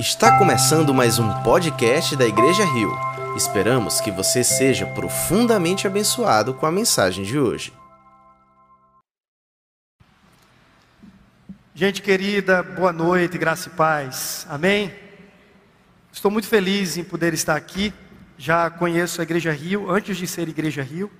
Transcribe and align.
Está 0.00 0.38
começando 0.38 0.94
mais 0.94 1.18
um 1.18 1.42
podcast 1.42 2.16
da 2.16 2.24
Igreja 2.24 2.64
Rio. 2.64 2.90
Esperamos 3.36 4.00
que 4.00 4.10
você 4.10 4.42
seja 4.42 4.86
profundamente 4.86 5.86
abençoado 5.86 6.54
com 6.54 6.64
a 6.64 6.72
mensagem 6.72 7.22
de 7.22 7.38
hoje. 7.38 7.70
Gente 11.74 12.00
querida, 12.00 12.62
boa 12.62 12.94
noite, 12.94 13.36
graça 13.36 13.68
e 13.68 13.72
paz. 13.72 14.46
Amém? 14.48 14.90
Estou 16.10 16.30
muito 16.30 16.48
feliz 16.48 16.96
em 16.96 17.04
poder 17.04 17.34
estar 17.34 17.54
aqui. 17.54 17.92
Já 18.38 18.70
conheço 18.70 19.20
a 19.20 19.24
Igreja 19.24 19.52
Rio 19.52 19.90
antes 19.90 20.16
de 20.16 20.26
ser 20.26 20.48
Igreja 20.48 20.82
Rio. 20.82 21.10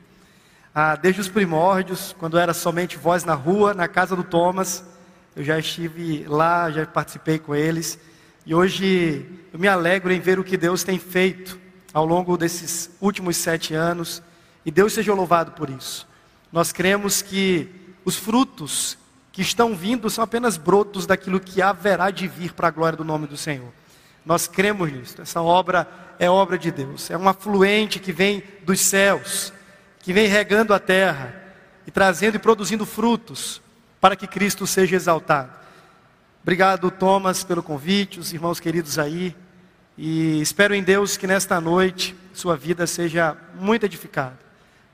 Ah, 0.75 0.97
desde 0.97 1.21
os 1.21 1.29
primórdios, 1.29 2.17
quando 2.19 2.39
era 2.39 2.55
somente 2.55 2.97
voz 2.97 3.25
na 3.25 3.35
rua, 3.35 3.75
na 3.75 3.87
casa 3.87 4.17
do 4.17 4.25
Thomas, 4.25 4.83
eu 5.37 5.45
já 5.45 5.59
estive 5.59 6.25
lá, 6.27 6.71
já 6.71 6.87
participei 6.87 7.39
com 7.39 7.55
eles. 7.55 7.99
E 8.47 8.55
hoje 8.55 9.27
eu 9.53 9.59
me 9.59 9.69
alegro 9.69 10.13
em 10.13 10.21
ver 10.21 10.39
o 10.39 10.45
que 10.45 10.57
Deus 10.57 10.83
tem 10.83 10.99
feito 10.99 11.59
ao 11.93 12.07
longo 12.07 12.37
desses 12.37 12.91
últimos 13.01 13.37
sete 13.37 13.75
anos. 13.75 14.23
E 14.65 14.71
Deus 14.71 14.93
seja 14.93 15.15
louvado 15.15 15.53
por 15.53 15.69
isso. 15.69 16.09
Nós 16.53 16.73
cremos 16.73 17.23
que 17.23 17.69
os 18.05 18.17
frutos 18.17 18.97
que 19.33 19.43
estão 19.43 19.75
vindo 19.75 20.09
são 20.11 20.25
apenas 20.25 20.57
brotos 20.57 21.07
daquilo 21.07 21.39
que 21.39 21.63
haverá 21.63 22.11
de 22.11 22.27
vir 22.27 22.53
para 22.53 22.69
a 22.69 22.71
glória 22.71 22.97
do 22.97 23.05
nome 23.05 23.27
do 23.27 23.37
Senhor. 23.37 23.73
Nós 24.25 24.47
cremos 24.47 24.91
nisso. 24.91 25.21
Essa 25.21 25.41
obra 25.41 25.87
é 26.19 26.29
obra 26.29 26.59
de 26.59 26.71
Deus. 26.71 27.11
É 27.11 27.17
um 27.17 27.29
afluente 27.29 27.99
que 27.99 28.13
vem 28.13 28.43
dos 28.65 28.81
céus, 28.81 29.53
que 30.01 30.13
vem 30.13 30.27
regando 30.27 30.75
a 30.75 30.79
terra 30.79 31.35
e 31.87 31.91
trazendo 31.91 32.37
e 32.37 32.39
produzindo 32.39 32.85
frutos 32.85 33.63
para 34.01 34.17
que 34.17 34.27
Cristo 34.27 34.67
seja 34.67 34.97
exaltado. 34.97 35.60
Obrigado, 36.43 36.91
Thomas, 36.91 37.45
pelo 37.45 37.63
convite, 37.63 38.19
os 38.19 38.33
irmãos 38.33 38.59
queridos 38.59 38.99
aí. 38.99 39.37
E 39.97 40.41
espero 40.41 40.75
em 40.75 40.83
Deus 40.83 41.19
que 41.19 41.27
nesta 41.27 41.61
noite 41.61 42.17
sua 42.33 42.57
vida 42.57 42.87
seja 42.87 43.37
muito 43.57 43.85
edificada. 43.85 44.39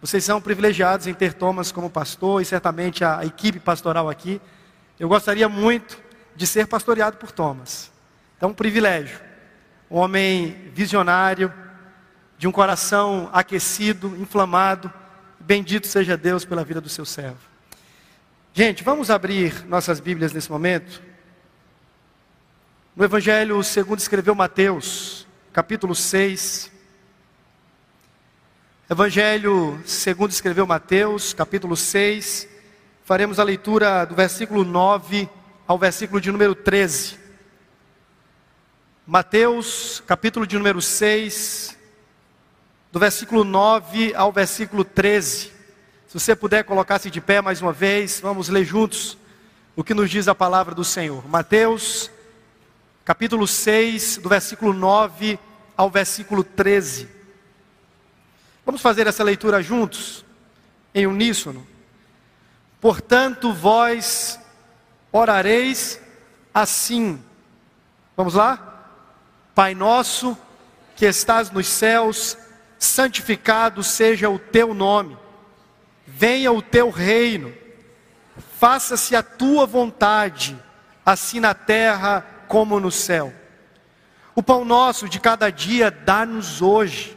Vocês 0.01 0.25
são 0.25 0.41
privilegiados 0.41 1.07
em 1.07 1.15
ter 1.15 1.35
Thomas 1.35 1.71
como 1.71 1.89
pastor 1.89 2.43
e 2.43 2.45
certamente 2.45 3.05
a 3.05 3.25
equipe 3.25 3.61
pastoral 3.61 4.11
aqui. 4.11 4.41
Eu 4.99 5.09
gostaria 5.09 5.49
muito 5.49 5.97
de 6.35 6.49
ser 6.49 6.67
pastoreado 6.67 7.17
por 7.17 7.31
Thomas. 7.31 7.93
Então, 8.37 8.49
um 8.51 8.55
privilégio. 8.55 9.21
Um 9.89 9.99
homem 9.99 10.73
visionário, 10.75 11.55
de 12.37 12.49
um 12.49 12.53
coração 12.53 13.31
aquecido, 13.33 14.17
inflamado. 14.17 14.93
Bendito 15.39 15.87
seja 15.87 16.17
Deus 16.17 16.45
pela 16.45 16.65
vida 16.65 16.81
do 16.81 16.89
seu 16.89 17.05
servo. 17.05 17.39
Gente, 18.53 18.83
vamos 18.83 19.11
abrir 19.11 19.65
nossas 19.69 20.01
Bíblias 20.01 20.33
nesse 20.33 20.51
momento 20.51 21.07
no 22.97 23.05
Evangelho 23.05 23.63
segundo 23.63 23.99
escreveu 23.99 24.35
Mateus, 24.35 25.27
capítulo 25.53 25.95
6. 25.95 26.73
Evangelho 28.89 29.79
segundo 29.85 30.31
escreveu 30.31 30.67
Mateus, 30.67 31.35
capítulo 31.35 31.77
6. 31.77 32.49
Faremos 33.05 33.39
a 33.39 33.45
leitura 33.45 34.07
do 34.07 34.15
versículo 34.15 34.65
9 34.65 35.29
ao 35.67 35.79
versículo 35.79 36.23
de 36.23 36.33
número 36.33 36.55
13. 36.55 37.19
Mateus, 39.07 40.03
capítulo 40.07 40.47
de 40.47 40.57
número 40.57 40.81
6, 40.81 41.77
do 42.91 42.99
versículo 42.99 43.45
9 43.45 44.15
ao 44.15 44.33
versículo 44.33 44.87
13. 44.87 45.53
Se 46.07 46.15
você 46.15 46.35
puder 46.35 46.65
colocar-se 46.65 47.11
de 47.11 47.21
pé 47.21 47.43
mais 47.43 47.61
uma 47.61 47.75
vez, 47.75 48.21
vamos 48.21 48.49
ler 48.49 48.65
juntos 48.65 49.19
o 49.77 49.85
que 49.85 49.93
nos 49.93 50.11
diz 50.11 50.29
a 50.29 50.35
palavra 50.35 50.75
do 50.75 50.83
Senhor. 50.83 51.29
Mateus 51.29 52.11
capítulo 53.07 53.47
6, 53.47 54.17
do 54.17 54.29
versículo 54.29 54.73
9 54.73 55.39
ao 55.77 55.89
versículo 55.89 56.43
13. 56.43 57.09
Vamos 58.65 58.83
fazer 58.83 59.07
essa 59.07 59.23
leitura 59.23 59.63
juntos, 59.63 60.25
em 60.93 61.07
uníssono. 61.07 61.65
Portanto, 62.81 63.53
vós 63.53 64.41
orareis 65.13 66.01
assim. 66.53 67.23
Vamos 68.17 68.35
lá? 68.35 68.91
Pai 69.55 69.73
nosso, 69.73 70.37
que 70.97 71.07
estás 71.07 71.49
nos 71.49 71.69
céus, 71.69 72.37
santificado 72.77 73.85
seja 73.85 74.29
o 74.29 74.37
teu 74.37 74.75
nome. 74.75 75.17
Venha 76.05 76.51
o 76.51 76.61
teu 76.61 76.91
reino. 76.91 77.55
Faça-se 78.59 79.15
a 79.15 79.23
tua 79.23 79.65
vontade, 79.65 80.61
assim 81.05 81.39
na 81.39 81.55
terra 81.55 82.33
como 82.49 82.81
no 82.81 82.91
céu. 82.91 83.33
O 84.35 84.43
pão 84.43 84.65
nosso 84.65 85.09
de 85.09 85.19
cada 85.19 85.51
dia 85.51 85.91
dá-nos 85.91 86.61
hoje, 86.61 87.17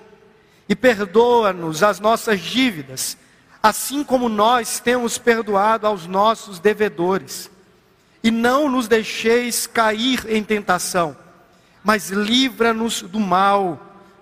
e 0.69 0.75
perdoa-nos 0.75 1.81
as 1.81 2.00
nossas 2.00 2.40
dívidas, 2.40 3.17
assim 3.62 4.03
como 4.03 4.29
nós 4.29 4.79
temos 4.79 5.17
perdoado 5.17 5.88
aos 5.88 6.06
nossos 6.06 6.59
devedores. 6.59 7.50
E 8.23 8.29
não 8.29 8.69
nos 8.69 8.88
deixeis 8.88 9.66
cair 9.66 10.25
em 10.29 10.44
tentação, 10.44 11.17
mas 11.84 12.09
livra-nos 12.09 13.01
do 13.01 13.19
mal, 13.19 13.79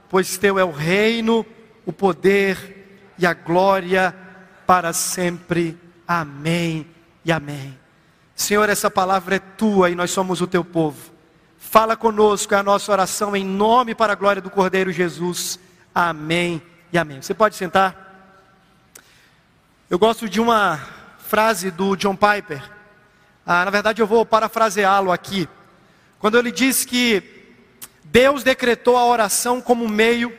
pois 0.09 0.37
teu 0.37 0.57
é 0.57 0.63
o 0.63 0.71
reino, 0.71 1.45
o 1.85 1.91
poder 1.91 3.13
e 3.17 3.25
a 3.25 3.33
glória 3.33 4.15
para 4.65 4.93
sempre. 4.93 5.77
Amém 6.07 6.87
e 7.25 7.31
amém. 7.31 7.77
Senhor, 8.37 8.69
essa 8.69 8.91
palavra 8.91 9.37
é 9.37 9.39
tua 9.39 9.89
e 9.89 9.95
nós 9.95 10.11
somos 10.11 10.41
o 10.41 10.47
teu 10.47 10.63
povo. 10.63 11.11
Fala 11.57 11.97
conosco, 11.97 12.53
é 12.53 12.57
a 12.57 12.61
nossa 12.61 12.91
oração 12.91 13.35
em 13.35 13.43
nome 13.43 13.95
para 13.95 14.13
a 14.13 14.15
glória 14.15 14.39
do 14.39 14.51
Cordeiro 14.51 14.91
Jesus. 14.91 15.59
Amém 15.93 16.61
e 16.93 16.99
amém. 16.99 17.19
Você 17.19 17.33
pode 17.33 17.55
sentar? 17.55 18.05
Eu 19.89 19.97
gosto 19.97 20.29
de 20.29 20.39
uma 20.39 20.79
frase 21.17 21.71
do 21.71 21.95
John 21.95 22.15
Piper. 22.15 22.63
Ah, 23.43 23.65
na 23.65 23.71
verdade, 23.71 24.03
eu 24.03 24.07
vou 24.07 24.23
parafraseá-lo 24.23 25.11
aqui. 25.11 25.49
Quando 26.19 26.37
ele 26.37 26.51
diz 26.51 26.85
que 26.85 27.23
Deus 28.03 28.43
decretou 28.43 28.97
a 28.97 29.05
oração 29.05 29.59
como 29.59 29.89
meio 29.89 30.31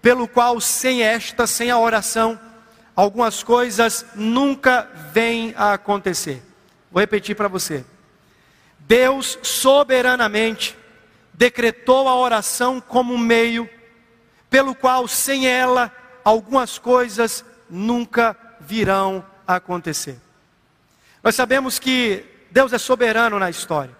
pelo 0.00 0.26
qual, 0.26 0.58
sem 0.62 1.02
esta, 1.02 1.46
sem 1.46 1.70
a 1.70 1.78
oração, 1.78 2.40
algumas 2.96 3.42
coisas 3.42 4.06
nunca 4.14 4.88
vêm 5.12 5.52
a 5.58 5.74
acontecer. 5.74 6.47
Vou 6.90 7.00
repetir 7.00 7.36
para 7.36 7.48
você. 7.48 7.84
Deus 8.78 9.38
soberanamente 9.42 10.76
decretou 11.32 12.08
a 12.08 12.16
oração 12.16 12.80
como 12.80 13.14
um 13.14 13.18
meio 13.18 13.68
pelo 14.50 14.74
qual, 14.74 15.06
sem 15.06 15.46
ela, 15.46 15.92
algumas 16.24 16.78
coisas 16.78 17.44
nunca 17.68 18.36
virão 18.60 19.24
a 19.46 19.56
acontecer. 19.56 20.18
Nós 21.22 21.34
sabemos 21.34 21.78
que 21.78 22.24
Deus 22.50 22.72
é 22.72 22.78
soberano 22.78 23.38
na 23.38 23.50
história 23.50 23.96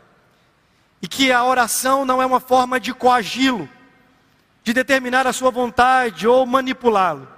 e 1.03 1.06
que 1.06 1.31
a 1.31 1.44
oração 1.44 2.04
não 2.04 2.22
é 2.22 2.27
uma 2.27 2.41
forma 2.41 2.81
de 2.81 2.93
coagi-lo, 2.94 3.69
de 4.65 4.72
determinar 4.72 5.27
a 5.27 5.32
sua 5.32 5.50
vontade 5.50 6.27
ou 6.27 6.44
manipulá-lo. 6.47 7.28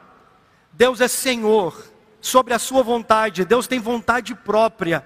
Deus 0.73 1.01
é 1.01 1.09
Senhor 1.09 1.91
sobre 2.21 2.55
a 2.55 2.59
sua 2.59 2.83
vontade, 2.83 3.45
Deus 3.45 3.67
tem 3.67 3.81
vontade 3.81 4.35
própria. 4.35 5.05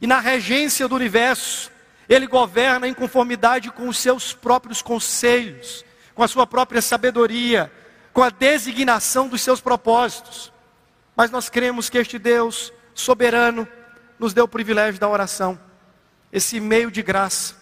E 0.00 0.06
na 0.06 0.20
regência 0.20 0.86
do 0.86 0.94
universo, 0.94 1.70
ele 2.08 2.26
governa 2.26 2.88
em 2.88 2.94
conformidade 2.94 3.70
com 3.70 3.88
os 3.88 3.98
seus 3.98 4.32
próprios 4.32 4.80
conselhos, 4.80 5.84
com 6.14 6.22
a 6.22 6.28
sua 6.28 6.46
própria 6.46 6.80
sabedoria, 6.80 7.70
com 8.12 8.22
a 8.22 8.30
designação 8.30 9.28
dos 9.28 9.42
seus 9.42 9.60
propósitos. 9.60 10.52
Mas 11.14 11.30
nós 11.30 11.48
cremos 11.48 11.90
que 11.90 11.98
este 11.98 12.18
Deus 12.18 12.72
soberano 12.94 13.68
nos 14.18 14.32
deu 14.32 14.44
o 14.44 14.48
privilégio 14.48 15.00
da 15.00 15.08
oração, 15.08 15.58
esse 16.32 16.58
meio 16.58 16.90
de 16.90 17.02
graça, 17.02 17.54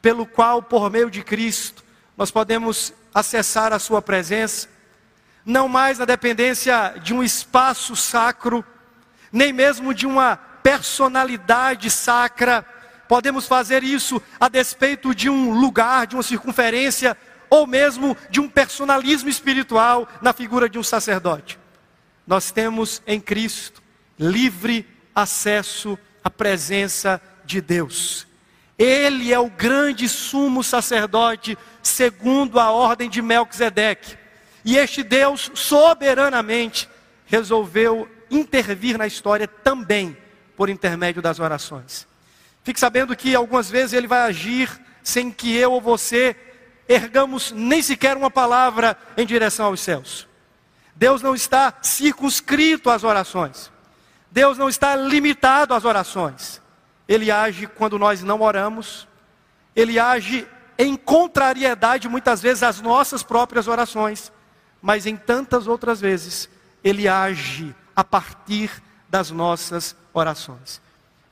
pelo 0.00 0.24
qual, 0.24 0.62
por 0.62 0.88
meio 0.90 1.10
de 1.10 1.22
Cristo, 1.22 1.84
nós 2.16 2.30
podemos 2.30 2.92
acessar 3.12 3.72
a 3.72 3.78
Sua 3.78 4.00
presença, 4.00 4.68
não 5.44 5.68
mais 5.68 5.98
na 5.98 6.04
dependência 6.04 6.94
de 7.02 7.14
um 7.14 7.22
espaço 7.22 7.96
sacro, 7.96 8.64
nem 9.32 9.52
mesmo 9.52 9.92
de 9.92 10.06
uma 10.06 10.38
personalidade 10.68 11.90
sacra. 11.90 12.62
Podemos 13.08 13.46
fazer 13.46 13.82
isso 13.82 14.20
a 14.38 14.50
despeito 14.50 15.14
de 15.14 15.30
um 15.30 15.58
lugar, 15.58 16.06
de 16.06 16.14
uma 16.14 16.22
circunferência, 16.22 17.16
ou 17.48 17.66
mesmo 17.66 18.14
de 18.28 18.38
um 18.38 18.46
personalismo 18.46 19.30
espiritual 19.30 20.06
na 20.20 20.34
figura 20.34 20.68
de 20.68 20.78
um 20.78 20.82
sacerdote. 20.82 21.58
Nós 22.26 22.50
temos 22.50 23.02
em 23.06 23.18
Cristo 23.18 23.82
livre 24.18 24.86
acesso 25.14 25.98
à 26.22 26.28
presença 26.28 27.18
de 27.46 27.62
Deus. 27.62 28.26
Ele 28.78 29.32
é 29.32 29.38
o 29.38 29.48
grande 29.48 30.06
sumo 30.06 30.62
sacerdote, 30.62 31.56
segundo 31.82 32.60
a 32.60 32.70
ordem 32.70 33.08
de 33.08 33.22
Melquisedeque. 33.22 34.18
E 34.62 34.76
este 34.76 35.02
Deus 35.02 35.50
soberanamente 35.54 36.86
resolveu 37.24 38.06
intervir 38.30 38.98
na 38.98 39.06
história 39.06 39.48
também 39.48 40.14
por 40.58 40.68
intermédio 40.68 41.22
das 41.22 41.38
orações. 41.38 42.04
Fique 42.64 42.80
sabendo 42.80 43.14
que 43.14 43.32
algumas 43.32 43.70
vezes 43.70 43.92
ele 43.92 44.08
vai 44.08 44.22
agir 44.22 44.68
sem 45.04 45.30
que 45.30 45.56
eu 45.56 45.70
ou 45.70 45.80
você 45.80 46.36
ergamos 46.88 47.52
nem 47.52 47.80
sequer 47.80 48.16
uma 48.16 48.28
palavra 48.28 48.98
em 49.16 49.24
direção 49.24 49.66
aos 49.66 49.80
céus. 49.80 50.26
Deus 50.96 51.22
não 51.22 51.32
está 51.32 51.72
circunscrito 51.80 52.90
às 52.90 53.04
orações. 53.04 53.70
Deus 54.32 54.58
não 54.58 54.68
está 54.68 54.96
limitado 54.96 55.74
às 55.74 55.84
orações. 55.84 56.60
Ele 57.06 57.30
age 57.30 57.68
quando 57.68 57.96
nós 57.96 58.24
não 58.24 58.40
oramos. 58.40 59.06
Ele 59.76 59.96
age 59.96 60.44
em 60.76 60.96
contrariedade 60.96 62.08
muitas 62.08 62.42
vezes 62.42 62.64
às 62.64 62.80
nossas 62.80 63.22
próprias 63.22 63.68
orações, 63.68 64.32
mas 64.82 65.06
em 65.06 65.16
tantas 65.16 65.68
outras 65.68 66.00
vezes 66.00 66.50
ele 66.82 67.06
age 67.06 67.72
a 67.94 68.02
partir 68.02 68.82
das 69.08 69.30
nossas 69.30 69.96
orações. 70.12 70.80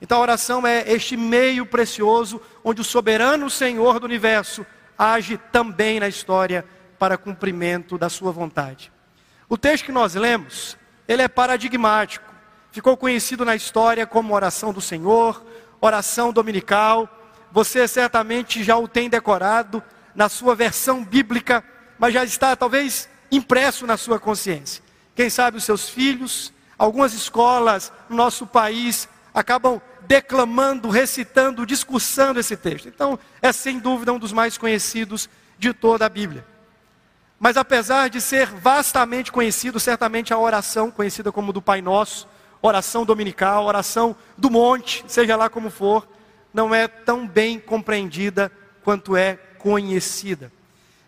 Então 0.00 0.18
a 0.18 0.22
oração 0.22 0.66
é 0.66 0.90
este 0.92 1.16
meio 1.16 1.66
precioso 1.66 2.40
onde 2.62 2.80
o 2.80 2.84
soberano 2.84 3.48
Senhor 3.48 3.98
do 3.98 4.04
universo 4.04 4.66
age 4.98 5.38
também 5.52 6.00
na 6.00 6.08
história 6.08 6.64
para 6.98 7.18
cumprimento 7.18 7.98
da 7.98 8.08
sua 8.08 8.32
vontade. 8.32 8.92
O 9.48 9.56
texto 9.56 9.84
que 9.84 9.92
nós 9.92 10.14
lemos, 10.14 10.76
ele 11.06 11.22
é 11.22 11.28
paradigmático. 11.28 12.24
Ficou 12.72 12.96
conhecido 12.96 13.44
na 13.44 13.54
história 13.54 14.06
como 14.06 14.34
oração 14.34 14.72
do 14.72 14.80
Senhor, 14.80 15.44
oração 15.80 16.32
dominical. 16.32 17.08
Você 17.52 17.86
certamente 17.86 18.62
já 18.62 18.76
o 18.76 18.88
tem 18.88 19.08
decorado 19.08 19.82
na 20.14 20.28
sua 20.28 20.54
versão 20.54 21.04
bíblica, 21.04 21.64
mas 21.98 22.12
já 22.12 22.24
está 22.24 22.56
talvez 22.56 23.08
impresso 23.30 23.86
na 23.86 23.96
sua 23.96 24.18
consciência. 24.18 24.82
Quem 25.14 25.30
sabe 25.30 25.56
os 25.56 25.64
seus 25.64 25.88
filhos, 25.88 26.52
algumas 26.78 27.12
escolas 27.12 27.92
no 28.08 28.16
nosso 28.16 28.46
país 28.46 29.08
acabam 29.34 29.80
declamando, 30.06 30.88
recitando, 30.88 31.66
discursando 31.66 32.40
esse 32.40 32.56
texto. 32.56 32.88
Então, 32.88 33.18
é 33.42 33.52
sem 33.52 33.78
dúvida 33.78 34.12
um 34.12 34.18
dos 34.18 34.32
mais 34.32 34.56
conhecidos 34.56 35.28
de 35.58 35.72
toda 35.72 36.06
a 36.06 36.08
Bíblia. 36.08 36.46
Mas 37.38 37.56
apesar 37.56 38.08
de 38.08 38.20
ser 38.20 38.46
vastamente 38.46 39.30
conhecido, 39.30 39.78
certamente 39.78 40.32
a 40.32 40.38
oração 40.38 40.90
conhecida 40.90 41.30
como 41.30 41.52
do 41.52 41.60
Pai 41.60 41.82
Nosso, 41.82 42.26
oração 42.62 43.04
dominical, 43.04 43.66
oração 43.66 44.16
do 44.38 44.50
monte, 44.50 45.04
seja 45.06 45.36
lá 45.36 45.50
como 45.50 45.70
for, 45.70 46.08
não 46.52 46.74
é 46.74 46.88
tão 46.88 47.26
bem 47.26 47.60
compreendida 47.60 48.50
quanto 48.82 49.16
é 49.16 49.36
conhecida. 49.58 50.50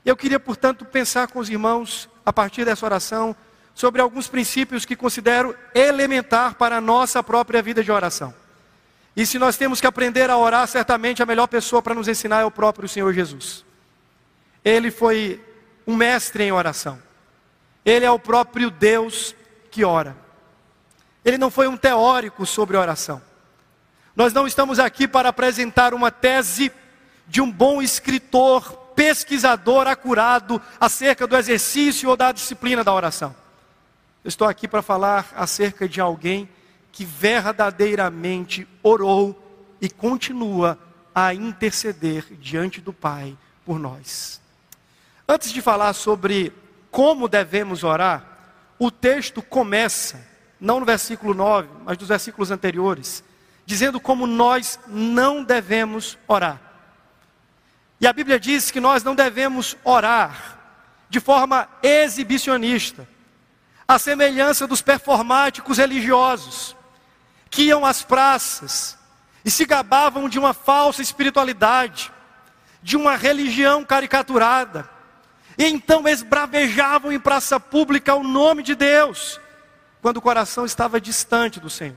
Eu 0.05 0.17
queria, 0.17 0.39
portanto, 0.39 0.85
pensar 0.85 1.29
com 1.29 1.39
os 1.39 1.49
irmãos, 1.49 2.09
a 2.25 2.33
partir 2.33 2.65
dessa 2.65 2.85
oração, 2.85 3.35
sobre 3.79 4.01
alguns 4.01 4.27
princípios 4.27 4.85
que 4.85 4.97
considero 4.97 5.57
elementar 5.73 6.57
para 6.57 6.79
a 6.79 6.81
nossa 6.81 7.23
própria 7.23 7.63
vida 7.63 7.81
de 7.81 7.93
oração. 7.93 8.35
E 9.15 9.25
se 9.25 9.39
nós 9.39 9.57
temos 9.57 9.81
que 9.81 9.87
aprender 9.87 10.29
a 10.31 10.37
orar, 10.37 10.67
certamente 10.67 11.23
a 11.23 11.27
melhor 11.27 11.47
pessoa 11.47 11.81
para 11.81 11.95
nos 11.95 12.09
ensinar 12.09 12.41
é 12.41 12.45
o 12.45 12.51
próprio 12.51 12.89
Senhor 12.89 13.13
Jesus. 13.13 13.65
Ele 14.65 14.91
foi 14.91 15.41
um 15.87 15.95
mestre 15.95 16.43
em 16.43 16.51
oração. 16.51 17.01
Ele 17.85 18.05
é 18.05 18.11
o 18.11 18.19
próprio 18.19 18.69
Deus 18.69 19.33
que 19.71 19.85
ora. 19.85 20.17
Ele 21.25 21.39
não 21.39 21.49
foi 21.49 21.69
um 21.69 21.77
teórico 21.77 22.45
sobre 22.45 22.77
oração. 22.77 23.23
Nós 24.17 24.33
não 24.33 24.45
estamos 24.45 24.81
aqui 24.81 25.07
para 25.07 25.29
apresentar 25.29 25.95
uma 25.95 26.11
tese 26.11 26.73
de 27.29 27.41
um 27.41 27.49
bom 27.49 27.81
escritor, 27.81 28.73
pesquisador 28.97 29.87
acurado 29.87 30.61
acerca 30.81 31.29
do 31.29 31.37
exercício 31.37 32.11
ou 32.11 32.17
da 32.17 32.33
disciplina 32.33 32.83
da 32.83 32.93
oração. 32.93 33.37
Eu 34.29 34.31
estou 34.31 34.47
aqui 34.47 34.69
para 34.69 34.83
falar 34.83 35.33
acerca 35.35 35.89
de 35.89 36.03
alguém 36.03 36.47
que 36.93 37.03
verdadeiramente 37.03 38.69
orou 38.83 39.75
e 39.81 39.89
continua 39.89 40.79
a 41.15 41.33
interceder 41.33 42.27
diante 42.39 42.79
do 42.79 42.93
Pai 42.93 43.35
por 43.65 43.79
nós. 43.79 44.39
Antes 45.27 45.51
de 45.51 45.63
falar 45.63 45.95
sobre 45.95 46.53
como 46.91 47.27
devemos 47.27 47.83
orar, 47.83 48.23
o 48.79 48.91
texto 48.91 49.41
começa, 49.41 50.23
não 50.61 50.79
no 50.79 50.85
versículo 50.85 51.33
9, 51.33 51.67
mas 51.87 51.97
dos 51.97 52.09
versículos 52.09 52.51
anteriores, 52.51 53.25
dizendo 53.65 53.99
como 53.99 54.27
nós 54.27 54.79
não 54.87 55.43
devemos 55.43 56.19
orar. 56.29 56.61
E 57.99 58.07
a 58.07 58.13
Bíblia 58.13 58.39
diz 58.39 58.71
que 58.71 58.79
nós 58.79 59.03
não 59.03 59.15
devemos 59.15 59.75
orar 59.85 60.59
de 61.09 61.19
forma 61.19 61.67
exibicionista, 61.83 63.09
à 63.89 63.99
semelhança 63.99 64.67
dos 64.67 64.83
performáticos 64.83 65.79
religiosos 65.79 66.77
que 67.49 67.63
iam 67.63 67.87
às 67.87 68.03
praças 68.03 68.99
e 69.43 69.51
se 69.51 69.65
gabavam 69.65 70.29
de 70.29 70.39
uma 70.39 70.53
falsa 70.53 71.01
espiritualidade, 71.01 72.13
de 72.83 72.99
uma 72.99 73.17
religião 73.17 73.83
caricaturada, 73.83 74.89
e 75.57 75.65
então 75.65 76.07
esbravejavam 76.07 77.11
em 77.11 77.19
praça 77.19 77.59
pública 77.59 78.15
o 78.15 78.23
nome 78.23 78.63
de 78.63 78.75
Deus, 78.75 79.41
quando 80.03 80.19
o 80.19 80.23
coração 80.23 80.67
estava 80.67 81.01
distante 81.01 81.59
do 81.59 81.71
Senhor. 81.71 81.97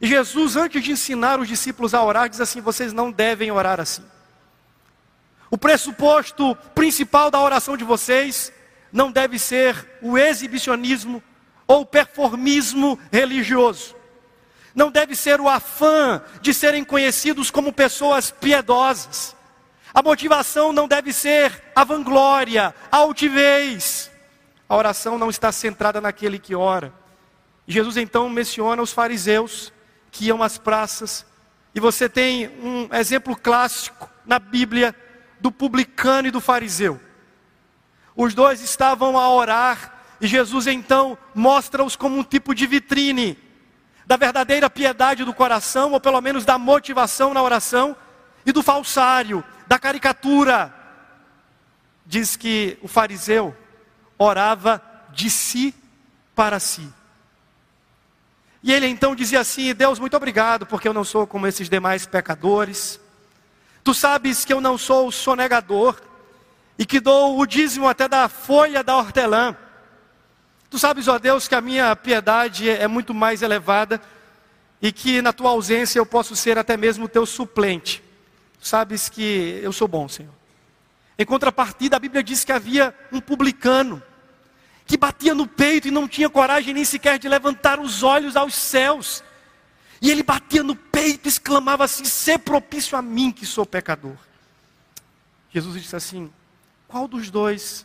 E 0.00 0.08
Jesus, 0.08 0.56
antes 0.56 0.82
de 0.82 0.90
ensinar 0.90 1.38
os 1.38 1.46
discípulos 1.46 1.94
a 1.94 2.02
orar, 2.02 2.28
diz 2.28 2.40
assim: 2.40 2.60
vocês 2.60 2.92
não 2.92 3.10
devem 3.10 3.50
orar 3.52 3.80
assim. 3.80 4.04
O 5.50 5.56
pressuposto 5.56 6.56
principal 6.74 7.30
da 7.30 7.40
oração 7.40 7.76
de 7.76 7.84
vocês 7.84 8.52
não 8.94 9.12
deve 9.12 9.38
ser 9.38 9.98
o 10.00 10.16
exibicionismo 10.16 11.22
ou 11.66 11.82
o 11.82 11.86
performismo 11.86 12.98
religioso 13.12 13.94
não 14.74 14.90
deve 14.90 15.14
ser 15.14 15.40
o 15.40 15.48
afã 15.48 16.20
de 16.40 16.52
serem 16.52 16.84
conhecidos 16.84 17.50
como 17.50 17.72
pessoas 17.72 18.30
piedosas. 18.30 19.36
A 19.94 20.02
motivação 20.02 20.72
não 20.72 20.88
deve 20.88 21.12
ser 21.12 21.62
a 21.76 21.84
vanglória, 21.84 22.74
a 22.90 22.96
altivez. 22.96 24.10
A 24.68 24.76
oração 24.76 25.16
não 25.16 25.30
está 25.30 25.52
centrada 25.52 26.00
naquele 26.00 26.38
que 26.38 26.54
ora. 26.54 26.92
Jesus 27.68 27.96
então 27.96 28.28
menciona 28.28 28.82
os 28.82 28.92
fariseus 28.92 29.72
que 30.10 30.26
iam 30.26 30.42
às 30.42 30.58
praças. 30.58 31.24
E 31.72 31.78
você 31.78 32.08
tem 32.08 32.48
um 32.60 32.88
exemplo 32.92 33.36
clássico 33.36 34.10
na 34.26 34.40
Bíblia 34.40 34.94
do 35.38 35.52
publicano 35.52 36.26
e 36.26 36.32
do 36.32 36.40
fariseu. 36.40 37.00
Os 38.16 38.34
dois 38.34 38.60
estavam 38.60 39.18
a 39.18 39.28
orar 39.28 39.94
e 40.20 40.26
Jesus 40.26 40.66
então 40.66 41.18
mostra-os 41.34 41.96
como 41.96 42.18
um 42.18 42.24
tipo 42.24 42.54
de 42.54 42.66
vitrine 42.66 43.38
da 44.06 44.16
verdadeira 44.16 44.68
piedade 44.68 45.24
do 45.24 45.34
coração, 45.34 45.92
ou 45.92 46.00
pelo 46.00 46.20
menos 46.20 46.44
da 46.44 46.58
motivação 46.58 47.32
na 47.32 47.42
oração, 47.42 47.96
e 48.46 48.52
do 48.52 48.62
falsário, 48.62 49.42
da 49.66 49.78
caricatura. 49.78 50.72
Diz 52.06 52.36
que 52.36 52.78
o 52.82 52.88
fariseu 52.88 53.56
orava 54.18 54.82
de 55.10 55.30
si 55.30 55.74
para 56.34 56.60
si. 56.60 56.86
E 58.62 58.72
ele 58.72 58.86
então 58.86 59.14
dizia 59.14 59.40
assim: 59.40 59.74
Deus, 59.74 59.98
muito 59.98 60.16
obrigado, 60.16 60.66
porque 60.66 60.86
eu 60.86 60.94
não 60.94 61.04
sou 61.04 61.26
como 61.26 61.46
esses 61.46 61.68
demais 61.68 62.06
pecadores. 62.06 63.00
Tu 63.82 63.92
sabes 63.94 64.44
que 64.44 64.52
eu 64.52 64.60
não 64.60 64.78
sou 64.78 65.10
sonegador 65.10 66.00
e 66.78 66.84
que 66.84 67.00
dou 67.00 67.38
o 67.38 67.46
dízimo 67.46 67.88
até 67.88 68.08
da 68.08 68.28
folha 68.28 68.82
da 68.82 68.96
hortelã. 68.96 69.56
Tu 70.68 70.78
sabes, 70.78 71.06
ó 71.06 71.18
Deus, 71.18 71.46
que 71.46 71.54
a 71.54 71.60
minha 71.60 71.94
piedade 71.94 72.68
é 72.68 72.88
muito 72.88 73.14
mais 73.14 73.42
elevada 73.42 74.00
e 74.82 74.90
que 74.90 75.22
na 75.22 75.32
tua 75.32 75.50
ausência 75.50 75.98
eu 75.98 76.06
posso 76.06 76.34
ser 76.34 76.58
até 76.58 76.76
mesmo 76.76 77.08
teu 77.08 77.24
suplente. 77.24 78.02
Tu 78.60 78.66
sabes 78.66 79.08
que 79.08 79.60
eu 79.62 79.72
sou 79.72 79.86
bom, 79.86 80.08
Senhor. 80.08 80.32
Em 81.18 81.24
contrapartida, 81.24 81.96
a 81.96 82.00
Bíblia 82.00 82.22
diz 82.24 82.44
que 82.44 82.50
havia 82.50 82.94
um 83.12 83.20
publicano 83.20 84.02
que 84.84 84.96
batia 84.96 85.34
no 85.34 85.46
peito 85.46 85.88
e 85.88 85.90
não 85.90 86.08
tinha 86.08 86.28
coragem 86.28 86.74
nem 86.74 86.84
sequer 86.84 87.18
de 87.18 87.28
levantar 87.28 87.78
os 87.78 88.02
olhos 88.02 88.36
aos 88.36 88.54
céus. 88.54 89.22
E 90.02 90.10
ele 90.10 90.22
batia 90.22 90.62
no 90.62 90.74
peito 90.74 91.26
e 91.26 91.28
exclamava 91.28 91.84
assim: 91.84 92.04
"Ser 92.04 92.38
propício 92.38 92.98
a 92.98 93.00
mim 93.00 93.30
que 93.30 93.46
sou 93.46 93.64
pecador". 93.64 94.16
Jesus 95.50 95.80
disse 95.80 95.96
assim: 95.96 96.30
"Qual 96.94 97.08
dos 97.08 97.28
dois 97.28 97.84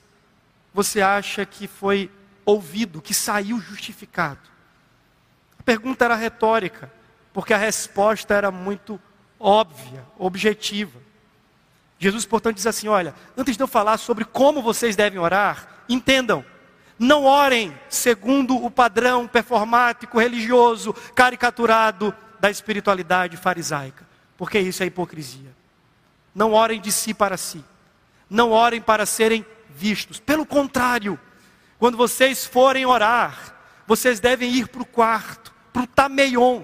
você 0.71 1.01
acha 1.01 1.43
que 1.43 1.67
foi 1.67 2.11
ouvido, 2.45 3.01
que 3.01 3.11
saiu 3.11 3.59
justificado? 3.59 4.47
A 5.57 5.63
pergunta 5.63 6.05
era 6.05 6.13
retórica, 6.13 6.93
porque 7.33 7.51
a 7.51 7.57
resposta 7.57 8.35
era 8.35 8.51
muito 8.51 9.01
óbvia, 9.39 10.05
objetiva. 10.15 10.99
Jesus, 11.97 12.23
portanto, 12.23 12.57
diz 12.57 12.67
assim: 12.67 12.87
Olha, 12.87 13.15
antes 13.35 13.57
de 13.57 13.63
eu 13.63 13.67
falar 13.67 13.97
sobre 13.97 14.25
como 14.25 14.61
vocês 14.61 14.95
devem 14.95 15.17
orar, 15.17 15.67
entendam, 15.89 16.45
não 16.99 17.25
orem 17.25 17.75
segundo 17.89 18.63
o 18.63 18.69
padrão 18.69 19.27
performático, 19.27 20.19
religioso, 20.19 20.93
caricaturado 21.15 22.13
da 22.39 22.51
espiritualidade 22.51 23.37
farisaica, 23.37 24.07
porque 24.37 24.59
isso 24.59 24.83
é 24.83 24.85
hipocrisia. 24.85 25.51
Não 26.35 26.53
orem 26.53 26.79
de 26.79 26.91
si 26.91 27.11
para 27.11 27.37
si, 27.37 27.65
não 28.29 28.51
orem 28.51 28.81
para 28.81 29.05
serem 29.05 29.45
vistos, 29.69 30.19
pelo 30.19 30.45
contrário, 30.45 31.19
quando 31.77 31.97
vocês 31.97 32.45
forem 32.45 32.85
orar, 32.85 33.55
vocês 33.87 34.19
devem 34.19 34.51
ir 34.51 34.67
para 34.67 34.81
o 34.81 34.85
quarto, 34.85 35.53
para 35.71 35.83
o 35.83 35.87
Tameion. 35.87 36.63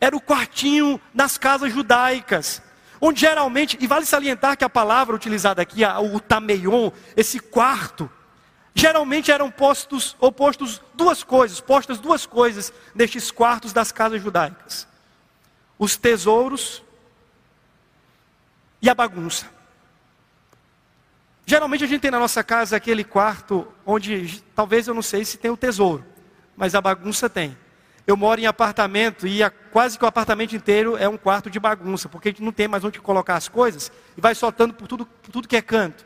Era 0.00 0.16
o 0.16 0.20
quartinho 0.20 1.00
nas 1.12 1.36
casas 1.36 1.72
judaicas, 1.72 2.62
onde 3.00 3.20
geralmente, 3.20 3.76
e 3.80 3.86
vale 3.86 4.04
salientar 4.04 4.56
que 4.56 4.64
a 4.64 4.70
palavra 4.70 5.14
utilizada 5.14 5.60
aqui, 5.62 5.82
o 5.84 6.20
tameion, 6.20 6.90
esse 7.16 7.40
quarto, 7.40 8.10
geralmente 8.74 9.32
eram 9.32 9.50
postos 9.50 10.16
ou 10.20 10.30
postos 10.30 10.80
duas 10.94 11.24
coisas, 11.24 11.60
postas 11.60 11.98
duas 11.98 12.26
coisas 12.26 12.72
nestes 12.94 13.30
quartos 13.30 13.72
das 13.72 13.90
casas 13.90 14.22
judaicas: 14.22 14.86
os 15.78 15.96
tesouros 15.96 16.82
e 18.80 18.88
a 18.88 18.94
bagunça. 18.94 19.57
Geralmente 21.48 21.82
a 21.82 21.86
gente 21.86 22.02
tem 22.02 22.10
na 22.10 22.18
nossa 22.18 22.44
casa 22.44 22.76
aquele 22.76 23.02
quarto 23.02 23.66
onde 23.86 24.44
talvez 24.54 24.86
eu 24.86 24.92
não 24.92 25.00
sei 25.00 25.24
se 25.24 25.38
tem 25.38 25.50
o 25.50 25.56
tesouro, 25.56 26.04
mas 26.54 26.74
a 26.74 26.80
bagunça 26.82 27.26
tem. 27.26 27.56
Eu 28.06 28.18
moro 28.18 28.38
em 28.38 28.44
apartamento 28.44 29.26
e 29.26 29.42
a, 29.42 29.48
quase 29.48 29.98
que 29.98 30.04
o 30.04 30.06
apartamento 30.06 30.54
inteiro 30.54 30.94
é 30.98 31.08
um 31.08 31.16
quarto 31.16 31.48
de 31.48 31.58
bagunça, 31.58 32.06
porque 32.06 32.28
a 32.28 32.32
gente 32.32 32.42
não 32.42 32.52
tem 32.52 32.68
mais 32.68 32.84
onde 32.84 33.00
colocar 33.00 33.34
as 33.34 33.48
coisas 33.48 33.90
e 34.14 34.20
vai 34.20 34.34
soltando 34.34 34.74
por 34.74 34.86
tudo, 34.86 35.06
por 35.06 35.30
tudo 35.32 35.48
que 35.48 35.56
é 35.56 35.62
canto. 35.62 36.04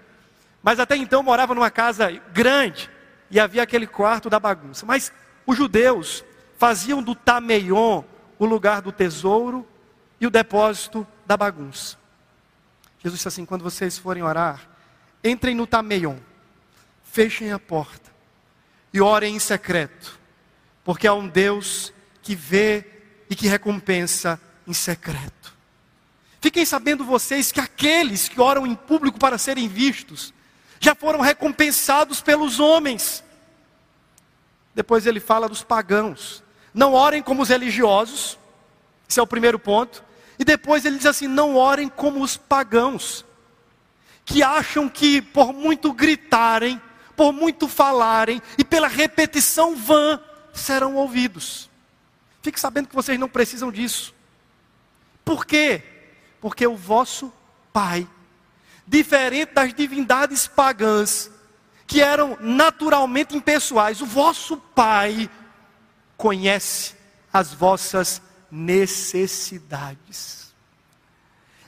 Mas 0.62 0.78
até 0.78 0.94
então 0.94 1.18
eu 1.18 1.24
morava 1.24 1.56
numa 1.56 1.72
casa 1.72 2.08
grande 2.32 2.88
e 3.28 3.40
havia 3.40 3.64
aquele 3.64 3.88
quarto 3.88 4.30
da 4.30 4.38
bagunça. 4.38 4.86
Mas 4.86 5.12
os 5.44 5.56
judeus 5.56 6.24
faziam 6.56 7.02
do 7.02 7.16
Tameion 7.16 8.04
o 8.38 8.46
lugar 8.46 8.80
do 8.80 8.92
tesouro 8.92 9.66
e 10.20 10.26
o 10.28 10.30
depósito 10.30 11.04
da 11.26 11.36
bagunça. 11.36 11.96
Jesus 13.00 13.18
disse 13.18 13.26
assim: 13.26 13.44
quando 13.44 13.64
vocês 13.64 13.98
forem 13.98 14.22
orar, 14.22 14.70
entrem 15.22 15.54
no 15.54 15.66
Tameion, 15.66 16.16
fechem 17.04 17.52
a 17.52 17.58
porta 17.58 18.10
e 18.92 19.00
orem 19.00 19.36
em 19.36 19.38
secreto 19.38 20.22
porque 20.84 21.06
há 21.06 21.14
um 21.14 21.28
Deus 21.28 21.92
que 22.22 22.34
vê 22.34 22.84
e 23.30 23.34
que 23.34 23.46
recompensa 23.46 24.40
em 24.66 24.72
secreto. 24.72 25.52
Fiquem 26.40 26.64
sabendo 26.64 27.04
vocês 27.04 27.52
que 27.52 27.60
aqueles 27.60 28.28
que 28.28 28.40
oram 28.40 28.66
em 28.66 28.74
público 28.74 29.18
para 29.18 29.38
serem 29.38 29.68
vistos, 29.68 30.34
já 30.80 30.94
foram 30.94 31.20
recompensados 31.20 32.20
pelos 32.20 32.58
homens. 32.58 33.22
Depois 34.74 35.06
ele 35.06 35.20
fala 35.20 35.48
dos 35.48 35.62
pagãos. 35.62 36.42
Não 36.74 36.94
orem 36.94 37.22
como 37.22 37.42
os 37.42 37.48
religiosos, 37.48 38.38
esse 39.08 39.20
é 39.20 39.22
o 39.22 39.26
primeiro 39.26 39.58
ponto. 39.58 40.02
E 40.38 40.44
depois 40.44 40.84
ele 40.84 40.96
diz 40.96 41.06
assim: 41.06 41.28
não 41.28 41.54
orem 41.54 41.88
como 41.88 42.22
os 42.22 42.36
pagãos, 42.36 43.24
que 44.24 44.42
acham 44.42 44.88
que 44.88 45.20
por 45.20 45.52
muito 45.52 45.92
gritarem, 45.92 46.80
por 47.16 47.32
muito 47.32 47.68
falarem 47.68 48.40
e 48.56 48.64
pela 48.64 48.88
repetição 48.88 49.76
vã, 49.76 50.20
serão 50.52 50.96
ouvidos. 50.96 51.70
Fique 52.42 52.58
sabendo 52.58 52.88
que 52.88 52.94
vocês 52.94 53.18
não 53.18 53.28
precisam 53.28 53.70
disso. 53.70 54.14
Por 55.24 55.46
quê? 55.46 55.82
Porque 56.40 56.66
o 56.66 56.76
vosso 56.76 57.32
Pai, 57.72 58.06
diferente 58.86 59.54
das 59.54 59.72
divindades 59.72 60.46
pagãs, 60.46 61.30
que 61.86 62.02
eram 62.02 62.36
naturalmente 62.40 63.34
impessoais, 63.36 64.02
o 64.02 64.06
vosso 64.06 64.58
Pai 64.58 65.30
conhece 66.16 66.94
as 67.32 67.54
vossas 67.54 68.20
necessidades. 68.50 70.41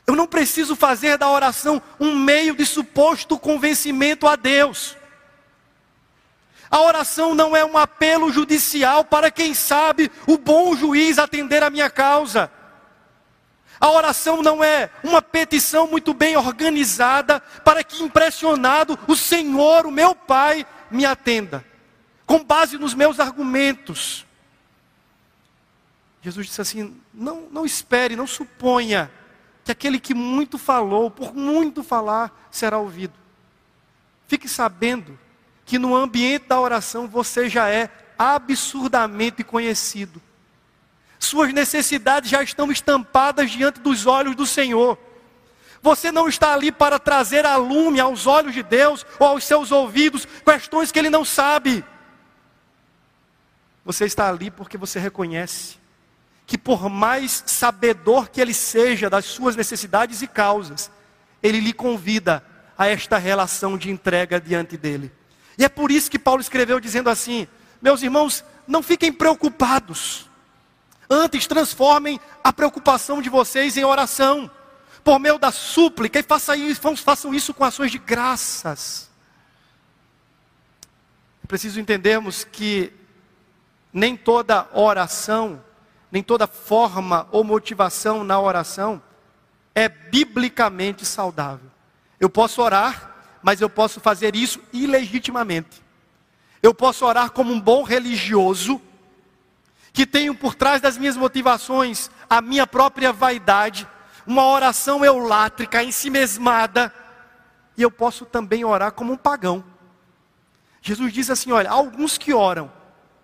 Eu 0.06 0.14
não 0.14 0.26
preciso 0.26 0.76
fazer 0.76 1.16
da 1.16 1.28
oração 1.28 1.80
um 1.98 2.14
meio 2.14 2.54
de 2.54 2.66
suposto 2.66 3.38
convencimento 3.38 4.26
a 4.26 4.36
Deus. 4.36 4.96
A 6.70 6.80
oração 6.80 7.34
não 7.34 7.56
é 7.56 7.64
um 7.64 7.78
apelo 7.78 8.30
judicial 8.30 9.04
para 9.04 9.30
quem 9.30 9.54
sabe 9.54 10.10
o 10.26 10.36
bom 10.36 10.76
juiz 10.76 11.18
atender 11.18 11.62
a 11.62 11.70
minha 11.70 11.88
causa. 11.88 12.50
A 13.80 13.90
oração 13.90 14.42
não 14.42 14.62
é 14.62 14.90
uma 15.02 15.22
petição 15.22 15.86
muito 15.86 16.12
bem 16.12 16.36
organizada 16.36 17.40
para 17.64 17.82
que 17.82 18.02
impressionado 18.02 18.98
o 19.06 19.16
Senhor, 19.16 19.86
o 19.86 19.90
meu 19.90 20.14
Pai, 20.14 20.66
me 20.90 21.04
atenda, 21.04 21.64
com 22.26 22.42
base 22.44 22.76
nos 22.78 22.94
meus 22.94 23.18
argumentos. 23.20 24.26
Jesus 26.22 26.46
disse 26.46 26.60
assim: 26.60 27.00
não, 27.12 27.48
não 27.50 27.64
espere, 27.64 28.16
não 28.16 28.26
suponha 28.26 29.10
que 29.64 29.72
aquele 29.72 29.98
que 29.98 30.12
muito 30.12 30.58
falou, 30.58 31.10
por 31.10 31.34
muito 31.34 31.82
falar, 31.82 32.46
será 32.50 32.78
ouvido. 32.78 33.14
Fique 34.28 34.48
sabendo 34.48 35.18
que 35.64 35.78
no 35.78 35.96
ambiente 35.96 36.46
da 36.46 36.60
oração 36.60 37.08
você 37.08 37.48
já 37.48 37.68
é 37.68 37.88
absurdamente 38.18 39.42
conhecido. 39.42 40.20
Suas 41.18 41.52
necessidades 41.54 42.28
já 42.28 42.42
estão 42.42 42.70
estampadas 42.70 43.50
diante 43.50 43.80
dos 43.80 44.04
olhos 44.04 44.36
do 44.36 44.44
Senhor. 44.44 44.98
Você 45.80 46.12
não 46.12 46.28
está 46.28 46.52
ali 46.52 46.70
para 46.70 46.98
trazer 46.98 47.46
a 47.46 47.56
lume 47.56 48.00
aos 48.00 48.26
olhos 48.26 48.52
de 48.52 48.62
Deus 48.62 49.06
ou 49.18 49.28
aos 49.28 49.44
seus 49.44 49.72
ouvidos 49.72 50.26
questões 50.44 50.92
que 50.92 50.98
Ele 50.98 51.10
não 51.10 51.24
sabe. 51.24 51.82
Você 53.84 54.04
está 54.04 54.28
ali 54.28 54.50
porque 54.50 54.76
você 54.76 54.98
reconhece 54.98 55.83
que, 56.46 56.58
por 56.58 56.88
mais 56.88 57.42
sabedor 57.46 58.28
que 58.28 58.40
Ele 58.40 58.54
seja 58.54 59.08
das 59.08 59.24
suas 59.24 59.56
necessidades 59.56 60.22
e 60.22 60.26
causas, 60.26 60.90
Ele 61.42 61.60
lhe 61.60 61.72
convida 61.72 62.44
a 62.76 62.86
esta 62.86 63.18
relação 63.18 63.78
de 63.78 63.90
entrega 63.90 64.40
diante 64.40 64.76
dEle. 64.76 65.12
E 65.56 65.64
é 65.64 65.68
por 65.68 65.90
isso 65.90 66.10
que 66.10 66.18
Paulo 66.18 66.40
escreveu 66.40 66.80
dizendo 66.80 67.08
assim: 67.08 67.46
Meus 67.80 68.02
irmãos, 68.02 68.44
não 68.66 68.82
fiquem 68.82 69.12
preocupados. 69.12 70.28
Antes, 71.08 71.46
transformem 71.46 72.18
a 72.42 72.52
preocupação 72.52 73.22
de 73.22 73.28
vocês 73.28 73.76
em 73.76 73.84
oração, 73.84 74.50
por 75.02 75.18
meio 75.18 75.38
da 75.38 75.52
súplica, 75.52 76.18
e 76.18 76.22
façam 76.22 76.54
isso, 76.54 76.80
façam 77.02 77.34
isso 77.34 77.54
com 77.54 77.62
ações 77.62 77.92
de 77.92 77.98
graças. 77.98 79.10
É 81.42 81.46
preciso 81.46 81.78
entendermos 81.78 82.42
que 82.42 82.90
nem 83.92 84.16
toda 84.16 84.66
oração, 84.72 85.62
nem 86.14 86.22
toda 86.22 86.46
forma 86.46 87.28
ou 87.30 87.44
motivação 87.44 88.24
na 88.24 88.40
oração 88.40 89.02
é 89.74 89.86
biblicamente 89.86 91.04
saudável. 91.04 91.70
Eu 92.18 92.30
posso 92.30 92.62
orar 92.62 93.14
mas 93.44 93.60
eu 93.60 93.68
posso 93.68 94.00
fazer 94.00 94.34
isso 94.34 94.58
ilegitimamente. 94.72 95.82
Eu 96.62 96.72
posso 96.72 97.04
orar 97.04 97.30
como 97.30 97.52
um 97.52 97.60
bom 97.60 97.82
religioso, 97.82 98.80
que 99.92 100.06
tenho 100.06 100.34
por 100.34 100.54
trás 100.54 100.80
das 100.80 100.96
minhas 100.96 101.14
motivações 101.14 102.10
a 102.28 102.40
minha 102.40 102.66
própria 102.66 103.12
vaidade, 103.12 103.86
uma 104.26 104.46
oração 104.46 105.04
eulátrica, 105.04 105.84
ensimesmada, 105.84 106.90
e 107.76 107.82
eu 107.82 107.90
posso 107.90 108.24
também 108.24 108.64
orar 108.64 108.92
como 108.92 109.12
um 109.12 109.16
pagão. 109.18 109.62
Jesus 110.80 111.12
diz 111.12 111.28
assim: 111.28 111.52
olha, 111.52 111.68
alguns 111.68 112.16
que 112.16 112.32
oram, 112.32 112.72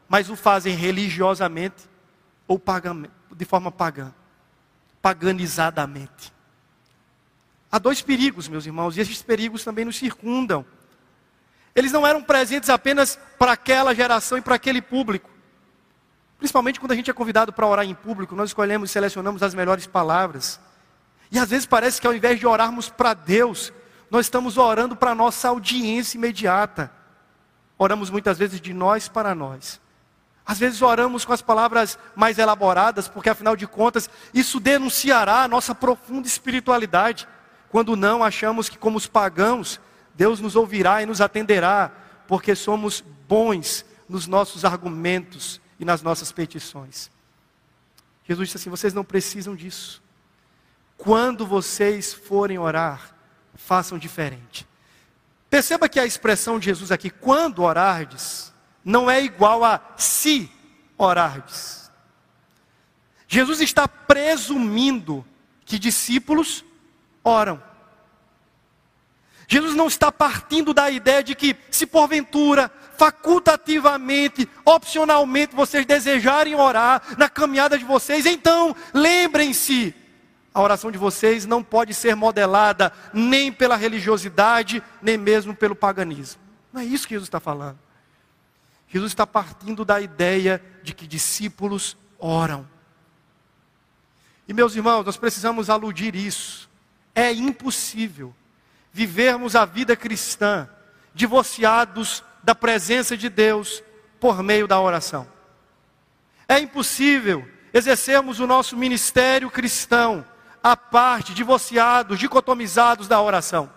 mas 0.06 0.28
o 0.28 0.36
fazem 0.36 0.74
religiosamente 0.76 1.88
ou 2.50 2.60
de 3.36 3.44
forma 3.44 3.70
pagã, 3.70 4.12
paganizadamente. 5.00 6.32
Há 7.70 7.78
dois 7.78 8.02
perigos, 8.02 8.48
meus 8.48 8.66
irmãos, 8.66 8.96
e 8.96 9.00
esses 9.00 9.22
perigos 9.22 9.62
também 9.62 9.84
nos 9.84 9.96
circundam. 9.96 10.66
Eles 11.76 11.92
não 11.92 12.04
eram 12.04 12.20
presentes 12.20 12.68
apenas 12.68 13.16
para 13.38 13.52
aquela 13.52 13.94
geração 13.94 14.36
e 14.36 14.40
para 14.40 14.56
aquele 14.56 14.82
público. 14.82 15.30
Principalmente 16.38 16.80
quando 16.80 16.90
a 16.90 16.96
gente 16.96 17.08
é 17.08 17.14
convidado 17.14 17.52
para 17.52 17.68
orar 17.68 17.84
em 17.84 17.94
público, 17.94 18.34
nós 18.34 18.50
escolhemos 18.50 18.90
e 18.90 18.92
selecionamos 18.92 19.44
as 19.44 19.54
melhores 19.54 19.86
palavras. 19.86 20.58
E 21.30 21.38
às 21.38 21.50
vezes 21.50 21.66
parece 21.66 22.00
que 22.00 22.06
ao 22.08 22.14
invés 22.14 22.40
de 22.40 22.48
orarmos 22.48 22.88
para 22.88 23.14
Deus, 23.14 23.72
nós 24.10 24.26
estamos 24.26 24.58
orando 24.58 24.96
para 24.96 25.12
a 25.12 25.14
nossa 25.14 25.46
audiência 25.46 26.18
imediata. 26.18 26.90
Oramos 27.78 28.10
muitas 28.10 28.36
vezes 28.36 28.60
de 28.60 28.74
nós 28.74 29.06
para 29.08 29.36
nós. 29.36 29.80
Às 30.44 30.58
vezes 30.58 30.82
oramos 30.82 31.24
com 31.24 31.32
as 31.32 31.42
palavras 31.42 31.98
mais 32.16 32.38
elaboradas, 32.38 33.08
porque 33.08 33.30
afinal 33.30 33.54
de 33.54 33.66
contas, 33.66 34.10
isso 34.34 34.58
denunciará 34.58 35.42
a 35.42 35.48
nossa 35.48 35.74
profunda 35.74 36.26
espiritualidade. 36.26 37.28
Quando 37.68 37.94
não, 37.94 38.24
achamos 38.24 38.68
que, 38.68 38.78
como 38.78 38.98
os 38.98 39.06
pagãos, 39.06 39.80
Deus 40.14 40.40
nos 40.40 40.56
ouvirá 40.56 41.02
e 41.02 41.06
nos 41.06 41.20
atenderá, 41.20 41.92
porque 42.26 42.54
somos 42.54 43.00
bons 43.28 43.84
nos 44.08 44.26
nossos 44.26 44.64
argumentos 44.64 45.60
e 45.78 45.84
nas 45.84 46.02
nossas 46.02 46.32
petições. 46.32 47.10
Jesus 48.26 48.48
disse 48.48 48.56
assim: 48.58 48.70
vocês 48.70 48.92
não 48.92 49.04
precisam 49.04 49.54
disso. 49.54 50.02
Quando 50.96 51.46
vocês 51.46 52.12
forem 52.12 52.58
orar, 52.58 53.14
façam 53.54 53.98
diferente. 53.98 54.68
Perceba 55.48 55.88
que 55.88 55.98
a 55.98 56.06
expressão 56.06 56.58
de 56.58 56.66
Jesus 56.66 56.92
aqui, 56.92 57.10
quando 57.10 57.62
orardes, 57.62 58.49
não 58.84 59.10
é 59.10 59.22
igual 59.22 59.64
a 59.64 59.80
se 59.96 60.50
orardes. 60.96 61.90
Jesus 63.26 63.60
está 63.60 63.86
presumindo 63.86 65.24
que 65.64 65.78
discípulos 65.78 66.64
oram. 67.22 67.62
Jesus 69.46 69.74
não 69.74 69.88
está 69.88 70.12
partindo 70.12 70.72
da 70.72 70.90
ideia 70.90 71.22
de 71.22 71.34
que, 71.34 71.56
se 71.70 71.84
porventura, 71.84 72.70
facultativamente, 72.96 74.48
opcionalmente, 74.64 75.56
vocês 75.56 75.84
desejarem 75.84 76.54
orar 76.54 77.02
na 77.18 77.28
caminhada 77.28 77.76
de 77.76 77.84
vocês, 77.84 78.26
então 78.26 78.76
lembrem-se 78.94 79.94
a 80.52 80.60
oração 80.60 80.90
de 80.90 80.98
vocês 80.98 81.46
não 81.46 81.62
pode 81.62 81.94
ser 81.94 82.14
modelada 82.14 82.92
nem 83.12 83.52
pela 83.52 83.76
religiosidade, 83.76 84.82
nem 85.00 85.16
mesmo 85.16 85.54
pelo 85.54 85.74
paganismo. 85.74 86.40
Não 86.72 86.80
é 86.80 86.84
isso 86.84 87.06
que 87.06 87.14
Jesus 87.14 87.28
está 87.28 87.40
falando. 87.40 87.78
Jesus 88.90 89.12
está 89.12 89.26
partindo 89.26 89.84
da 89.84 90.00
ideia 90.00 90.62
de 90.82 90.92
que 90.92 91.06
discípulos 91.06 91.96
oram. 92.18 92.68
E 94.48 94.52
meus 94.52 94.74
irmãos, 94.74 95.04
nós 95.06 95.16
precisamos 95.16 95.70
aludir 95.70 96.16
isso. 96.16 96.68
É 97.14 97.32
impossível 97.32 98.34
vivermos 98.92 99.54
a 99.54 99.64
vida 99.64 99.94
cristã 99.94 100.68
divorciados 101.14 102.24
da 102.42 102.52
presença 102.52 103.16
de 103.16 103.28
Deus 103.28 103.80
por 104.18 104.42
meio 104.42 104.66
da 104.66 104.80
oração. 104.80 105.26
É 106.48 106.58
impossível 106.58 107.48
exercermos 107.72 108.40
o 108.40 108.46
nosso 108.46 108.76
ministério 108.76 109.48
cristão 109.48 110.26
à 110.60 110.76
parte, 110.76 111.32
divorciados, 111.32 112.18
dicotomizados 112.18 113.06
da 113.06 113.22
oração. 113.22 113.70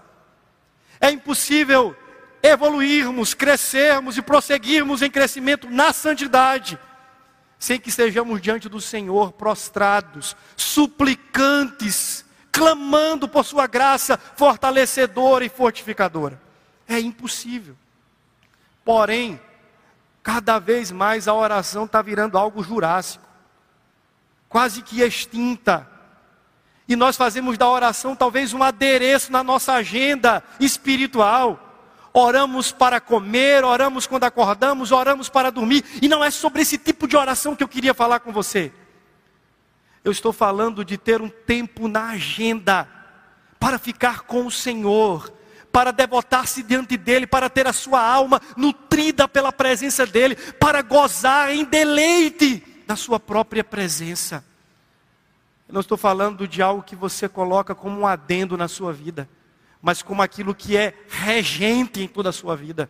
É 0.99 1.11
impossível 1.11 1.95
evoluirmos, 2.43 3.33
crescermos 3.33 4.17
e 4.17 4.21
prosseguirmos 4.21 5.01
em 5.01 5.09
crescimento 5.09 5.69
na 5.69 5.93
santidade, 5.93 6.77
sem 7.57 7.79
que 7.79 7.87
estejamos 7.87 8.41
diante 8.41 8.67
do 8.67 8.81
Senhor 8.81 9.31
prostrados, 9.31 10.35
suplicantes, 10.57 12.25
clamando 12.51 13.29
por 13.29 13.45
Sua 13.45 13.65
graça 13.65 14.17
fortalecedora 14.35 15.45
e 15.45 15.49
fortificadora. 15.49 16.39
É 16.85 16.99
impossível. 16.99 17.77
Porém, 18.83 19.39
cada 20.21 20.59
vez 20.59 20.91
mais 20.91 21.29
a 21.29 21.33
oração 21.33 21.85
está 21.85 22.01
virando 22.01 22.37
algo 22.37 22.61
jurássico, 22.61 23.25
quase 24.49 24.81
que 24.81 25.01
extinta. 25.01 25.89
E 26.85 26.97
nós 26.97 27.15
fazemos 27.15 27.57
da 27.57 27.69
oração 27.69 28.13
talvez 28.13 28.53
um 28.53 28.61
adereço 28.61 29.31
na 29.31 29.41
nossa 29.41 29.71
agenda 29.71 30.43
espiritual. 30.59 31.62
Oramos 32.13 32.71
para 32.71 33.01
comer, 33.01 33.63
oramos 33.63 34.05
quando 34.05 34.25
acordamos, 34.25 34.91
oramos 34.91 35.29
para 35.29 35.49
dormir. 35.49 35.83
E 35.99 36.07
não 36.07 36.23
é 36.23 36.29
sobre 36.29 36.61
esse 36.61 36.77
tipo 36.77 37.07
de 37.07 37.17
oração 37.17 37.55
que 37.55 37.63
eu 37.63 37.67
queria 37.67 37.93
falar 37.93 38.19
com 38.19 38.31
você. 38.31 38.71
Eu 40.03 40.11
estou 40.11 40.31
falando 40.31 40.85
de 40.85 40.97
ter 40.97 41.21
um 41.21 41.29
tempo 41.29 41.87
na 41.87 42.09
agenda 42.09 42.87
para 43.59 43.79
ficar 43.79 44.21
com 44.21 44.45
o 44.45 44.51
Senhor, 44.51 45.33
para 45.71 45.89
devotar-se 45.91 46.61
diante 46.61 46.97
dele, 46.97 47.25
para 47.25 47.49
ter 47.49 47.65
a 47.65 47.73
sua 47.73 48.05
alma 48.05 48.39
nutrida 48.55 49.27
pela 49.27 49.51
presença 49.51 50.05
dele, 50.05 50.35
para 50.35 50.81
gozar 50.83 51.51
em 51.51 51.63
deleite 51.63 52.61
da 52.85 52.95
sua 52.95 53.19
própria 53.19 53.63
presença. 53.63 54.45
Eu 55.67 55.73
não 55.73 55.81
estou 55.81 55.97
falando 55.97 56.47
de 56.47 56.61
algo 56.61 56.83
que 56.83 56.95
você 56.95 57.27
coloca 57.27 57.73
como 57.73 58.01
um 58.01 58.05
adendo 58.05 58.55
na 58.55 58.67
sua 58.67 58.93
vida, 58.93 59.27
mas 59.83 60.01
como 60.01 60.21
aquilo 60.21 60.55
que 60.55 60.77
é 60.77 60.93
regente 61.09 62.01
em 62.01 62.07
toda 62.07 62.29
a 62.29 62.33
sua 62.33 62.55
vida. 62.55 62.89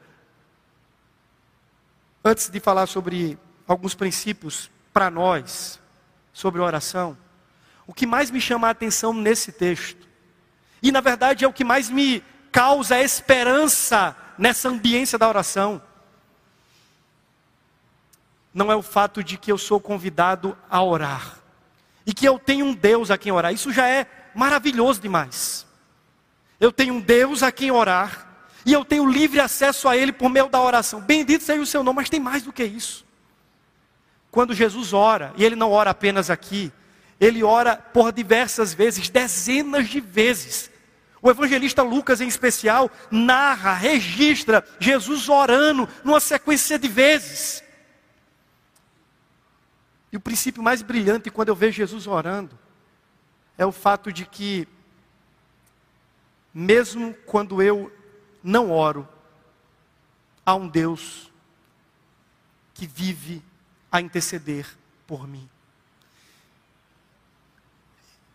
Antes 2.24 2.52
de 2.52 2.60
falar 2.60 2.86
sobre 2.86 3.36
alguns 3.68 3.96
princípios 3.96 4.70
para 4.94 5.10
nós 5.10 5.82
sobre 6.32 6.62
oração, 6.62 7.18
o 7.88 7.96
que 7.96 8.06
mais 8.06 8.30
me 8.30 8.40
chama 8.40 8.68
a 8.68 8.72
atenção 8.72 9.12
nesse 9.12 9.52
texto, 9.52 10.08
e 10.84 10.92
na 10.92 11.02
verdade 11.02 11.44
é 11.44 11.48
o 11.48 11.54
que 11.54 11.64
mais 11.64 11.90
me 11.90 12.24
causa 12.52 13.02
esperança 13.02 14.16
nessa 14.38 14.70
ambiência 14.70 15.18
da 15.18 15.28
oração, 15.28 15.82
não 18.54 18.72
é 18.72 18.76
o 18.76 18.84
fato 18.84 19.24
de 19.24 19.36
que 19.36 19.52
eu 19.52 19.58
sou 19.58 19.80
convidado 19.80 20.56
a 20.70 20.84
orar 20.84 21.40
e 22.06 22.14
que 22.14 22.28
eu 22.28 22.38
tenho 22.38 22.68
um 22.68 22.74
Deus 22.74 23.10
a 23.10 23.18
quem 23.18 23.32
orar. 23.32 23.52
Isso 23.52 23.74
já 23.74 23.88
é 23.88 24.06
maravilhoso 24.36 25.02
demais. 25.02 25.66
Eu 26.60 26.72
tenho 26.72 26.96
um 26.96 27.02
Deus 27.02 27.44
a 27.44 27.52
quem 27.52 27.72
orar 27.72 28.52
e 28.66 28.72
eu 28.72 28.86
tenho 28.86 29.10
livre 29.10 29.40
acesso 29.40 29.88
a 29.88 29.98
Ele 29.98 30.12
por 30.12 30.30
meio 30.30 30.48
da 30.48 30.62
oração. 30.62 31.02
Bendito 31.02 31.44
seja 31.44 31.62
o 31.62 31.66
seu 31.66 31.84
nome, 31.84 31.98
mas 31.98 32.10
tem 32.10 32.20
mais 32.20 32.44
do 32.44 32.54
que 32.54 32.64
isso. 32.64 33.06
Quando 34.32 34.54
Jesus 34.54 34.94
ora, 34.94 35.34
e 35.38 35.44
Ele 35.44 35.56
não 35.56 35.72
ora 35.72 35.92
apenas 35.92 36.30
aqui, 36.30 36.72
Ele 37.20 37.44
ora 37.44 37.76
por 37.76 38.12
diversas 38.12 38.74
vezes, 38.74 39.10
dezenas 39.10 39.90
de 39.90 40.00
vezes. 40.00 40.72
O 41.22 41.30
evangelista 41.30 41.82
Lucas, 41.84 42.20
em 42.20 42.28
especial, 42.28 42.92
narra, 43.10 43.74
registra 43.74 44.66
Jesus 44.80 45.30
orando 45.30 45.88
numa 46.04 46.20
sequência 46.20 46.78
de 46.78 46.88
vezes. 46.88 47.64
E 50.12 50.18
o 50.18 50.20
princípio 50.20 50.62
mais 50.62 50.82
brilhante 50.82 51.32
quando 51.32 51.50
eu 51.50 51.56
vejo 51.56 51.78
Jesus 51.78 52.08
orando 52.08 52.58
é 53.58 53.66
o 53.66 53.72
fato 53.72 54.12
de 54.12 54.26
que, 54.26 54.68
mesmo 56.54 57.14
quando 57.26 57.62
eu 57.62 57.92
não 58.44 58.72
oro, 58.72 59.08
há 60.46 60.54
um 60.56 60.68
Deus 60.68 61.32
que 62.74 62.86
vive 62.86 63.44
a 63.92 64.02
interceder 64.02 64.68
por 65.08 65.28
mim. 65.28 65.50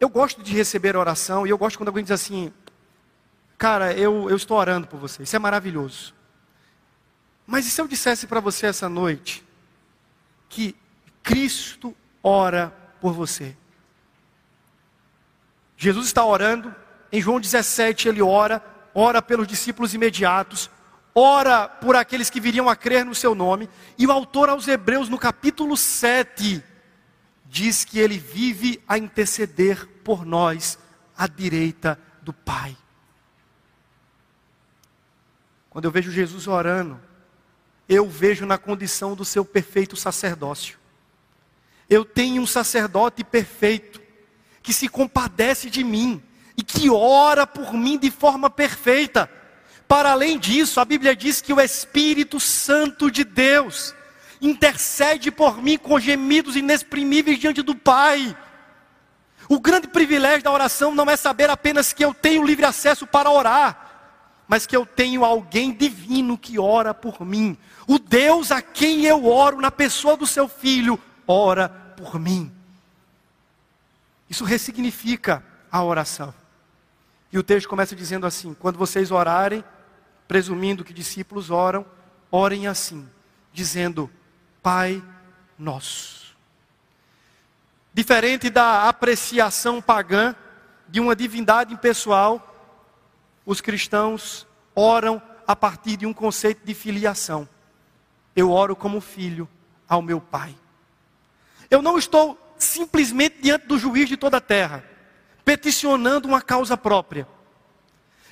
Eu 0.01 0.09
gosto 0.09 0.43
de 0.43 0.53
receber 0.53 0.97
oração 0.97 1.47
e 1.47 1.51
eu 1.51 1.59
gosto 1.59 1.77
quando 1.77 1.89
alguém 1.89 2.05
diz 2.05 2.13
assim: 2.13 2.53
Cara, 3.57 3.93
eu, 3.93 4.31
eu 4.31 4.37
estou 4.37 4.57
orando 4.57 4.87
por 4.87 4.99
você, 4.99 5.23
isso 5.23 5.37
é 5.37 5.39
maravilhoso. 5.39 6.15
Mas 7.47 7.67
e 7.67 7.71
se 7.71 7.81
eu 7.81 7.89
dissesse 7.89 8.27
para 8.27 8.41
você 8.41 8.67
essa 8.67 8.89
noite 8.89 9.45
que 10.49 10.77
Cristo 11.23 11.95
ora 12.23 12.73
por 13.01 13.13
você. 13.13 13.57
Jesus 15.77 16.07
está 16.07 16.25
orando, 16.25 16.75
em 17.11 17.21
João 17.21 17.41
17 17.41 18.09
ele 18.09 18.23
ora, 18.23 18.63
ora 18.95 19.23
pelos 19.23 19.47
discípulos 19.47 19.95
imediatos, 19.95 20.71
ora 21.15 21.69
por 21.69 21.97
aqueles 21.97 22.31
que 22.31 22.41
viriam 22.41 22.69
a 22.69 22.77
crer 22.77 23.05
no 23.05 23.15
seu 23.15 23.35
nome, 23.35 23.69
e 23.97 24.07
o 24.07 24.13
autor 24.13 24.49
aos 24.49 24.69
Hebreus, 24.69 25.09
no 25.09 25.19
capítulo 25.19 25.77
7, 25.77 26.63
diz 27.45 27.85
que 27.85 27.99
ele 27.99 28.19
vive 28.19 28.83
a 28.87 28.99
interceder 28.99 29.87
por 30.05 30.25
nós 30.25 30.79
à 31.17 31.27
direita 31.27 31.99
do 32.23 32.33
Pai. 32.33 32.77
Quando 35.71 35.87
eu 35.87 35.91
vejo 35.91 36.11
Jesus 36.11 36.47
orando, 36.47 37.01
eu 37.89 38.09
vejo 38.09 38.45
na 38.45 38.59
condição 38.59 39.15
do 39.15 39.25
seu 39.25 39.45
perfeito 39.45 39.97
sacerdócio. 39.97 40.79
Eu 41.89 42.05
tenho 42.05 42.43
um 42.43 42.47
sacerdote 42.47 43.25
perfeito, 43.25 44.01
que 44.63 44.75
se 44.75 44.89
compadece 44.89 45.71
de 45.71 45.83
mim 45.83 46.23
e 46.59 46.63
que 46.65 46.91
ora 46.91 47.47
por 47.47 47.73
mim 47.73 47.97
de 47.97 48.11
forma 48.11 48.51
perfeita. 48.51 49.31
Para 49.87 50.11
além 50.11 50.37
disso, 50.37 50.81
a 50.81 50.85
Bíblia 50.85 51.15
diz 51.15 51.41
que 51.41 51.53
o 51.53 51.61
Espírito 51.61 52.41
Santo 52.41 53.13
de 53.13 53.23
Deus 53.23 53.95
intercede 54.41 55.31
por 55.31 55.63
mim 55.63 55.79
com 55.79 56.01
gemidos 56.01 56.57
inexprimíveis 56.57 57.39
diante 57.39 57.63
do 57.63 57.77
Pai. 57.77 58.37
O 59.49 59.61
grande 59.61 59.87
privilégio 59.87 60.43
da 60.43 60.51
oração 60.51 60.93
não 60.93 61.09
é 61.09 61.17
saber 61.17 61.49
apenas 61.49 61.93
que 61.93 62.05
eu 62.05 62.13
tenho 62.13 62.45
livre 62.45 62.65
acesso 62.65 63.07
para 63.07 63.31
orar, 63.31 64.43
mas 64.49 64.67
que 64.67 64.77
eu 64.77 64.85
tenho 64.85 65.25
alguém 65.25 65.73
divino 65.73 66.37
que 66.37 66.59
ora 66.59 66.93
por 66.93 67.25
mim. 67.25 67.57
O 67.87 68.01
Deus 68.01 68.51
a 68.51 68.61
quem 68.61 69.05
eu 69.05 69.27
oro 69.27 69.61
na 69.61 69.71
pessoa 69.71 70.17
do 70.17 70.27
seu 70.27 70.49
filho 70.49 71.01
ora 71.25 71.69
por 71.97 72.19
mim. 72.19 72.53
Isso 74.29 74.45
ressignifica 74.45 75.43
a 75.71 75.85
oração. 75.85 76.35
E 77.33 77.39
o 77.39 77.43
texto 77.43 77.69
começa 77.69 77.95
dizendo 77.95 78.27
assim: 78.27 78.55
quando 78.55 78.79
vocês 78.79 79.11
orarem, 79.11 79.65
presumindo 80.27 80.85
que 80.85 80.93
discípulos 80.93 81.51
oram, 81.51 81.85
orem 82.31 82.67
assim, 82.67 83.09
dizendo: 83.53 84.11
Pai 84.63 85.03
nosso. 85.59 86.37
Diferente 87.93 88.49
da 88.49 88.89
apreciação 88.89 89.83
pagã 89.83 90.35
de 90.89 91.01
uma 91.01 91.17
divindade 91.17 91.75
impessoal, 91.75 92.45
os 93.45 93.61
cristãos 93.61 94.47
oram 94.75 95.21
a 95.47 95.57
partir 95.57 95.97
de 95.97 96.07
um 96.07 96.13
conceito 96.13 96.65
de 96.65 96.75
filiação. 96.75 97.49
Eu 98.37 98.53
oro 98.53 98.77
como 98.77 99.01
filho 99.01 99.49
ao 99.89 100.01
meu 100.01 100.21
Pai. 100.21 100.55
Eu 101.71 101.83
não 101.83 101.99
estou 101.99 102.39
simplesmente 102.59 103.41
diante 103.41 103.67
do 103.67 103.79
juiz 103.79 104.09
de 104.09 104.17
toda 104.17 104.37
a 104.37 104.41
terra, 104.41 104.85
peticionando 105.49 106.29
uma 106.29 106.43
causa 106.43 106.77
própria. 106.77 107.27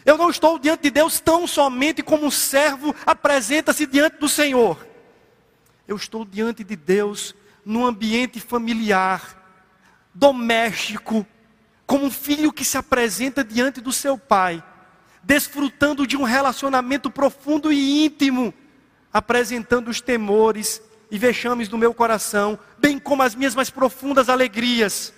Eu 0.05 0.18
não 0.18 0.29
estou 0.29 0.59
diante 0.59 0.83
de 0.83 0.90
Deus 0.90 1.18
tão 1.18 1.46
somente 1.46 2.02
como 2.02 2.26
um 2.26 2.31
servo 2.31 2.94
apresenta-se 3.07 3.87
diante 3.87 4.18
do 4.18 4.29
Senhor. 4.29 4.87
Eu 5.88 5.96
estou 5.96 6.26
diante 6.26 6.62
de 6.62 6.76
Deus 6.76 7.35
num 7.64 7.87
ambiente 7.87 8.38
familiar, 8.38 9.35
doméstico, 10.12 11.26
como 11.87 12.05
um 12.05 12.11
filho 12.11 12.52
que 12.52 12.66
se 12.66 12.76
apresenta 12.76 13.42
diante 13.42 13.81
do 13.81 13.92
seu 13.92 14.18
pai, 14.18 14.62
desfrutando 15.22 16.07
de 16.07 16.18
um 16.18 16.22
relacionamento 16.22 17.11
profundo 17.11 17.72
e 17.72 18.05
íntimo, 18.05 18.52
apresentando 19.11 19.88
os 19.88 20.02
temores 20.02 20.83
e 21.11 21.16
vexames 21.16 21.66
do 21.66 21.79
meu 21.79 21.94
coração, 21.94 22.59
bem 22.76 22.98
como 22.98 23.22
as 23.22 23.35
minhas 23.35 23.55
mais 23.55 23.70
profundas 23.70 24.29
alegrias. 24.29 25.14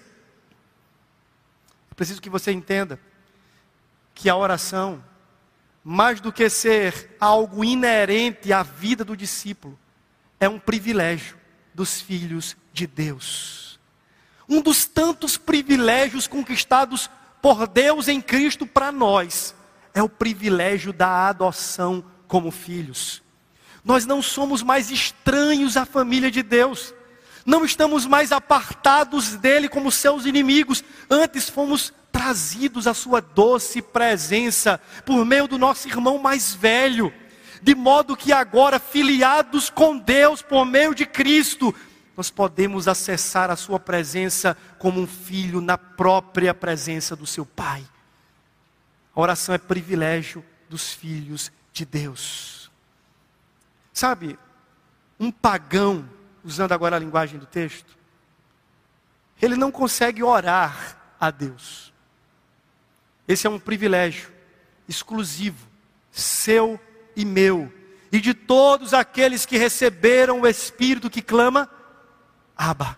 Preciso 1.98 2.22
que 2.22 2.30
você 2.30 2.52
entenda 2.52 3.00
que 4.14 4.30
a 4.30 4.36
oração, 4.36 5.04
mais 5.82 6.20
do 6.20 6.32
que 6.32 6.48
ser 6.48 7.16
algo 7.18 7.64
inerente 7.64 8.52
à 8.52 8.62
vida 8.62 9.04
do 9.04 9.16
discípulo, 9.16 9.76
é 10.38 10.48
um 10.48 10.60
privilégio 10.60 11.36
dos 11.74 12.00
filhos 12.00 12.56
de 12.72 12.86
Deus. 12.86 13.80
Um 14.48 14.62
dos 14.62 14.86
tantos 14.86 15.36
privilégios 15.36 16.28
conquistados 16.28 17.10
por 17.42 17.66
Deus 17.66 18.06
em 18.06 18.20
Cristo 18.20 18.64
para 18.64 18.92
nós 18.92 19.52
é 19.92 20.00
o 20.00 20.08
privilégio 20.08 20.92
da 20.92 21.26
adoção 21.26 22.04
como 22.28 22.52
filhos. 22.52 23.24
Nós 23.84 24.06
não 24.06 24.22
somos 24.22 24.62
mais 24.62 24.92
estranhos 24.92 25.76
à 25.76 25.84
família 25.84 26.30
de 26.30 26.44
Deus. 26.44 26.94
Não 27.48 27.64
estamos 27.64 28.04
mais 28.04 28.30
apartados 28.30 29.34
dele 29.36 29.70
como 29.70 29.90
seus 29.90 30.26
inimigos. 30.26 30.84
Antes 31.08 31.48
fomos 31.48 31.94
trazidos 32.12 32.86
à 32.86 32.92
sua 32.92 33.22
doce 33.22 33.80
presença 33.80 34.78
por 35.06 35.24
meio 35.24 35.48
do 35.48 35.56
nosso 35.56 35.88
irmão 35.88 36.18
mais 36.18 36.52
velho. 36.52 37.10
De 37.62 37.74
modo 37.74 38.14
que 38.14 38.34
agora, 38.34 38.78
filiados 38.78 39.70
com 39.70 39.96
Deus 39.96 40.42
por 40.42 40.66
meio 40.66 40.94
de 40.94 41.06
Cristo, 41.06 41.74
nós 42.14 42.30
podemos 42.30 42.86
acessar 42.86 43.50
a 43.50 43.56
sua 43.56 43.80
presença 43.80 44.54
como 44.78 45.00
um 45.00 45.06
filho 45.06 45.62
na 45.62 45.78
própria 45.78 46.52
presença 46.52 47.16
do 47.16 47.26
seu 47.26 47.46
Pai. 47.46 47.82
A 49.16 49.20
oração 49.22 49.54
é 49.54 49.58
privilégio 49.58 50.44
dos 50.68 50.92
filhos 50.92 51.50
de 51.72 51.86
Deus. 51.86 52.70
Sabe, 53.90 54.38
um 55.18 55.30
pagão, 55.30 56.06
usando 56.48 56.72
agora 56.72 56.96
a 56.96 56.98
linguagem 56.98 57.38
do 57.38 57.46
texto, 57.46 57.96
ele 59.40 59.54
não 59.54 59.70
consegue 59.70 60.22
orar 60.22 60.96
a 61.20 61.30
Deus. 61.30 61.92
Esse 63.26 63.46
é 63.46 63.50
um 63.50 63.58
privilégio 63.58 64.32
exclusivo, 64.88 65.68
seu 66.10 66.80
e 67.14 67.24
meu, 67.24 67.72
e 68.10 68.20
de 68.20 68.32
todos 68.32 68.94
aqueles 68.94 69.44
que 69.44 69.58
receberam 69.58 70.40
o 70.40 70.46
Espírito 70.46 71.10
que 71.10 71.20
clama, 71.20 71.70
Abba. 72.56 72.96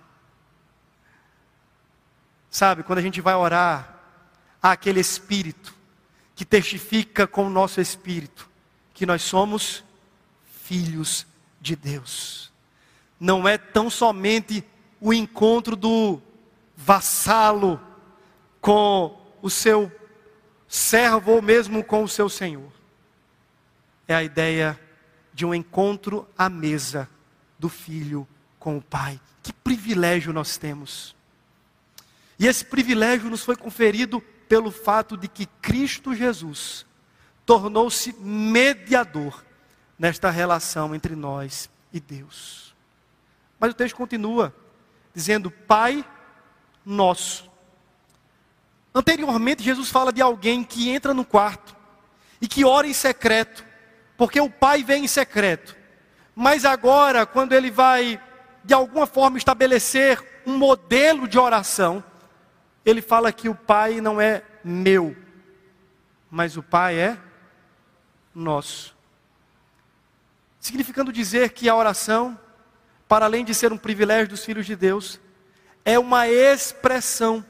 Sabe, 2.50 2.82
quando 2.82 3.00
a 3.00 3.02
gente 3.02 3.20
vai 3.20 3.34
orar, 3.34 3.96
há 4.62 4.72
aquele 4.72 5.00
Espírito 5.00 5.74
que 6.34 6.44
testifica 6.44 7.26
com 7.26 7.46
o 7.46 7.50
nosso 7.50 7.82
espírito 7.82 8.48
que 8.94 9.04
nós 9.04 9.20
somos 9.20 9.84
filhos 10.64 11.26
de 11.60 11.76
Deus. 11.76 12.49
Não 13.20 13.46
é 13.46 13.56
tão 13.58 13.88
somente 13.88 14.64
o 14.98 15.12
encontro 15.12 15.76
do 15.76 16.20
vassalo 16.74 17.78
com 18.60 19.20
o 19.42 19.50
seu 19.50 19.92
servo 20.66 21.32
ou 21.32 21.42
mesmo 21.42 21.84
com 21.84 22.02
o 22.02 22.08
seu 22.08 22.28
senhor. 22.28 22.72
É 24.08 24.14
a 24.14 24.22
ideia 24.22 24.80
de 25.32 25.44
um 25.44 25.54
encontro 25.54 26.26
à 26.36 26.48
mesa 26.48 27.08
do 27.58 27.68
filho 27.68 28.26
com 28.58 28.78
o 28.78 28.82
pai. 28.82 29.20
Que 29.42 29.52
privilégio 29.52 30.32
nós 30.32 30.56
temos. 30.56 31.14
E 32.38 32.46
esse 32.46 32.64
privilégio 32.64 33.28
nos 33.28 33.44
foi 33.44 33.56
conferido 33.56 34.20
pelo 34.48 34.70
fato 34.70 35.16
de 35.16 35.28
que 35.28 35.46
Cristo 35.46 36.14
Jesus 36.14 36.86
tornou-se 37.44 38.12
mediador 38.14 39.44
nesta 39.98 40.30
relação 40.30 40.94
entre 40.94 41.14
nós 41.14 41.70
e 41.92 42.00
Deus. 42.00 42.69
Mas 43.60 43.72
o 43.72 43.74
texto 43.74 43.94
continua 43.94 44.54
dizendo: 45.14 45.50
Pai 45.50 46.04
nosso. 46.84 47.48
Anteriormente, 48.92 49.62
Jesus 49.62 49.90
fala 49.90 50.12
de 50.12 50.22
alguém 50.22 50.64
que 50.64 50.90
entra 50.90 51.14
no 51.14 51.24
quarto 51.24 51.76
e 52.40 52.48
que 52.48 52.64
ora 52.64 52.86
em 52.86 52.92
secreto, 52.92 53.64
porque 54.16 54.40
o 54.40 54.50
Pai 54.50 54.82
vem 54.82 55.04
em 55.04 55.08
secreto. 55.08 55.76
Mas 56.34 56.64
agora, 56.64 57.26
quando 57.26 57.52
ele 57.52 57.70
vai 57.70 58.20
de 58.64 58.74
alguma 58.74 59.06
forma 59.06 59.38
estabelecer 59.38 60.42
um 60.46 60.56
modelo 60.56 61.28
de 61.28 61.38
oração, 61.38 62.02
ele 62.84 63.02
fala 63.02 63.30
que 63.30 63.48
o 63.48 63.54
Pai 63.54 64.00
não 64.00 64.20
é 64.20 64.42
meu, 64.64 65.16
mas 66.30 66.56
o 66.56 66.62
Pai 66.62 66.98
é 66.98 67.18
nosso. 68.34 68.96
Significando 70.58 71.12
dizer 71.12 71.50
que 71.50 71.68
a 71.68 71.74
oração, 71.74 72.38
para 73.10 73.24
além 73.24 73.44
de 73.44 73.52
ser 73.52 73.72
um 73.72 73.76
privilégio 73.76 74.28
dos 74.28 74.44
filhos 74.44 74.64
de 74.64 74.76
Deus, 74.76 75.18
é 75.84 75.98
uma 75.98 76.28
expressão 76.28 77.44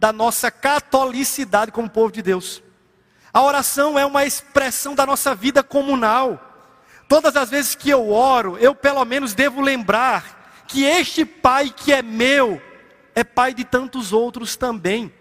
da 0.00 0.12
nossa 0.12 0.50
catolicidade 0.50 1.70
como 1.70 1.88
povo 1.88 2.10
de 2.10 2.20
Deus. 2.20 2.60
A 3.32 3.40
oração 3.40 3.96
é 3.96 4.04
uma 4.04 4.24
expressão 4.24 4.96
da 4.96 5.06
nossa 5.06 5.32
vida 5.32 5.62
comunal. 5.62 6.40
Todas 7.08 7.36
as 7.36 7.48
vezes 7.48 7.76
que 7.76 7.88
eu 7.88 8.10
oro, 8.10 8.58
eu 8.58 8.74
pelo 8.74 9.04
menos 9.04 9.32
devo 9.32 9.60
lembrar 9.60 10.64
que 10.66 10.82
este 10.82 11.24
Pai 11.24 11.70
que 11.70 11.92
é 11.92 12.02
meu, 12.02 12.60
é 13.14 13.22
pai 13.22 13.54
de 13.54 13.62
tantos 13.62 14.12
outros 14.12 14.56
também. 14.56 15.14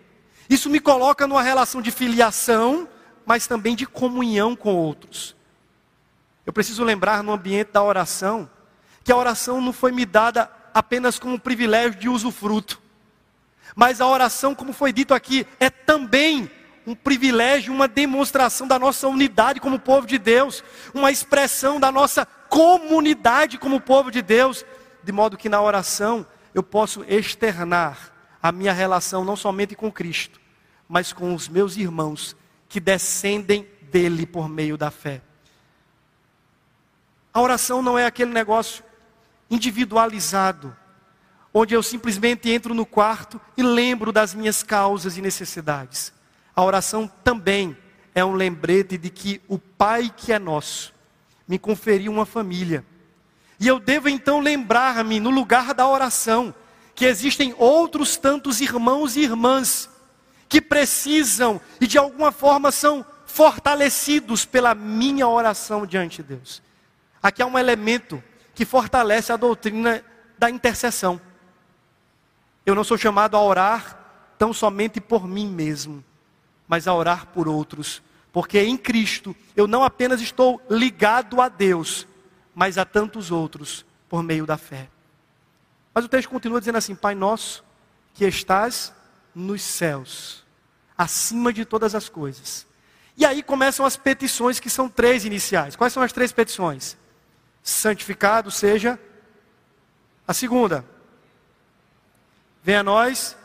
Isso 0.49 0.67
me 0.67 0.79
coloca 0.79 1.27
numa 1.27 1.43
relação 1.43 1.79
de 1.79 1.91
filiação, 1.91 2.89
mas 3.23 3.45
também 3.45 3.75
de 3.75 3.85
comunhão 3.85 4.55
com 4.55 4.73
outros. 4.73 5.35
Eu 6.43 6.51
preciso 6.51 6.83
lembrar 6.83 7.21
no 7.21 7.31
ambiente 7.31 7.71
da 7.71 7.83
oração 7.83 8.49
que 9.05 9.11
a 9.11 9.15
oração 9.15 9.61
não 9.61 9.71
foi 9.71 9.91
me 9.91 10.03
dada 10.03 10.51
apenas 10.73 11.19
como 11.19 11.39
privilégio 11.39 11.99
de 11.99 12.09
usufruto, 12.09 12.81
mas 13.75 14.01
a 14.01 14.07
oração, 14.07 14.55
como 14.55 14.73
foi 14.73 14.91
dito 14.91 15.13
aqui, 15.13 15.45
é 15.59 15.69
também 15.69 16.49
um 16.87 16.95
privilégio, 16.95 17.71
uma 17.71 17.87
demonstração 17.87 18.67
da 18.67 18.79
nossa 18.79 19.07
unidade 19.07 19.59
como 19.59 19.77
povo 19.77 20.07
de 20.07 20.17
Deus, 20.17 20.63
uma 20.91 21.11
expressão 21.11 21.79
da 21.79 21.91
nossa 21.91 22.25
comunidade 22.25 23.59
como 23.59 23.79
povo 23.79 24.09
de 24.09 24.23
Deus, 24.23 24.65
de 25.03 25.11
modo 25.11 25.37
que 25.37 25.49
na 25.49 25.61
oração 25.61 26.25
eu 26.51 26.63
posso 26.63 27.03
externar 27.03 28.11
a 28.41 28.51
minha 28.51 28.73
relação 28.73 29.23
não 29.23 29.35
somente 29.35 29.75
com 29.75 29.91
Cristo, 29.91 30.41
mas 30.89 31.13
com 31.13 31.35
os 31.35 31.47
meus 31.47 31.77
irmãos 31.77 32.35
que 32.67 32.79
descendem 32.79 33.67
dele 33.83 34.25
por 34.25 34.49
meio 34.49 34.77
da 34.77 34.89
fé. 34.89 35.21
A 37.31 37.39
oração 37.39 37.83
não 37.83 37.99
é 37.99 38.05
aquele 38.05 38.31
negócio 38.31 38.83
individualizado, 39.49 40.75
onde 41.53 41.73
eu 41.73 41.83
simplesmente 41.83 42.49
entro 42.49 42.73
no 42.73 42.85
quarto 42.85 43.39
e 43.55 43.63
lembro 43.63 44.11
das 44.11 44.33
minhas 44.33 44.63
causas 44.63 45.17
e 45.17 45.21
necessidades. 45.21 46.11
A 46.55 46.63
oração 46.63 47.09
também 47.23 47.77
é 48.13 48.23
um 48.23 48.33
lembrete 48.33 48.97
de 48.97 49.09
que 49.09 49.41
o 49.47 49.57
Pai 49.57 50.11
que 50.15 50.31
é 50.31 50.39
nosso 50.39 50.93
me 51.47 51.59
conferiu 51.59 52.11
uma 52.11 52.25
família 52.25 52.85
e 53.59 53.67
eu 53.67 53.79
devo 53.79 54.09
então 54.09 54.39
lembrar-me, 54.39 55.19
no 55.19 55.29
lugar 55.29 55.73
da 55.73 55.87
oração, 55.87 56.53
que 56.93 57.05
existem 57.05 57.53
outros 57.57 58.17
tantos 58.17 58.61
irmãos 58.61 59.15
e 59.15 59.21
irmãs 59.21 59.89
que 60.47 60.61
precisam 60.61 61.59
e 61.79 61.87
de 61.87 61.97
alguma 61.97 62.31
forma 62.31 62.71
são 62.71 63.05
fortalecidos 63.25 64.45
pela 64.45 64.75
minha 64.75 65.27
oração 65.27 65.85
diante 65.85 66.17
de 66.17 66.35
Deus. 66.35 66.61
Aqui 67.21 67.41
há 67.41 67.45
um 67.45 67.57
elemento 67.57 68.23
que 68.55 68.65
fortalece 68.65 69.31
a 69.31 69.37
doutrina 69.37 70.03
da 70.39 70.49
intercessão. 70.49 71.19
Eu 72.65 72.73
não 72.73 72.83
sou 72.83 72.97
chamado 72.97 73.35
a 73.35 73.43
orar 73.43 73.99
tão 74.39 74.53
somente 74.53 74.99
por 74.99 75.27
mim 75.27 75.47
mesmo, 75.47 76.03
mas 76.67 76.87
a 76.87 76.93
orar 76.93 77.27
por 77.27 77.47
outros, 77.47 78.01
porque 78.31 78.59
em 78.61 78.77
Cristo 78.77 79.35
eu 79.55 79.67
não 79.67 79.83
apenas 79.83 80.21
estou 80.21 80.61
ligado 80.69 81.41
a 81.41 81.49
Deus, 81.49 82.07
mas 82.55 82.77
a 82.77 82.85
tantos 82.85 83.29
outros 83.29 83.85
por 84.09 84.23
meio 84.23 84.45
da 84.45 84.57
fé. 84.57 84.89
Mas 85.93 86.05
o 86.05 86.09
texto 86.09 86.29
continua 86.29 86.59
dizendo 86.59 86.77
assim: 86.77 86.95
Pai 86.95 87.13
nosso, 87.13 87.63
que 88.13 88.25
estás 88.25 88.93
nos 89.33 89.61
céus, 89.61 90.43
acima 90.97 91.51
de 91.51 91.65
todas 91.65 91.93
as 91.93 92.09
coisas. 92.09 92.65
E 93.17 93.25
aí 93.25 93.43
começam 93.43 93.85
as 93.85 93.95
petições, 93.95 94.59
que 94.59 94.69
são 94.69 94.89
três 94.89 95.23
iniciais. 95.23 95.75
Quais 95.75 95.93
são 95.93 96.03
as 96.03 96.11
três 96.11 96.31
petições? 96.33 96.97
Santificado 97.65 98.49
seja. 98.49 98.97
A 100.25 100.33
segunda, 100.33 100.85
venha 102.63 102.79
a 102.79 102.83
nós. 102.83 103.35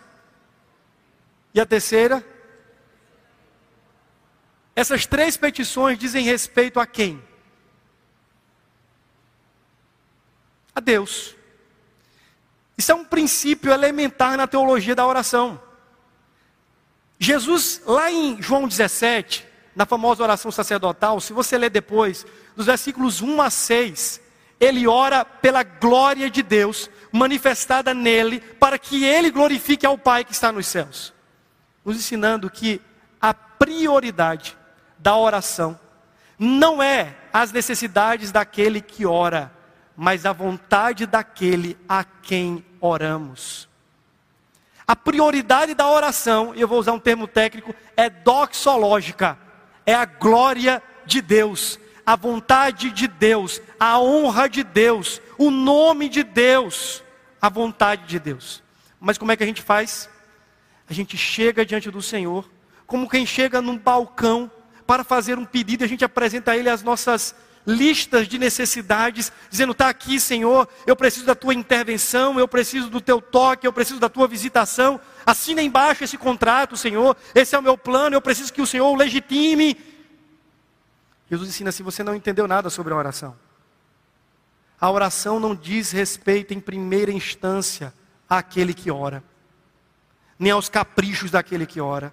E 1.53 1.61
a 1.61 1.67
terceira, 1.67 2.25
essas 4.77 5.05
três 5.05 5.37
petições 5.37 5.99
dizem 5.99 6.25
respeito 6.25 6.79
a 6.79 6.87
quem? 6.87 7.21
a 10.75 10.81
Deus. 10.81 11.37
Isso 12.77 12.91
é 12.91 12.95
um 12.95 13.05
princípio 13.05 13.73
elementar 13.73 14.37
na 14.37 14.47
teologia 14.47 14.95
da 14.95 15.07
oração. 15.07 15.61
Jesus, 17.19 17.83
lá 17.85 18.11
em 18.11 18.41
João 18.41 18.67
17, 18.67 19.47
na 19.81 19.87
famosa 19.87 20.23
oração 20.23 20.51
sacerdotal, 20.51 21.19
se 21.21 21.33
você 21.33 21.57
ler 21.57 21.71
depois, 21.71 22.27
dos 22.55 22.67
versículos 22.67 23.23
1 23.23 23.41
a 23.41 23.49
6, 23.49 24.21
ele 24.61 24.87
ora 24.87 25.25
pela 25.25 25.63
glória 25.63 26.29
de 26.29 26.43
Deus 26.43 26.91
manifestada 27.11 27.95
nele, 27.95 28.41
para 28.41 28.79
que 28.79 29.03
ele 29.03 29.31
glorifique 29.31 29.87
ao 29.87 29.97
Pai 29.97 30.23
que 30.23 30.33
está 30.33 30.53
nos 30.53 30.67
céus. 30.67 31.15
nos 31.83 31.97
ensinando 31.97 32.51
que 32.51 32.79
a 33.19 33.33
prioridade 33.33 34.55
da 34.99 35.17
oração 35.17 35.81
não 36.39 36.83
é 36.83 37.17
as 37.33 37.51
necessidades 37.51 38.31
daquele 38.31 38.83
que 38.83 39.07
ora, 39.07 39.51
mas 39.97 40.27
a 40.27 40.33
vontade 40.35 41.07
daquele 41.07 41.75
a 41.89 42.05
quem 42.05 42.63
oramos. 42.83 43.67
A 44.87 44.95
prioridade 44.95 45.73
da 45.73 45.89
oração, 45.89 46.55
e 46.55 46.61
eu 46.61 46.69
vou 46.69 46.79
usar 46.79 46.93
um 46.93 47.01
termo 47.01 47.27
técnico, 47.27 47.75
é 47.97 48.11
doxológica, 48.11 49.39
é 49.91 49.95
a 49.95 50.05
glória 50.05 50.83
de 51.05 51.21
Deus, 51.21 51.79
a 52.07 52.15
vontade 52.15 52.91
de 52.91 53.09
Deus, 53.09 53.61
a 53.79 53.99
honra 53.99 54.49
de 54.49 54.63
Deus, 54.63 55.21
o 55.37 55.51
nome 55.51 56.09
de 56.09 56.23
Deus, 56.23 57.03
a 57.43 57.49
vontade 57.49 58.07
de 58.07 58.19
Deus. 58.19 58.63
Mas 59.01 59.19
como 59.19 59.33
é 59.33 59.37
que 59.37 59.43
a 59.43 59.47
gente 59.47 59.63
faz? 59.63 60.09
A 60.89 60.93
gente 60.93 61.17
chega 61.17 61.67
diante 61.67 61.91
do 61.91 62.01
Senhor, 62.01 62.49
como 62.87 63.09
quem 63.09 63.27
chega 63.27 63.61
num 63.61 63.77
balcão 63.77 64.51
para 64.87 65.03
fazer 65.03 65.39
um 65.39 65.45
pedido, 65.45 65.85
a 65.85 65.89
gente 65.89 66.05
apresenta 66.05 66.53
a 66.53 66.57
Ele 66.57 66.69
as 66.69 66.83
nossas 66.83 67.35
listas 67.71 68.27
de 68.27 68.39
necessidades, 68.39 69.33
dizendo: 69.49 69.73
está 69.73 69.89
aqui, 69.89 70.19
Senhor, 70.19 70.69
eu 70.87 70.97
preciso 70.97 71.25
da 71.25 71.35
tua 71.35 71.55
intervenção, 71.55 72.39
eu 72.39 72.49
preciso 72.49 72.91
do 72.91 73.01
teu 73.01 73.21
toque, 73.21 73.67
eu 73.67 73.73
preciso 73.73 74.01
da 74.01 74.09
tua 74.09 74.27
visitação. 74.27 75.01
Assina 75.25 75.63
embaixo 75.63 76.05
esse 76.05 76.19
contrato, 76.19 76.77
Senhor, 76.77 77.17
esse 77.35 77.55
é 77.55 77.59
o 77.59 77.63
meu 77.63 77.79
plano, 77.79 78.17
eu 78.17 78.21
preciso 78.21 78.53
que 78.53 78.61
o 78.61 78.67
Senhor 78.67 78.91
o 78.91 78.97
legitime. 78.97 79.79
Jesus 81.31 81.49
ensina 81.49 81.71
assim: 81.71 81.83
você 81.83 82.03
não 82.03 82.15
entendeu 82.15 82.47
nada 82.47 82.69
sobre 82.69 82.93
a 82.93 82.97
oração. 82.97 83.37
A 84.81 84.91
oração 84.91 85.39
não 85.39 85.55
diz 85.55 85.93
respeito 85.93 86.53
em 86.53 86.61
primeira 86.61 87.13
instância 87.13 87.93
àquele 88.29 88.75
que 88.75 88.91
ora, 88.91 89.23
nem 90.39 90.51
aos 90.51 90.69
caprichos 90.69 91.31
daquele 91.31 91.67
que 91.67 91.81
ora, 91.81 92.13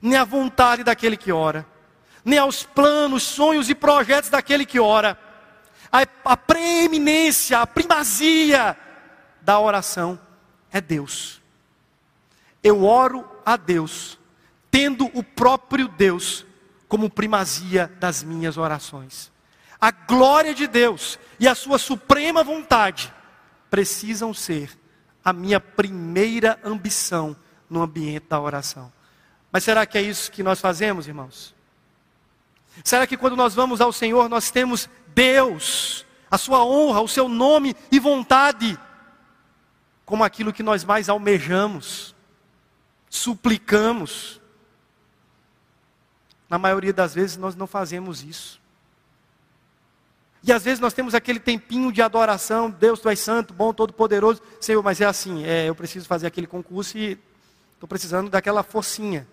nem 0.00 0.16
à 0.16 0.24
vontade 0.24 0.82
daquele 0.82 1.16
que 1.16 1.30
ora 1.30 1.66
nem 2.24 2.38
aos 2.38 2.62
planos, 2.62 3.22
sonhos 3.22 3.68
e 3.68 3.74
projetos 3.74 4.30
daquele 4.30 4.64
que 4.64 4.78
ora. 4.78 5.18
A, 5.90 6.06
a 6.24 6.36
preeminência, 6.36 7.58
a 7.58 7.66
primazia 7.66 8.76
da 9.40 9.58
oração 9.58 10.18
é 10.70 10.80
Deus. 10.80 11.40
Eu 12.62 12.84
oro 12.84 13.28
a 13.44 13.56
Deus, 13.56 14.18
tendo 14.70 15.10
o 15.14 15.22
próprio 15.22 15.88
Deus 15.88 16.46
como 16.88 17.10
primazia 17.10 17.92
das 17.98 18.22
minhas 18.22 18.56
orações. 18.56 19.32
A 19.80 19.90
glória 19.90 20.54
de 20.54 20.66
Deus 20.66 21.18
e 21.40 21.48
a 21.48 21.54
sua 21.54 21.76
suprema 21.76 22.44
vontade 22.44 23.12
precisam 23.68 24.32
ser 24.32 24.78
a 25.24 25.32
minha 25.32 25.58
primeira 25.58 26.58
ambição 26.62 27.36
no 27.68 27.82
ambiente 27.82 28.26
da 28.28 28.40
oração. 28.40 28.92
Mas 29.50 29.64
será 29.64 29.84
que 29.84 29.98
é 29.98 30.02
isso 30.02 30.30
que 30.30 30.42
nós 30.42 30.60
fazemos, 30.60 31.08
irmãos? 31.08 31.51
Será 32.84 33.06
que 33.06 33.16
quando 33.16 33.36
nós 33.36 33.54
vamos 33.54 33.80
ao 33.80 33.92
Senhor, 33.92 34.28
nós 34.28 34.50
temos 34.50 34.88
Deus, 35.14 36.06
a 36.30 36.38
sua 36.38 36.64
honra, 36.64 37.00
o 37.00 37.08
seu 37.08 37.28
nome 37.28 37.76
e 37.90 37.98
vontade, 37.98 38.78
como 40.04 40.24
aquilo 40.24 40.52
que 40.52 40.62
nós 40.62 40.84
mais 40.84 41.08
almejamos, 41.08 42.14
suplicamos? 43.08 44.40
Na 46.48 46.58
maioria 46.58 46.92
das 46.92 47.14
vezes 47.14 47.36
nós 47.36 47.54
não 47.54 47.66
fazemos 47.66 48.22
isso. 48.22 48.60
E 50.44 50.52
às 50.52 50.64
vezes 50.64 50.80
nós 50.80 50.92
temos 50.92 51.14
aquele 51.14 51.38
tempinho 51.38 51.92
de 51.92 52.02
adoração, 52.02 52.68
Deus, 52.68 53.00
tu 53.00 53.08
és 53.08 53.20
santo, 53.20 53.54
bom, 53.54 53.72
todo-poderoso. 53.72 54.42
Senhor, 54.60 54.82
mas 54.82 55.00
é 55.00 55.04
assim, 55.04 55.44
é, 55.44 55.68
eu 55.68 55.74
preciso 55.74 56.06
fazer 56.06 56.26
aquele 56.26 56.48
concurso 56.48 56.98
e 56.98 57.16
estou 57.74 57.88
precisando 57.88 58.28
daquela 58.28 58.62
forcinha. 58.64 59.26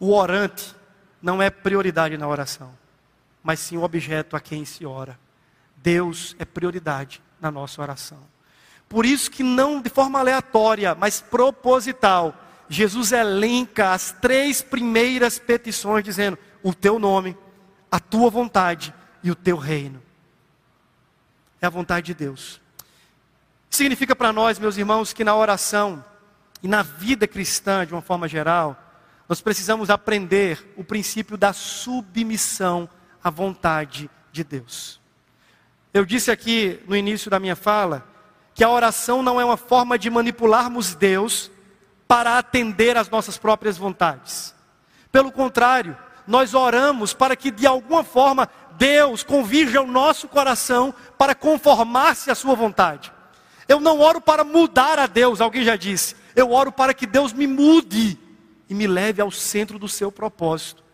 O 0.00 0.14
orante 0.14 0.74
não 1.20 1.42
é 1.42 1.50
prioridade 1.50 2.16
na 2.16 2.26
oração, 2.26 2.72
mas 3.42 3.60
sim 3.60 3.76
o 3.76 3.82
objeto 3.82 4.34
a 4.34 4.40
quem 4.40 4.64
se 4.64 4.86
ora. 4.86 5.18
Deus 5.76 6.34
é 6.38 6.44
prioridade 6.44 7.22
na 7.38 7.50
nossa 7.50 7.80
oração. 7.82 8.18
Por 8.88 9.04
isso 9.06 9.30
que 9.30 9.42
não 9.42 9.80
de 9.80 9.90
forma 9.90 10.18
aleatória, 10.18 10.94
mas 10.94 11.20
proposital, 11.20 12.34
Jesus 12.68 13.12
elenca 13.12 13.92
as 13.92 14.10
três 14.10 14.62
primeiras 14.62 15.38
petições 15.38 16.02
dizendo: 16.02 16.38
o 16.62 16.74
teu 16.74 16.98
nome, 16.98 17.36
a 17.90 18.00
tua 18.00 18.30
vontade 18.30 18.94
e 19.22 19.30
o 19.30 19.34
teu 19.34 19.56
reino. 19.56 20.02
É 21.60 21.66
a 21.66 21.70
vontade 21.70 22.06
de 22.06 22.14
Deus. 22.14 22.60
Significa 23.68 24.16
para 24.16 24.32
nós, 24.32 24.58
meus 24.58 24.76
irmãos, 24.76 25.12
que 25.12 25.22
na 25.22 25.36
oração 25.36 26.04
e 26.62 26.68
na 26.68 26.82
vida 26.82 27.28
cristã, 27.28 27.86
de 27.86 27.92
uma 27.92 28.02
forma 28.02 28.26
geral, 28.26 28.89
nós 29.30 29.40
precisamos 29.40 29.90
aprender 29.90 30.72
o 30.76 30.82
princípio 30.82 31.36
da 31.36 31.52
submissão 31.52 32.88
à 33.22 33.30
vontade 33.30 34.10
de 34.32 34.42
Deus. 34.42 35.00
Eu 35.94 36.04
disse 36.04 36.32
aqui 36.32 36.80
no 36.88 36.96
início 36.96 37.30
da 37.30 37.38
minha 37.38 37.54
fala 37.54 38.04
que 38.52 38.64
a 38.64 38.68
oração 38.68 39.22
não 39.22 39.40
é 39.40 39.44
uma 39.44 39.56
forma 39.56 39.96
de 39.96 40.10
manipularmos 40.10 40.96
Deus 40.96 41.48
para 42.08 42.38
atender 42.38 42.96
às 42.96 43.08
nossas 43.08 43.38
próprias 43.38 43.78
vontades. 43.78 44.52
Pelo 45.12 45.30
contrário, 45.30 45.96
nós 46.26 46.52
oramos 46.52 47.14
para 47.14 47.36
que 47.36 47.52
de 47.52 47.68
alguma 47.68 48.02
forma 48.02 48.50
Deus 48.72 49.22
convirja 49.22 49.80
o 49.80 49.86
nosso 49.86 50.26
coração 50.26 50.92
para 51.16 51.36
conformar-se 51.36 52.32
à 52.32 52.34
sua 52.34 52.56
vontade. 52.56 53.12
Eu 53.68 53.78
não 53.78 54.00
oro 54.00 54.20
para 54.20 54.42
mudar 54.42 54.98
a 54.98 55.06
Deus, 55.06 55.40
alguém 55.40 55.62
já 55.62 55.76
disse. 55.76 56.16
Eu 56.34 56.50
oro 56.50 56.72
para 56.72 56.92
que 56.92 57.06
Deus 57.06 57.32
me 57.32 57.46
mude 57.46 58.18
e 58.70 58.74
me 58.74 58.86
leve 58.86 59.20
ao 59.20 59.32
centro 59.32 59.80
do 59.80 59.88
seu 59.88 60.12
propósito. 60.12 60.84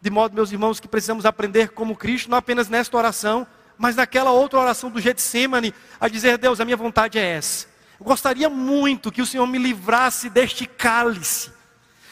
De 0.00 0.08
modo, 0.10 0.32
meus 0.32 0.52
irmãos, 0.52 0.78
que 0.78 0.86
precisamos 0.86 1.26
aprender 1.26 1.70
como 1.70 1.96
Cristo, 1.96 2.30
não 2.30 2.38
apenas 2.38 2.68
nesta 2.68 2.96
oração, 2.96 3.44
mas 3.76 3.96
naquela 3.96 4.30
outra 4.30 4.60
oração 4.60 4.88
do 4.88 5.00
Getsemane, 5.00 5.74
a 6.00 6.06
dizer: 6.06 6.38
Deus, 6.38 6.60
a 6.60 6.64
minha 6.64 6.76
vontade 6.76 7.18
é 7.18 7.22
essa. 7.22 7.66
Eu 7.98 8.06
gostaria 8.06 8.48
muito 8.48 9.10
que 9.10 9.20
o 9.20 9.26
Senhor 9.26 9.46
me 9.48 9.58
livrasse 9.58 10.30
deste 10.30 10.66
cálice, 10.66 11.50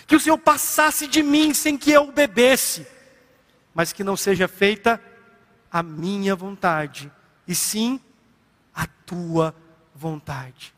que 0.05 0.16
o 0.16 0.20
Senhor 0.20 0.37
passasse 0.37 1.07
de 1.07 1.22
mim 1.22 1.55
sem 1.55 1.79
que 1.79 1.92
eu 1.92 2.09
o 2.09 2.12
bebesse, 2.12 2.85
mas 3.72 3.92
que 3.92 4.02
não 4.02 4.16
seja 4.16 4.48
feita 4.48 5.00
a 5.70 5.81
minha 5.81 6.35
vontade, 6.35 7.11
e 7.46 7.55
sim 7.55 8.00
a 8.74 8.85
tua 9.07 9.55
vontade. 9.94 10.74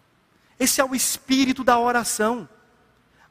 Esse 0.61 0.79
é 0.79 0.85
o 0.85 0.95
espírito 0.95 1.65
da 1.65 1.79
oração 1.79 2.47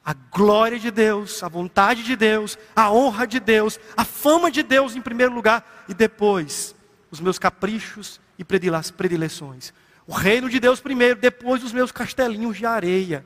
a 0.07 0.13
glória 0.13 0.79
de 0.79 0.89
Deus, 0.89 1.43
a 1.43 1.49
vontade 1.49 2.01
de 2.01 2.15
Deus, 2.15 2.57
a 2.73 2.89
honra 2.89 3.27
de 3.27 3.41
Deus, 3.41 3.77
a 3.97 4.05
fama 4.05 4.49
de 4.49 4.63
Deus 4.63 4.95
em 4.95 5.01
primeiro 5.01 5.33
lugar 5.33 5.83
e 5.89 5.93
depois 5.93 6.73
os 7.11 7.19
meus 7.19 7.37
caprichos 7.37 8.17
e 8.39 8.45
predileções. 8.45 9.73
O 10.07 10.13
reino 10.13 10.49
de 10.49 10.61
Deus 10.61 10.79
primeiro, 10.79 11.19
depois 11.19 11.61
os 11.61 11.73
meus 11.73 11.91
castelinhos 11.91 12.55
de 12.55 12.65
areia. 12.65 13.25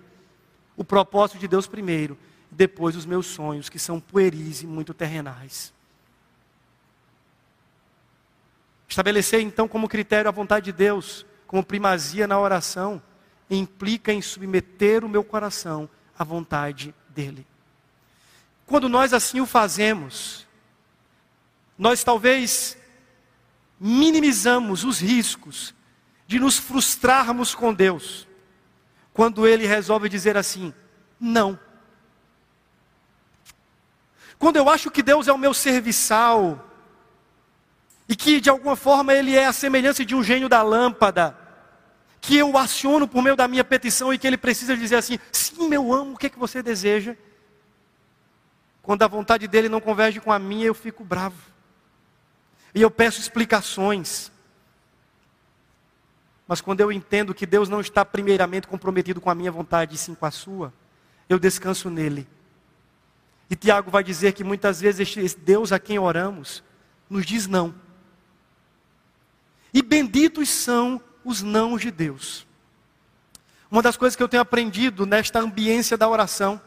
O 0.76 0.84
propósito 0.84 1.38
de 1.38 1.48
Deus 1.48 1.68
primeiro, 1.68 2.18
depois 2.50 2.96
os 2.96 3.06
meus 3.06 3.28
sonhos, 3.28 3.70
que 3.70 3.78
são 3.78 4.00
pueris 4.00 4.64
e 4.64 4.66
muito 4.66 4.92
terrenais. 4.92 5.72
Estabelecer 8.90 9.40
então 9.40 9.68
como 9.68 9.88
critério 9.88 10.30
a 10.30 10.32
vontade 10.32 10.66
de 10.66 10.72
Deus, 10.72 11.28
como 11.46 11.64
primazia 11.64 12.26
na 12.26 12.40
oração, 12.40 13.00
implica 13.52 14.12
em 14.12 14.20
submeter 14.20 15.06
o 15.06 15.10
meu 15.10 15.24
coração 15.24 15.88
a 16.22 16.24
vontade 16.24 16.94
dele. 17.10 17.48
Quando 18.66 18.88
nós 18.88 19.12
assim 19.12 19.42
o 19.42 19.46
fazemos, 19.48 20.48
nós 21.78 22.04
talvez 22.04 22.78
minimizamos 23.80 24.84
os 24.84 25.00
riscos 25.00 25.74
de 26.28 26.40
nos 26.40 26.60
frustrarmos 26.60 27.56
com 27.56 27.74
Deus, 27.74 28.28
quando 29.12 29.48
Ele 29.48 29.66
resolve 29.66 30.08
dizer 30.08 30.38
assim: 30.38 30.72
não. 31.20 31.60
Quando 34.38 34.58
eu 34.58 34.70
acho 34.70 34.92
que 34.92 35.02
Deus 35.02 35.28
é 35.28 35.34
o 35.34 35.40
meu 35.40 35.56
serviçal, 35.56 36.70
e 38.08 38.16
que 38.16 38.40
de 38.40 38.50
alguma 38.50 38.76
forma 38.76 39.12
Ele 39.12 39.36
é 39.36 39.48
a 39.48 39.54
semelhança 39.54 40.06
de 40.06 40.14
um 40.16 40.24
gênio 40.24 40.48
da 40.48 40.62
lâmpada, 40.62 41.36
que 42.22 42.38
eu 42.38 42.56
aciono 42.56 43.08
por 43.08 43.24
meio 43.24 43.36
da 43.36 43.48
minha 43.48 43.64
petição 43.64 44.14
e 44.14 44.18
que 44.18 44.28
ele 44.28 44.38
precisa 44.38 44.78
dizer 44.78 44.96
assim: 44.96 45.18
sim, 45.32 45.68
meu 45.68 45.92
amo, 45.92 46.14
o 46.14 46.18
que, 46.18 46.28
é 46.28 46.30
que 46.30 46.38
você 46.38 46.62
deseja? 46.62 47.18
Quando 48.84 49.02
a 49.02 49.08
vontade 49.08 49.48
dele 49.48 49.68
não 49.68 49.82
converge 49.82 50.20
com 50.20 50.32
a 50.32 50.38
minha, 50.38 50.68
eu 50.68 50.76
fico 50.76 51.04
bravo. 51.04 51.52
E 52.74 52.82
eu 52.82 52.92
peço 52.92 53.20
explicações. 53.20 54.32
Mas 56.48 56.62
quando 56.62 56.82
eu 56.82 56.92
entendo 56.92 57.34
que 57.34 57.46
Deus 57.46 57.68
não 57.68 57.82
está 57.82 58.06
primeiramente 58.06 58.68
comprometido 58.68 59.20
com 59.20 59.30
a 59.30 59.36
minha 59.36 59.52
vontade, 59.52 59.96
e 59.96 59.98
sim 59.98 60.14
com 60.14 60.26
a 60.26 60.32
sua, 60.32 60.72
eu 61.28 61.40
descanso 61.40 61.90
nele. 61.90 62.28
E 63.50 63.56
Tiago 63.56 63.90
vai 63.90 64.04
dizer 64.04 64.34
que 64.34 64.44
muitas 64.44 64.80
vezes 64.80 65.18
esse 65.18 65.38
Deus 65.38 65.72
a 65.72 65.80
quem 65.80 65.98
oramos 65.98 66.64
nos 67.10 67.26
diz 67.26 67.48
não. 67.48 67.74
E 69.74 69.82
benditos 69.82 70.50
são 70.50 71.02
os 71.24 71.42
não 71.42 71.78
de 71.78 71.92
Deus. 71.92 72.48
Uma 73.70 73.82
das 73.82 73.96
coisas 73.96 74.16
que 74.16 74.24
eu 74.24 74.28
tenho 74.28 74.42
aprendido 74.42 75.06
nesta 75.06 75.40
ambiência 75.40 75.98
da 75.98 76.08
oração 76.08 76.62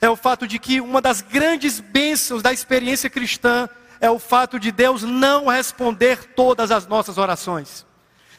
é 0.00 0.08
o 0.08 0.16
fato 0.16 0.46
de 0.46 0.58
que 0.58 0.80
uma 0.80 1.00
das 1.00 1.20
grandes 1.20 1.80
bênçãos 1.80 2.42
da 2.42 2.52
experiência 2.52 3.10
cristã 3.10 3.68
é 4.00 4.08
o 4.08 4.18
fato 4.18 4.58
de 4.58 4.72
Deus 4.72 5.02
não 5.02 5.48
responder 5.48 6.34
todas 6.34 6.70
as 6.70 6.86
nossas 6.86 7.18
orações. 7.18 7.84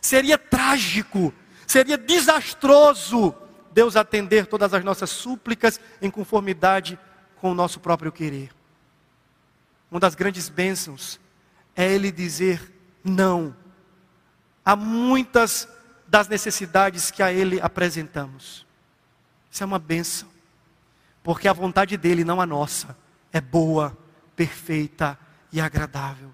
Seria 0.01 0.37
trágico, 0.37 1.33
seria 1.67 1.97
desastroso 1.97 3.35
Deus 3.71 3.95
atender 3.95 4.47
todas 4.47 4.73
as 4.73 4.83
nossas 4.83 5.09
súplicas 5.09 5.79
em 6.01 6.09
conformidade 6.09 6.99
com 7.37 7.51
o 7.51 7.55
nosso 7.55 7.79
próprio 7.79 8.11
querer. 8.11 8.51
Uma 9.89 9.99
das 9.99 10.15
grandes 10.15 10.49
bênçãos 10.49 11.19
é 11.75 11.91
Ele 11.91 12.11
dizer 12.11 12.71
não 13.03 13.55
a 14.65 14.75
muitas 14.75 15.67
das 16.07 16.27
necessidades 16.27 17.09
que 17.09 17.23
a 17.23 17.31
Ele 17.31 17.59
apresentamos. 17.61 18.65
Isso 19.49 19.63
é 19.63 19.65
uma 19.65 19.79
bênção, 19.79 20.27
porque 21.23 21.47
a 21.47 21.53
vontade 21.53 21.97
dele, 21.97 22.23
não 22.23 22.39
a 22.41 22.45
nossa, 22.45 22.97
é 23.31 23.41
boa, 23.41 23.97
perfeita 24.35 25.17
e 25.51 25.59
agradável. 25.59 26.31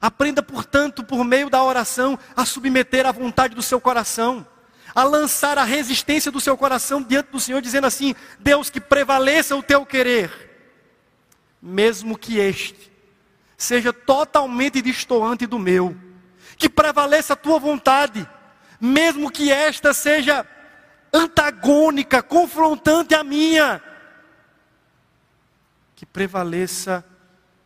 Aprenda, 0.00 0.42
portanto, 0.42 1.04
por 1.04 1.24
meio 1.24 1.48
da 1.48 1.62
oração, 1.62 2.18
a 2.36 2.44
submeter 2.44 3.06
à 3.06 3.12
vontade 3.12 3.54
do 3.54 3.62
seu 3.62 3.80
coração, 3.80 4.46
a 4.94 5.04
lançar 5.04 5.56
a 5.56 5.64
resistência 5.64 6.30
do 6.30 6.40
seu 6.40 6.56
coração 6.56 7.02
diante 7.02 7.30
do 7.30 7.40
Senhor, 7.40 7.62
dizendo 7.62 7.86
assim: 7.86 8.14
Deus, 8.38 8.68
que 8.68 8.80
prevaleça 8.80 9.56
o 9.56 9.62
teu 9.62 9.86
querer, 9.86 10.50
mesmo 11.60 12.18
que 12.18 12.38
este 12.38 12.90
seja 13.56 13.92
totalmente 13.92 14.82
distoante 14.82 15.46
do 15.46 15.58
meu, 15.58 15.96
que 16.62 16.68
prevaleça 16.68 17.32
a 17.32 17.36
tua 17.36 17.58
vontade, 17.58 18.24
mesmo 18.80 19.32
que 19.32 19.50
esta 19.50 19.92
seja 19.92 20.46
antagônica, 21.12 22.22
confrontante 22.22 23.16
à 23.16 23.24
minha, 23.24 23.82
que 25.96 26.06
prevaleça 26.06 27.04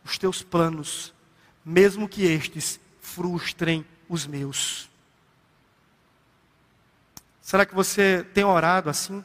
os 0.03 0.17
teus 0.17 0.41
planos, 0.41 1.13
mesmo 1.63 2.09
que 2.09 2.25
estes 2.25 2.79
frustrem 2.99 3.85
os 4.09 4.25
meus. 4.25 4.89
Será 7.39 7.67
que 7.67 7.75
você 7.75 8.25
tem 8.33 8.43
orado 8.43 8.89
assim? 8.89 9.23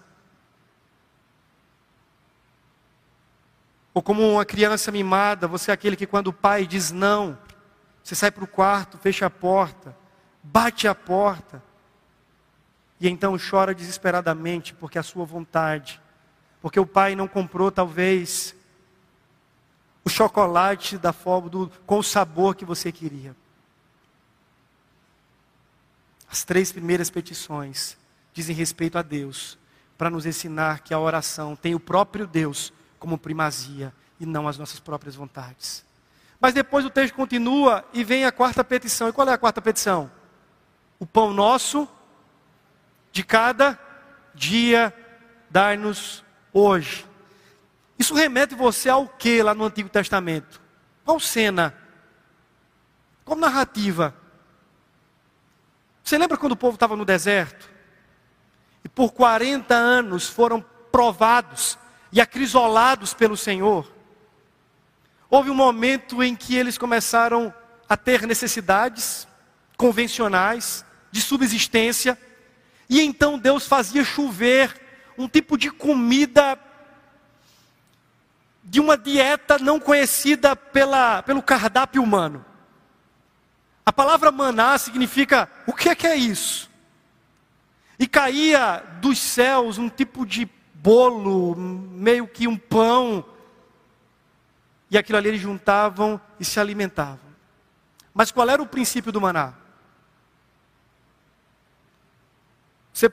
Ou 3.94 4.02
como 4.02 4.34
uma 4.34 4.44
criança 4.44 4.92
mimada, 4.92 5.48
você 5.48 5.70
é 5.70 5.74
aquele 5.74 5.96
que 5.96 6.06
quando 6.06 6.26
o 6.26 6.32
pai 6.32 6.66
diz 6.66 6.90
não, 6.90 7.38
você 8.02 8.14
sai 8.14 8.30
para 8.30 8.44
o 8.44 8.48
quarto, 8.48 8.98
fecha 8.98 9.26
a 9.26 9.30
porta, 9.30 9.96
bate 10.42 10.88
a 10.88 10.94
porta, 10.94 11.62
e 13.00 13.08
então 13.08 13.36
chora 13.38 13.74
desesperadamente 13.74 14.74
porque 14.74 14.98
a 14.98 15.02
sua 15.02 15.24
vontade, 15.24 16.00
porque 16.60 16.78
o 16.78 16.86
pai 16.86 17.14
não 17.14 17.26
comprou 17.28 17.70
talvez 17.70 18.54
o 20.04 20.10
chocolate 20.10 20.98
da 20.98 21.12
forma 21.12 21.48
do, 21.48 21.68
com 21.86 21.98
o 21.98 22.02
sabor 22.02 22.54
que 22.54 22.64
você 22.64 22.90
queria. 22.90 23.36
As 26.28 26.44
três 26.44 26.72
primeiras 26.72 27.10
petições 27.10 27.96
dizem 28.32 28.56
respeito 28.56 28.98
a 28.98 29.02
Deus, 29.02 29.58
para 29.98 30.10
nos 30.10 30.26
ensinar 30.26 30.80
que 30.80 30.94
a 30.94 30.98
oração 30.98 31.54
tem 31.54 31.74
o 31.74 31.80
próprio 31.80 32.26
Deus 32.26 32.72
como 32.98 33.18
primazia 33.18 33.92
e 34.18 34.26
não 34.26 34.48
as 34.48 34.58
nossas 34.58 34.80
próprias 34.80 35.14
vontades. 35.14 35.84
Mas 36.42 36.52
depois 36.52 36.84
o 36.84 36.90
texto 36.90 37.14
continua 37.14 37.84
e 37.92 38.02
vem 38.02 38.24
a 38.24 38.32
quarta 38.32 38.64
petição. 38.64 39.08
E 39.08 39.12
qual 39.12 39.28
é 39.28 39.32
a 39.32 39.38
quarta 39.38 39.62
petição? 39.62 40.10
O 40.98 41.06
pão 41.06 41.32
nosso 41.32 41.88
de 43.12 43.22
cada 43.22 43.78
dia 44.34 44.92
dar-nos 45.48 46.24
hoje. 46.52 47.06
Isso 47.96 48.12
remete 48.12 48.56
você 48.56 48.88
ao 48.88 49.06
que 49.06 49.40
lá 49.40 49.54
no 49.54 49.66
Antigo 49.66 49.88
Testamento? 49.88 50.60
Qual 51.04 51.20
cena? 51.20 51.72
Qual 53.24 53.38
narrativa? 53.38 54.12
Você 56.02 56.18
lembra 56.18 56.36
quando 56.36 56.52
o 56.52 56.56
povo 56.56 56.74
estava 56.74 56.96
no 56.96 57.04
deserto? 57.04 57.70
E 58.82 58.88
por 58.88 59.12
40 59.12 59.72
anos 59.76 60.28
foram 60.28 60.60
provados 60.90 61.78
e 62.10 62.20
acrisolados 62.20 63.14
pelo 63.14 63.36
Senhor. 63.36 63.91
Houve 65.34 65.48
um 65.48 65.54
momento 65.54 66.22
em 66.22 66.36
que 66.36 66.54
eles 66.54 66.76
começaram 66.76 67.54
a 67.88 67.96
ter 67.96 68.26
necessidades 68.26 69.26
convencionais, 69.78 70.84
de 71.10 71.22
subsistência, 71.22 72.18
e 72.86 73.00
então 73.00 73.38
Deus 73.38 73.66
fazia 73.66 74.04
chover 74.04 74.78
um 75.16 75.26
tipo 75.26 75.56
de 75.56 75.70
comida 75.70 76.58
de 78.62 78.78
uma 78.78 78.94
dieta 78.94 79.58
não 79.58 79.80
conhecida 79.80 80.54
pela, 80.54 81.22
pelo 81.22 81.42
cardápio 81.42 82.02
humano. 82.02 82.44
A 83.86 83.92
palavra 83.92 84.30
maná 84.30 84.76
significa 84.76 85.48
o 85.66 85.72
que 85.72 85.88
é 85.88 85.94
que 85.94 86.06
é 86.06 86.14
isso? 86.14 86.70
E 87.98 88.06
caía 88.06 88.84
dos 89.00 89.18
céus 89.18 89.78
um 89.78 89.88
tipo 89.88 90.26
de 90.26 90.46
bolo, 90.74 91.56
meio 91.56 92.28
que 92.28 92.46
um 92.46 92.58
pão, 92.58 93.24
e 94.92 94.98
aquilo 94.98 95.16
ali 95.16 95.30
eles 95.30 95.40
juntavam 95.40 96.20
e 96.38 96.44
se 96.44 96.60
alimentavam. 96.60 97.32
Mas 98.12 98.30
qual 98.30 98.48
era 98.50 98.62
o 98.62 98.66
princípio 98.66 99.10
do 99.10 99.22
maná? 99.22 99.54
Você, 102.92 103.10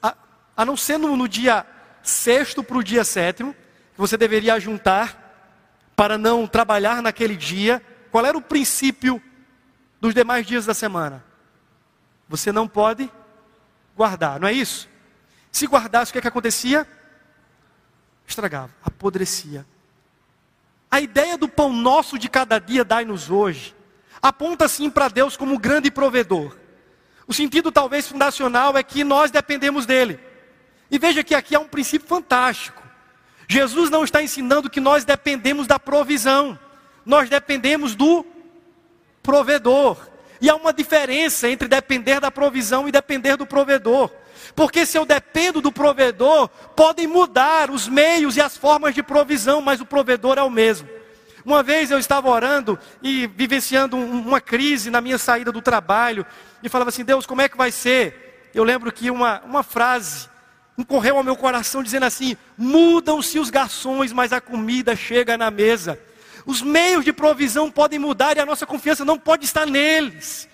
a, 0.00 0.64
não 0.64 0.76
ser 0.76 0.96
no, 0.96 1.28
dia 1.28 1.66
sexto 2.04 2.62
para 2.62 2.78
o 2.78 2.84
dia 2.84 3.02
sétimo, 3.02 3.54
você 3.96 4.16
deveria 4.16 4.60
juntar 4.60 5.58
para 5.96 6.16
não 6.16 6.46
trabalhar 6.46 7.02
naquele 7.02 7.36
dia. 7.36 7.84
Qual 8.12 8.24
era 8.24 8.38
o 8.38 8.42
princípio 8.42 9.20
dos 10.00 10.14
demais 10.14 10.46
dias 10.46 10.66
da 10.66 10.72
semana? 10.72 11.24
Você 12.28 12.52
não 12.52 12.68
pode 12.68 13.10
guardar, 13.96 14.38
não 14.38 14.46
é 14.46 14.52
isso? 14.52 14.88
Se 15.50 15.66
guardasse, 15.66 16.10
o 16.10 16.12
que, 16.12 16.18
é 16.18 16.22
que 16.22 16.28
acontecia? 16.28 16.86
Estragava, 18.24 18.70
apodrecia. 18.84 19.66
A 20.90 21.00
ideia 21.00 21.38
do 21.38 21.48
pão 21.48 21.72
nosso 21.72 22.18
de 22.18 22.28
cada 22.28 22.58
dia, 22.58 22.84
dai-nos 22.84 23.30
hoje, 23.30 23.74
aponta 24.20 24.66
sim 24.66 24.90
para 24.90 25.08
Deus 25.08 25.36
como 25.36 25.58
grande 25.58 25.90
provedor. 25.90 26.56
O 27.26 27.32
sentido 27.32 27.70
talvez 27.70 28.08
fundacional 28.08 28.76
é 28.76 28.82
que 28.82 29.04
nós 29.04 29.30
dependemos 29.30 29.86
dele. 29.86 30.18
E 30.90 30.98
veja 30.98 31.22
que 31.22 31.34
aqui 31.34 31.54
há 31.54 31.60
um 31.60 31.68
princípio 31.68 32.08
fantástico. 32.08 32.82
Jesus 33.46 33.88
não 33.88 34.02
está 34.02 34.20
ensinando 34.20 34.68
que 34.68 34.80
nós 34.80 35.04
dependemos 35.04 35.68
da 35.68 35.78
provisão, 35.78 36.58
nós 37.06 37.30
dependemos 37.30 37.94
do 37.94 38.26
provedor. 39.22 40.09
E 40.40 40.48
há 40.48 40.54
uma 40.54 40.72
diferença 40.72 41.48
entre 41.48 41.68
depender 41.68 42.20
da 42.20 42.30
provisão 42.30 42.88
e 42.88 42.92
depender 42.92 43.36
do 43.36 43.46
provedor. 43.46 44.10
Porque 44.54 44.86
se 44.86 44.96
eu 44.96 45.04
dependo 45.04 45.60
do 45.60 45.70
provedor, 45.70 46.48
podem 46.74 47.06
mudar 47.06 47.70
os 47.70 47.86
meios 47.86 48.36
e 48.36 48.40
as 48.40 48.56
formas 48.56 48.94
de 48.94 49.02
provisão, 49.02 49.60
mas 49.60 49.80
o 49.80 49.86
provedor 49.86 50.38
é 50.38 50.42
o 50.42 50.50
mesmo. 50.50 50.88
Uma 51.44 51.62
vez 51.62 51.90
eu 51.90 51.98
estava 51.98 52.28
orando 52.28 52.78
e 53.02 53.26
vivenciando 53.26 53.96
uma 53.96 54.40
crise 54.40 54.90
na 54.90 55.00
minha 55.00 55.18
saída 55.18 55.50
do 55.50 55.62
trabalho, 55.62 56.26
e 56.62 56.68
falava 56.68 56.90
assim: 56.90 57.04
Deus, 57.04 57.26
como 57.26 57.40
é 57.40 57.48
que 57.48 57.56
vai 57.56 57.70
ser? 57.70 58.50
Eu 58.54 58.64
lembro 58.64 58.92
que 58.92 59.10
uma, 59.10 59.40
uma 59.42 59.62
frase 59.62 60.28
correu 60.86 61.16
ao 61.16 61.24
meu 61.24 61.36
coração 61.36 61.82
dizendo 61.82 62.04
assim: 62.04 62.36
mudam-se 62.56 63.38
os 63.38 63.50
garçons, 63.50 64.12
mas 64.12 64.32
a 64.32 64.40
comida 64.40 64.94
chega 64.96 65.38
na 65.38 65.50
mesa. 65.50 65.98
Os 66.46 66.62
meios 66.62 67.04
de 67.04 67.12
provisão 67.12 67.70
podem 67.70 67.98
mudar 67.98 68.36
e 68.36 68.40
a 68.40 68.46
nossa 68.46 68.66
confiança 68.66 69.04
não 69.04 69.18
pode 69.18 69.44
estar 69.44 69.66
neles. 69.66 70.48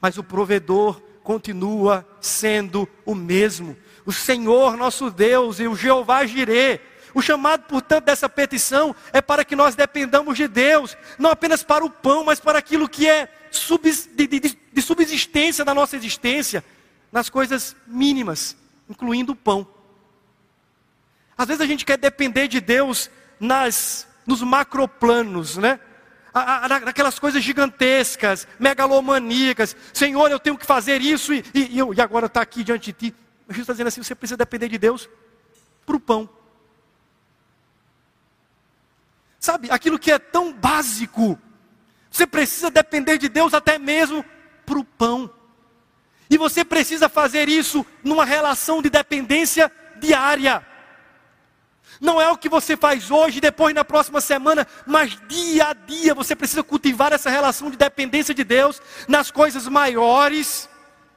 Mas 0.00 0.18
o 0.18 0.24
provedor 0.24 1.00
continua 1.22 2.06
sendo 2.20 2.88
o 3.04 3.14
mesmo. 3.14 3.76
O 4.04 4.12
Senhor 4.12 4.76
nosso 4.76 5.10
Deus 5.10 5.58
e 5.58 5.66
o 5.66 5.76
Jeová 5.76 6.24
Jireh. 6.24 6.80
O 7.14 7.22
chamado, 7.22 7.62
portanto, 7.62 8.04
dessa 8.04 8.28
petição 8.28 8.94
é 9.12 9.22
para 9.22 9.44
que 9.44 9.56
nós 9.56 9.74
dependamos 9.74 10.36
de 10.36 10.46
Deus, 10.46 10.96
não 11.18 11.30
apenas 11.30 11.62
para 11.62 11.84
o 11.84 11.88
pão, 11.88 12.24
mas 12.24 12.38
para 12.38 12.58
aquilo 12.58 12.88
que 12.88 13.08
é 13.08 13.26
de, 13.50 14.82
subsistência 14.82 15.64
da 15.64 15.72
nossa 15.72 15.96
existência, 15.96 16.62
nas 17.10 17.30
coisas 17.30 17.74
mínimas 17.86 18.54
incluindo 18.88 19.32
o 19.32 19.36
pão. 19.36 19.66
Às 21.36 21.48
vezes 21.48 21.60
a 21.60 21.66
gente 21.66 21.84
quer 21.84 21.98
depender 21.98 22.48
de 22.48 22.60
Deus 22.60 23.10
nas, 23.38 24.06
nos 24.26 24.42
macroplanos, 24.42 25.56
né? 25.56 25.78
Naquelas 26.84 27.18
coisas 27.18 27.42
gigantescas, 27.42 28.46
megalomaníacas. 28.58 29.74
Senhor, 29.92 30.30
eu 30.30 30.38
tenho 30.38 30.58
que 30.58 30.66
fazer 30.66 31.00
isso 31.00 31.32
e, 31.32 31.42
e, 31.54 31.78
e 31.96 32.00
agora 32.00 32.26
está 32.26 32.42
aqui 32.42 32.62
diante 32.62 32.92
de 32.92 33.10
ti. 33.10 33.16
Jesus 33.48 33.62
está 33.62 33.72
dizendo 33.72 33.88
assim: 33.88 34.02
você 34.02 34.14
precisa 34.14 34.36
depender 34.36 34.68
de 34.68 34.76
Deus 34.76 35.08
para 35.86 35.96
o 35.96 36.00
pão. 36.00 36.28
Sabe, 39.38 39.70
aquilo 39.70 39.98
que 39.98 40.10
é 40.10 40.18
tão 40.18 40.52
básico, 40.52 41.38
você 42.10 42.26
precisa 42.26 42.70
depender 42.70 43.16
de 43.16 43.28
Deus 43.28 43.54
até 43.54 43.78
mesmo 43.78 44.24
para 44.66 44.78
o 44.78 44.84
pão. 44.84 45.30
E 46.28 46.36
você 46.36 46.64
precisa 46.64 47.08
fazer 47.08 47.48
isso 47.48 47.86
numa 48.02 48.24
relação 48.24 48.82
de 48.82 48.90
dependência 48.90 49.70
diária. 50.00 50.66
Não 52.00 52.20
é 52.20 52.30
o 52.30 52.36
que 52.36 52.48
você 52.48 52.76
faz 52.76 53.10
hoje, 53.10 53.40
depois 53.40 53.74
na 53.74 53.84
próxima 53.84 54.20
semana, 54.20 54.66
mas 54.86 55.18
dia 55.28 55.68
a 55.68 55.72
dia 55.72 56.14
você 56.14 56.36
precisa 56.36 56.62
cultivar 56.62 57.12
essa 57.12 57.30
relação 57.30 57.70
de 57.70 57.76
dependência 57.76 58.34
de 58.34 58.44
Deus 58.44 58.80
nas 59.08 59.30
coisas 59.30 59.66
maiores, 59.66 60.68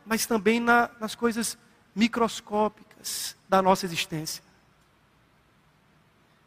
mas 0.05 0.25
também 0.25 0.59
na, 0.59 0.89
nas 0.99 1.15
coisas 1.15 1.57
microscópicas 1.95 3.35
da 3.47 3.61
nossa 3.61 3.85
existência. 3.85 4.43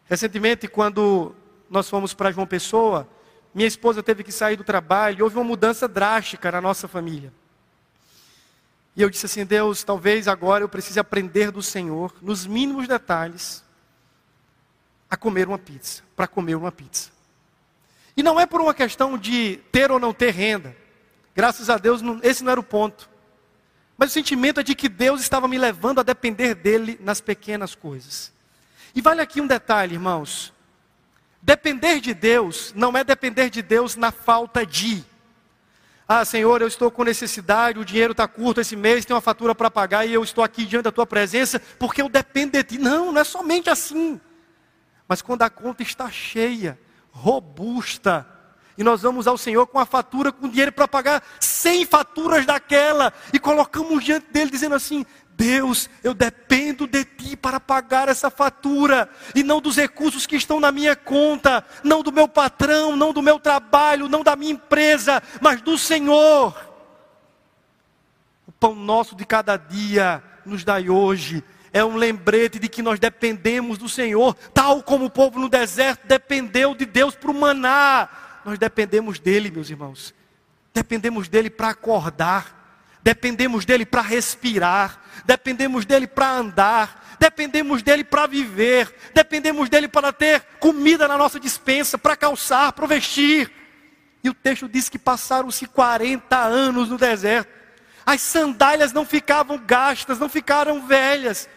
Recentemente, 0.07 0.69
quando 0.69 1.35
nós 1.71 1.89
fomos 1.89 2.13
para 2.13 2.31
João 2.31 2.47
Pessoa, 2.47 3.09
minha 3.55 3.69
esposa 3.69 4.03
teve 4.03 4.25
que 4.25 4.33
sair 4.33 4.57
do 4.57 4.65
trabalho 4.65 5.19
e 5.19 5.23
houve 5.23 5.37
uma 5.37 5.45
mudança 5.45 5.87
drástica 5.87 6.51
na 6.51 6.61
nossa 6.61 6.89
família. 6.89 7.33
E 8.95 9.03
eu 9.03 9.11
disse 9.11 9.27
assim: 9.27 9.45
Deus, 9.45 9.83
talvez 9.83 10.29
agora 10.29 10.65
eu 10.65 10.69
precise 10.69 11.01
aprender 11.01 11.51
do 11.51 11.63
Senhor, 11.63 12.15
nos 12.21 12.47
mínimos 12.47 12.87
detalhes, 12.87 13.65
a 15.13 15.17
comer 15.19 15.47
uma 15.47 15.59
pizza, 15.59 16.03
para 16.17 16.27
comer 16.27 16.55
uma 16.55 16.73
pizza. 16.73 17.11
E 18.17 18.23
não 18.23 18.41
é 18.41 18.47
por 18.47 18.63
uma 18.63 18.73
questão 18.73 19.19
de 19.19 19.61
ter 19.71 19.93
ou 19.93 20.01
não 20.01 20.15
ter 20.15 20.31
renda. 20.31 20.75
Graças 21.37 21.69
a 21.69 21.77
Deus, 21.77 22.01
esse 22.23 22.43
não 22.43 22.51
era 22.51 22.59
o 22.59 22.65
ponto. 22.65 23.11
Mas 23.99 24.09
o 24.09 24.13
sentimento 24.15 24.61
é 24.61 24.63
de 24.63 24.75
que 24.75 24.89
Deus 24.89 25.21
estava 25.21 25.47
me 25.47 25.59
levando 25.59 26.01
a 26.01 26.03
depender 26.03 26.55
dele 26.55 26.99
nas 27.03 27.21
pequenas 27.21 27.75
coisas. 27.75 28.33
E 28.95 29.03
vale 29.03 29.21
aqui 29.21 29.39
um 29.39 29.47
detalhe, 29.47 29.97
irmãos. 29.97 30.51
Depender 31.43 32.01
de 32.01 32.15
Deus 32.15 32.73
não 32.75 32.97
é 32.97 33.05
depender 33.05 33.51
de 33.51 33.61
Deus 33.61 33.97
na 33.97 34.13
falta 34.13 34.65
de. 34.65 35.05
Ah, 36.09 36.25
Senhor, 36.25 36.63
eu 36.63 36.69
estou 36.69 36.91
com 36.91 37.05
necessidade, 37.05 37.79
o 37.79 37.85
dinheiro 37.85 38.13
está 38.13 38.27
curto 38.27 38.63
esse 38.63 38.77
mês, 38.77 39.05
tem 39.05 39.15
uma 39.15 39.21
fatura 39.21 39.55
para 39.55 39.71
pagar 39.71 40.07
e 40.07 40.15
eu 40.15 40.25
estou 40.25 40.43
aqui 40.43 40.65
diante 40.65 40.85
da 40.85 40.93
tua 40.93 41.07
presença 41.07 41.61
porque 41.79 42.01
eu 42.01 42.09
dependo 42.09 42.53
de 42.53 42.65
ti. 42.65 42.79
Não, 42.79 43.13
não 43.13 43.21
é 43.21 43.25
somente 43.25 43.69
assim. 43.69 44.19
Mas 45.13 45.21
quando 45.21 45.43
a 45.43 45.51
conta 45.51 45.83
está 45.83 46.11
cheia, 46.11 46.81
robusta, 47.11 48.27
e 48.79 48.83
nós 48.83 49.03
vamos 49.03 49.27
ao 49.27 49.37
Senhor 49.37 49.67
com 49.67 49.79
a 49.79 49.85
fatura, 49.85 50.33
com 50.33 50.49
dinheiro 50.49 50.73
para 50.73 50.89
pagar 50.89 51.23
100 51.39 51.85
faturas 51.85 52.47
daquela, 52.47 53.13
e 53.31 53.39
colocamos 53.39 54.03
diante 54.03 54.33
dele 54.33 54.51
dizendo 54.51 54.75
assim: 54.75 55.05
Deus, 55.33 55.91
eu 56.03 56.15
dependo 56.15 56.87
de 56.87 57.05
ti 57.05 57.37
para 57.37 57.61
pagar 57.61 58.09
essa 58.09 58.31
fatura, 58.31 59.07
e 59.35 59.43
não 59.43 59.61
dos 59.61 59.77
recursos 59.77 60.25
que 60.25 60.35
estão 60.35 60.59
na 60.59 60.73
minha 60.73 60.97
conta, 60.97 61.63
não 61.85 62.03
do 62.03 62.11
meu 62.11 62.27
patrão, 62.27 62.97
não 62.97 63.13
do 63.13 63.21
meu 63.21 63.39
trabalho, 63.39 64.09
não 64.09 64.23
da 64.23 64.35
minha 64.35 64.53
empresa, 64.53 65.23
mas 65.43 65.61
do 65.61 65.77
Senhor. 65.77 66.57
O 68.49 68.53
pão 68.53 68.75
nosso 68.75 69.15
de 69.15 69.27
cada 69.27 69.59
dia 69.59 70.25
nos 70.47 70.65
dai 70.65 70.89
hoje, 70.89 71.45
é 71.73 71.85
um 71.85 71.97
lembrete 71.97 72.59
de 72.59 72.69
que 72.69 72.83
nós 72.83 73.01
dependemos 73.01 73.79
do 73.79 73.89
Senhor, 73.89 74.35
tal 74.53 74.83
como 74.83 75.07
o 75.07 75.11
povo 75.11 75.39
no 75.39 75.49
deserto 75.49 76.07
dependeu 76.07 76.75
de 76.75 76.85
Deus 76.85 77.15
para 77.15 77.31
o 77.31 77.35
maná. 77.35 78.09
Nós 78.45 78.59
dependemos 78.59 79.19
dele, 79.19 79.51
meus 79.51 79.71
irmãos. 79.71 80.15
Dependemos 80.75 81.29
dele 81.29 81.49
para 81.49 81.71
acordar, 81.71 82.99
dependemos 83.03 83.65
dele 83.65 83.87
para 83.87 84.03
respirar, 84.03 85.01
dependemos 85.25 85.85
dele 85.85 86.07
para 86.07 86.31
andar, 86.31 87.17
dependemos 87.19 87.83
dele 87.83 88.05
para 88.05 88.27
viver, 88.27 88.95
dependemos 89.15 89.69
dele 89.69 89.89
para 89.89 90.13
ter 90.13 90.43
comida 90.61 91.09
na 91.09 91.17
nossa 91.17 91.41
dispensa, 91.41 91.97
para 91.97 92.17
calçar, 92.17 92.73
para 92.73 92.87
vestir. 92.87 93.51
E 94.23 94.29
o 94.29 94.35
texto 94.35 94.69
diz 94.69 94.89
que 94.89 94.99
passaram-se 94.99 95.67
40 95.67 96.37
anos 96.37 96.89
no 96.89 96.99
deserto. 96.99 97.51
As 98.05 98.21
sandálias 98.21 98.93
não 98.93 99.05
ficavam 99.05 99.59
gastas, 99.59 100.19
não 100.19 100.29
ficaram 100.29 100.87
velhas. 100.87 101.49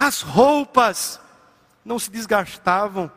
As 0.00 0.22
roupas 0.22 1.20
não 1.84 1.98
se 1.98 2.10
desgastavam, 2.10 3.12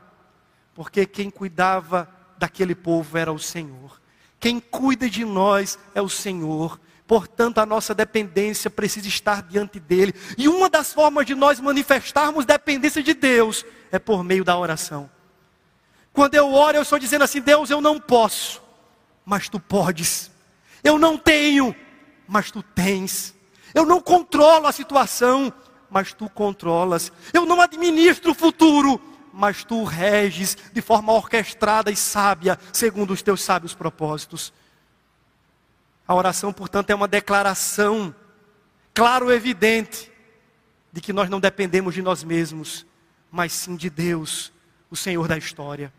porque 0.75 1.05
quem 1.05 1.29
cuidava 1.29 2.09
daquele 2.37 2.75
povo 2.75 3.17
era 3.17 3.31
o 3.31 3.39
Senhor. 3.39 4.01
Quem 4.37 4.59
cuida 4.59 5.09
de 5.09 5.23
nós 5.23 5.79
é 5.95 6.01
o 6.01 6.09
Senhor. 6.09 6.77
Portanto, 7.07 7.59
a 7.59 7.65
nossa 7.65 7.95
dependência 7.95 8.69
precisa 8.69 9.07
estar 9.07 9.43
diante 9.43 9.79
dele. 9.79 10.13
E 10.37 10.49
uma 10.49 10.69
das 10.69 10.91
formas 10.91 11.25
de 11.25 11.33
nós 11.33 11.61
manifestarmos 11.61 12.45
dependência 12.45 13.01
de 13.01 13.13
Deus 13.13 13.65
é 13.89 13.97
por 13.97 14.21
meio 14.21 14.43
da 14.43 14.57
oração. 14.57 15.09
Quando 16.11 16.35
eu 16.35 16.53
oro, 16.53 16.77
eu 16.77 16.81
estou 16.81 16.99
dizendo 16.99 17.23
assim: 17.23 17.39
Deus, 17.39 17.69
eu 17.69 17.79
não 17.79 17.97
posso, 17.97 18.61
mas 19.25 19.47
tu 19.47 19.57
podes. 19.57 20.29
Eu 20.83 20.99
não 20.99 21.17
tenho, 21.17 21.73
mas 22.27 22.51
tu 22.51 22.61
tens. 22.61 23.33
Eu 23.73 23.85
não 23.85 24.01
controlo 24.01 24.67
a 24.67 24.71
situação, 24.73 25.51
mas 25.93 26.11
tu 26.11 26.27
controlas. 26.27 27.11
Eu 27.31 27.45
não 27.45 27.61
administro 27.61 28.31
o 28.31 28.35
futuro, 28.35 28.99
mas 29.31 29.63
tu 29.63 29.83
reges 29.83 30.57
de 30.73 30.81
forma 30.81 31.13
orquestrada 31.13 31.91
e 31.91 31.95
sábia, 31.95 32.59
segundo 32.73 33.13
os 33.13 33.21
teus 33.21 33.43
sábios 33.43 33.75
propósitos. 33.75 34.51
A 36.07 36.15
oração, 36.15 36.51
portanto, 36.51 36.89
é 36.89 36.95
uma 36.95 37.07
declaração, 37.07 38.13
claro 38.91 39.31
e 39.31 39.35
evidente, 39.35 40.11
de 40.91 40.99
que 40.99 41.13
nós 41.13 41.29
não 41.29 41.39
dependemos 41.39 41.93
de 41.93 42.01
nós 42.01 42.23
mesmos, 42.23 42.87
mas 43.31 43.53
sim 43.53 43.75
de 43.75 43.89
Deus, 43.91 44.51
o 44.89 44.95
Senhor 44.95 45.27
da 45.27 45.37
história. 45.37 45.93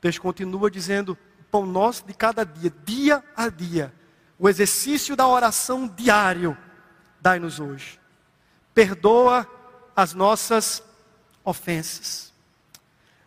Deus 0.00 0.18
continua 0.18 0.70
dizendo: 0.70 1.16
pão 1.50 1.66
nosso 1.66 2.06
de 2.06 2.14
cada 2.14 2.42
dia, 2.42 2.72
dia 2.86 3.24
a 3.36 3.50
dia, 3.50 3.94
o 4.38 4.48
exercício 4.48 5.14
da 5.14 5.28
oração 5.28 5.86
diário, 5.86 6.56
dai-nos 7.20 7.60
hoje 7.60 8.02
perdoa 8.74 9.48
as 9.94 10.12
nossas 10.12 10.82
ofensas. 11.44 12.32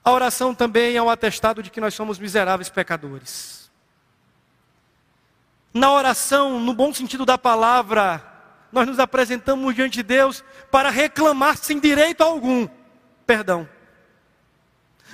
A 0.04 0.12
oração 0.12 0.54
também 0.54 0.96
é 0.96 1.02
um 1.02 1.10
atestado 1.10 1.64
de 1.64 1.70
que 1.70 1.82
nós 1.82 1.94
somos 1.94 2.20
miseráveis 2.20 2.70
pecadores. 2.70 3.70
Na 5.74 5.92
oração, 5.92 6.60
no 6.60 6.74
bom 6.74 6.94
sentido 6.94 7.26
da 7.26 7.38
palavra, 7.38 8.24
nós 8.72 8.88
nos 8.88 9.00
apresentamos 9.00 9.76
diante 9.76 9.96
de 9.96 10.04
Deus 10.04 10.44
para 10.72 10.90
reclamar 10.90 11.58
sem 11.58 11.80
direito 11.80 12.22
algum 12.22 12.68
perdão. 13.26 13.68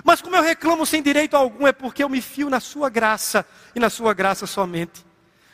Mas 0.03 0.21
como 0.21 0.35
eu 0.35 0.41
reclamo 0.41 0.85
sem 0.85 1.03
direito 1.03 1.35
algum, 1.35 1.67
é 1.67 1.71
porque 1.71 2.03
eu 2.03 2.09
me 2.09 2.21
fio 2.21 2.49
na 2.49 2.59
Sua 2.59 2.89
graça 2.89 3.45
e 3.75 3.79
na 3.79 3.89
Sua 3.89 4.13
graça 4.13 4.47
somente. 4.47 5.05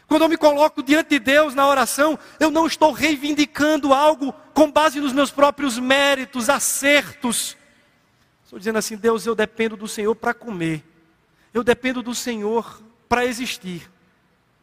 Quando 0.10 0.24
eu 0.24 0.30
me 0.30 0.38
coloco 0.38 0.82
diante 0.82 1.10
de 1.10 1.20
Deus 1.20 1.54
na 1.54 1.68
oração, 1.68 2.18
eu 2.40 2.50
não 2.50 2.66
estou 2.66 2.92
reivindicando 2.92 3.94
algo 3.94 4.34
com 4.56 4.72
base 4.72 5.00
nos 5.00 5.14
meus 5.14 5.30
próprios 5.30 5.78
méritos, 5.78 6.50
acertos. 6.50 7.56
Estou 8.44 8.58
dizendo 8.58 8.80
assim: 8.80 8.98
Deus, 8.98 9.28
eu 9.28 9.36
dependo 9.36 9.78
do 9.78 9.88
Senhor 9.88 10.16
para 10.16 10.34
comer, 10.34 10.84
eu 11.54 11.64
dependo 11.64 12.02
do 12.02 12.16
Senhor 12.16 12.82
para 13.08 13.24
existir, 13.24 13.88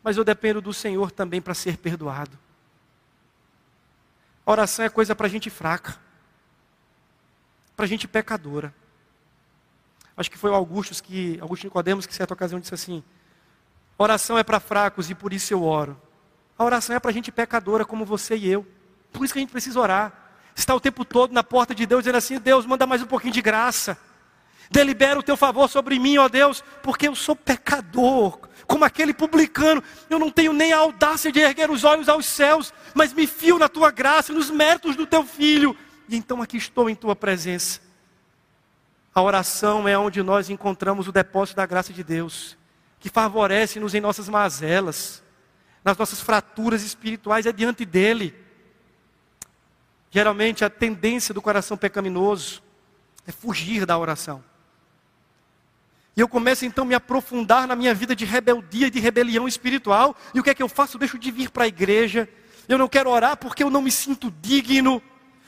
mas 0.02 0.16
eu 0.16 0.24
dependo 0.24 0.60
do 0.60 0.74
Senhor 0.74 1.12
também 1.12 1.40
para 1.40 1.54
ser 1.54 1.76
perdoado. 1.76 2.36
A 4.44 4.50
oração 4.50 4.84
é 4.84 4.88
coisa 4.88 5.14
para 5.14 5.28
gente 5.28 5.48
fraca, 5.48 5.96
para 7.76 7.86
gente 7.86 8.08
pecadora. 8.08 8.74
Acho 10.16 10.28
que 10.28 10.38
foi 10.38 10.50
o 10.50 10.82
que, 11.04 11.38
Augusto 11.40 11.64
Nicodemos, 11.64 12.04
que 12.04 12.14
certa 12.14 12.34
ocasião 12.34 12.58
disse 12.58 12.74
assim: 12.74 13.04
Oração 13.98 14.36
é 14.38 14.44
para 14.44 14.60
fracos 14.60 15.10
e 15.10 15.14
por 15.14 15.32
isso 15.32 15.52
eu 15.52 15.62
oro. 15.62 16.00
A 16.58 16.64
oração 16.64 16.94
é 16.94 17.00
para 17.00 17.12
gente 17.12 17.32
pecadora 17.32 17.84
como 17.84 18.04
você 18.04 18.36
e 18.36 18.48
eu. 18.48 18.66
Por 19.12 19.24
isso 19.24 19.32
que 19.32 19.38
a 19.38 19.42
gente 19.42 19.50
precisa 19.50 19.80
orar. 19.80 20.12
Está 20.54 20.74
o 20.74 20.80
tempo 20.80 21.04
todo 21.04 21.32
na 21.32 21.42
porta 21.42 21.74
de 21.74 21.86
Deus 21.86 22.02
dizendo 22.02 22.16
assim: 22.16 22.38
Deus, 22.38 22.66
manda 22.66 22.86
mais 22.86 23.02
um 23.02 23.06
pouquinho 23.06 23.32
de 23.32 23.40
graça. 23.40 23.98
Delibera 24.70 25.18
o 25.18 25.22
teu 25.22 25.36
favor 25.36 25.68
sobre 25.68 25.98
mim, 25.98 26.18
ó 26.18 26.28
Deus, 26.28 26.62
porque 26.82 27.06
eu 27.06 27.14
sou 27.14 27.36
pecador, 27.36 28.40
como 28.66 28.84
aquele 28.84 29.14
publicano. 29.14 29.82
Eu 30.10 30.18
não 30.18 30.30
tenho 30.30 30.52
nem 30.52 30.72
a 30.72 30.78
audácia 30.78 31.30
de 31.30 31.38
erguer 31.38 31.70
os 31.70 31.84
olhos 31.84 32.08
aos 32.08 32.26
céus, 32.26 32.74
mas 32.94 33.12
me 33.12 33.26
fio 33.26 33.58
na 33.58 33.68
tua 33.68 33.90
graça, 33.90 34.32
nos 34.32 34.50
méritos 34.50 34.96
do 34.96 35.06
teu 35.06 35.24
filho. 35.24 35.76
E 36.08 36.16
então 36.16 36.42
aqui 36.42 36.56
estou 36.56 36.90
em 36.90 36.94
tua 36.94 37.14
presença. 37.14 37.80
A 39.14 39.22
oração 39.22 39.88
é 39.88 39.96
onde 39.96 40.22
nós 40.22 40.50
encontramos 40.50 41.08
o 41.08 41.12
depósito 41.12 41.56
da 41.56 41.64
graça 41.64 41.92
de 41.92 42.02
Deus 42.02 42.56
que 42.98 43.08
favorece-nos 43.08 43.94
em 43.94 44.00
nossas 44.00 44.28
mazelas, 44.28 45.22
nas 45.84 45.96
nossas 45.96 46.20
fraturas 46.20 46.82
espirituais, 46.82 47.46
é 47.46 47.52
diante 47.52 47.84
dele. 47.84 48.34
Geralmente 50.10 50.64
a 50.64 50.70
tendência 50.70 51.34
do 51.34 51.42
coração 51.42 51.76
pecaminoso 51.76 52.62
é 53.26 53.32
fugir 53.32 53.84
da 53.84 53.98
oração. 53.98 54.42
E 56.16 56.20
eu 56.20 56.28
começo 56.28 56.64
então 56.64 56.84
a 56.84 56.86
me 56.86 56.94
aprofundar 56.94 57.68
na 57.68 57.76
minha 57.76 57.92
vida 57.92 58.16
de 58.16 58.24
rebeldia, 58.24 58.90
de 58.90 58.98
rebelião 58.98 59.46
espiritual. 59.46 60.16
E 60.32 60.40
o 60.40 60.42
que 60.42 60.48
é 60.48 60.54
que 60.54 60.62
eu 60.62 60.68
faço? 60.68 60.96
Eu 60.96 61.00
deixo 61.00 61.18
de 61.18 61.30
vir 61.30 61.50
para 61.50 61.64
a 61.64 61.68
igreja. 61.68 62.26
Eu 62.66 62.78
não 62.78 62.88
quero 62.88 63.10
orar 63.10 63.36
porque 63.36 63.62
eu 63.62 63.68
não 63.68 63.82
me 63.82 63.90
sinto 63.90 64.30
digno. 64.40 65.02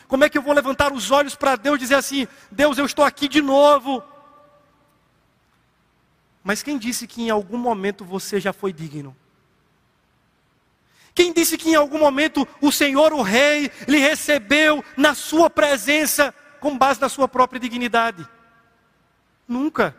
Como 0.07 0.25
é 0.25 0.29
que 0.29 0.37
eu 0.37 0.43
vou 0.43 0.53
levantar 0.53 0.93
os 0.93 1.11
olhos 1.11 1.35
para 1.35 1.57
Deus 1.57 1.77
e 1.77 1.81
dizer 1.81 1.95
assim: 1.95 2.29
Deus, 2.51 2.77
eu 2.77 2.85
estou 2.85 3.05
aqui 3.05 3.29
de 3.29 3.41
novo. 3.41 4.03
Mas 6.43 6.63
quem 6.63 6.79
disse 6.79 7.07
que 7.07 7.23
em 7.23 7.31
algum 7.31 7.59
momento 7.59 8.05
você 8.05 8.41
já 8.41 8.53
foi 8.53 8.73
digno? 8.73 9.17
Quem 11.15 11.33
disse 11.33 11.59
que 11.59 11.71
em 11.71 11.75
algum 11.75 11.99
momento 11.99 12.47
o 12.61 12.71
Senhor, 12.71 13.13
o 13.13 13.23
Rei, 13.23 13.71
lhe 13.89 13.99
recebeu 13.99 14.85
na 14.97 15.15
sua 15.15 15.51
presença 15.51 16.33
com 16.61 16.79
base 16.79 17.01
na 17.01 17.09
sua 17.09 17.27
própria 17.27 17.59
dignidade? 17.59 18.25
Nunca. 19.47 19.97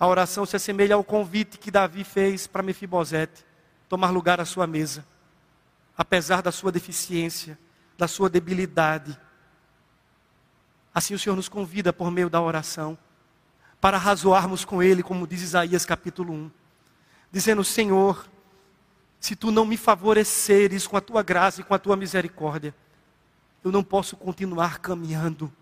A 0.00 0.06
oração 0.06 0.46
se 0.46 0.56
assemelha 0.56 0.94
ao 0.94 1.04
convite 1.04 1.58
que 1.58 1.70
Davi 1.70 2.04
fez 2.04 2.46
para 2.46 2.62
Mefibosete 2.62 3.44
tomar 3.88 4.10
lugar 4.10 4.40
à 4.40 4.44
sua 4.44 4.66
mesa, 4.66 5.06
apesar 5.96 6.42
da 6.42 6.50
sua 6.50 6.72
deficiência, 6.72 7.58
da 7.98 8.08
sua 8.08 8.28
debilidade. 8.28 9.18
Assim 10.94 11.14
o 11.14 11.18
Senhor 11.18 11.36
nos 11.36 11.48
convida 11.48 11.92
por 11.92 12.10
meio 12.10 12.30
da 12.30 12.40
oração 12.40 12.96
para 13.80 13.98
razoarmos 13.98 14.64
com 14.64 14.82
Ele, 14.82 15.02
como 15.02 15.26
diz 15.26 15.42
Isaías 15.42 15.84
capítulo 15.84 16.32
1 16.32 16.50
dizendo: 17.36 17.62
Senhor, 17.62 18.26
se 19.20 19.36
tu 19.36 19.50
não 19.50 19.66
me 19.66 19.76
favoreceres 19.76 20.86
com 20.86 20.96
a 20.96 21.00
tua 21.00 21.22
graça 21.22 21.60
e 21.60 21.64
com 21.64 21.74
a 21.74 21.78
tua 21.78 21.96
misericórdia, 21.96 22.74
eu 23.62 23.70
não 23.70 23.82
posso 23.84 24.16
continuar 24.16 24.78
caminhando. 24.78 25.52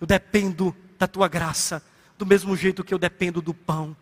Eu 0.00 0.06
dependo 0.06 0.76
da 0.98 1.06
tua 1.06 1.26
graça, 1.26 1.82
do 2.16 2.26
mesmo 2.26 2.56
jeito 2.56 2.84
que 2.84 2.92
eu 2.92 2.98
dependo 2.98 3.40
do 3.40 3.54
pão. 3.54 3.96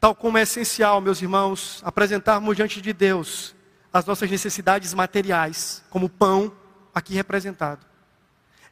Tal 0.00 0.14
como 0.14 0.38
é 0.38 0.42
essencial, 0.42 1.00
meus 1.00 1.20
irmãos, 1.20 1.82
apresentarmos 1.84 2.56
diante 2.56 2.80
de 2.80 2.92
Deus 2.92 3.54
as 3.92 4.06
nossas 4.06 4.30
necessidades 4.30 4.94
materiais, 4.94 5.82
como 5.90 6.08
pão 6.08 6.52
aqui 6.94 7.14
representado. 7.14 7.84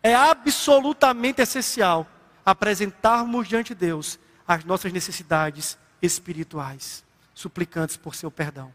É 0.07 0.15
absolutamente 0.15 1.43
essencial 1.43 2.07
apresentarmos 2.45 3.49
diante 3.49 3.75
de 3.75 3.81
Deus 3.81 4.21
as 4.47 4.65
nossas 4.65 4.93
necessidades 4.93 5.77
espirituais, 6.01 7.05
suplicantes 7.35 7.97
por 7.97 8.15
seu 8.15 8.31
perdão. 8.31 8.73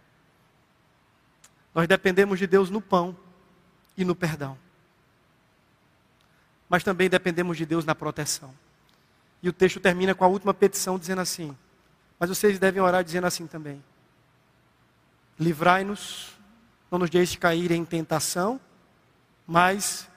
Nós 1.74 1.88
dependemos 1.88 2.38
de 2.38 2.46
Deus 2.46 2.70
no 2.70 2.82
pão 2.82 3.16
e 3.96 4.04
no 4.04 4.14
perdão. 4.14 4.58
Mas 6.68 6.84
também 6.84 7.10
dependemos 7.10 7.56
de 7.56 7.66
Deus 7.66 7.86
na 7.86 7.96
proteção. 7.96 8.54
E 9.42 9.48
o 9.48 9.54
texto 9.54 9.80
termina 9.80 10.14
com 10.14 10.26
a 10.26 10.28
última 10.28 10.54
petição 10.54 11.00
dizendo 11.00 11.22
assim: 11.22 11.58
Mas 12.20 12.28
vocês 12.28 12.60
devem 12.60 12.82
orar 12.82 13.06
dizendo 13.06 13.28
assim 13.28 13.48
também: 13.48 13.82
Livrai-nos, 15.40 16.34
não 16.92 17.00
nos 17.00 17.10
deixe 17.10 17.38
cair 17.38 17.72
em 17.72 17.86
tentação, 17.86 18.60
mas 19.48 20.11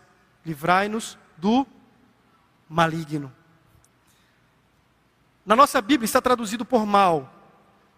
livrai-nos 0.45 1.19
do 1.37 1.67
maligno. 2.69 3.33
Na 5.45 5.55
nossa 5.55 5.81
Bíblia 5.81 6.07
está 6.07 6.21
traduzido 6.21 6.65
por 6.65 6.87
mal, 6.87 7.33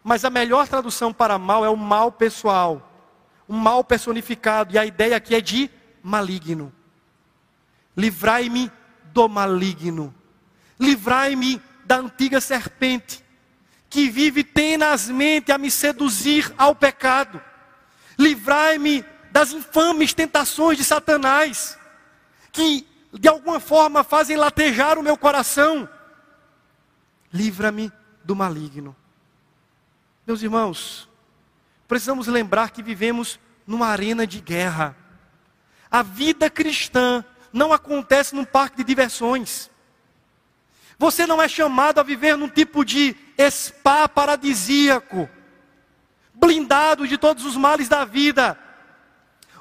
mas 0.03 0.25
a 0.25 0.31
melhor 0.31 0.67
tradução 0.69 1.13
para 1.13 1.39
mal 1.39 1.65
é 1.65 1.69
o 1.69 1.77
mal 1.77 2.11
pessoal, 2.11 2.93
um 3.49 3.57
mal 3.57 3.85
personificado, 3.85 4.75
e 4.75 4.79
a 4.79 4.85
ideia 4.85 5.17
aqui 5.17 5.35
é 5.35 5.41
de 5.41 5.71
maligno. 6.03 6.73
Livrai-me 7.97 8.71
do 9.05 9.29
maligno, 9.29 10.15
livrai-me 10.79 11.61
da 11.85 11.99
antiga 11.99 12.41
serpente, 12.41 13.25
que 13.89 14.09
vive 14.11 14.43
tenazmente 14.45 15.53
a 15.53 15.59
me 15.59 15.71
seduzir 15.71 16.53
ao 16.59 16.75
pecado, 16.75 17.41
livrai-me 18.19 19.05
das 19.31 19.53
infames 19.53 20.13
tentações 20.13 20.77
de 20.77 20.85
Satanás, 20.85 21.79
que 22.57 22.89
de 23.13 23.29
alguma 23.29 23.61
forma 23.61 24.03
fazem 24.03 24.35
latejar 24.35 24.99
o 24.99 25.03
meu 25.03 25.17
coração 25.17 25.87
livra-me 27.31 27.93
do 28.25 28.35
maligno. 28.35 28.97
Meus 30.27 30.43
irmãos, 30.43 31.07
precisamos 31.87 32.27
lembrar 32.27 32.71
que 32.71 32.83
vivemos 32.83 33.39
numa 33.67 33.89
arena 33.89 34.27
de 34.27 34.41
guerra. 34.41 34.97
A 35.91 36.03
vida 36.03 36.49
cristã 36.49 37.23
não 37.53 37.75
acontece 37.75 38.35
num 38.35 38.45
parque 38.45 38.79
de 38.79 38.85
diversões. 38.85 39.71
Você 40.99 41.27
não 41.27 41.43
é 41.43 41.47
chamado 41.47 41.99
a 41.99 42.03
viver 42.03 42.39
num 42.39 42.49
tipo 42.49 42.87
de 42.87 43.15
spa 43.51 44.09
paradisíaco, 44.09 45.29
blindado 46.35 47.07
de 47.07 47.19
todos 47.19 47.45
os 47.45 47.55
males 47.55 47.87
da 47.87 48.07
vida, 48.07 48.59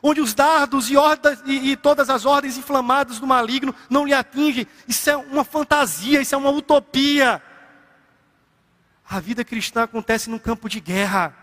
onde 0.07 0.21
os 0.21 0.35
dardos 0.35 0.91
e, 0.91 0.95
ordens, 0.95 1.41
e, 1.47 1.71
e, 1.71 1.75
todas 1.75 2.11
as 2.11 2.27
ordens 2.27 2.57
inflamadas 2.57 3.17
do 3.17 3.25
maligno 3.25 3.73
não 3.89 4.05
lhe 4.05 4.13
atingem. 4.13 4.67
Isso 4.87 5.09
é 5.09 5.17
uma 5.17 5.43
fantasia, 5.43 6.21
isso 6.21 6.35
é 6.35 6.37
uma 6.37 6.51
utopia. 6.51 7.41
A 9.09 9.19
vida 9.19 9.43
cristã 9.43 9.81
acontece 9.81 10.29
num 10.29 10.37
campo 10.37 10.69
de 10.69 10.79
guerra, 10.79 11.35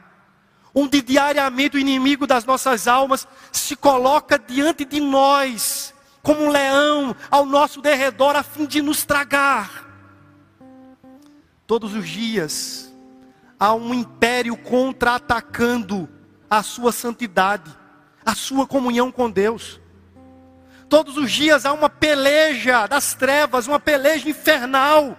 onde 0.72 1.02
diariamente 1.02 1.76
o 1.76 1.80
inimigo 1.80 2.24
das 2.24 2.44
nossas 2.44 2.86
almas 2.86 3.26
se 3.50 3.74
coloca 3.74 4.38
diante 4.38 4.84
de 4.84 5.00
nós, 5.00 5.92
como 6.22 6.44
um 6.44 6.48
leão 6.48 7.16
ao 7.32 7.44
nosso 7.44 7.82
derredor, 7.82 8.36
a 8.36 8.44
fim 8.44 8.64
de 8.64 8.80
nos 8.80 9.04
tragar. 9.04 9.88
Todos 11.66 11.96
os 11.96 12.08
dias 12.08 12.94
há 13.58 13.74
um 13.74 13.92
império 13.92 14.56
contra-atacando 14.56 16.08
a 16.48 16.62
sua 16.62 16.92
santidade, 16.92 17.81
a 18.24 18.34
sua 18.34 18.66
comunhão 18.66 19.10
com 19.10 19.30
Deus. 19.30 19.80
Todos 20.88 21.16
os 21.16 21.32
dias 21.32 21.64
há 21.64 21.72
uma 21.72 21.88
peleja 21.88 22.86
das 22.86 23.14
trevas, 23.14 23.66
uma 23.66 23.80
peleja 23.80 24.28
infernal 24.28 25.16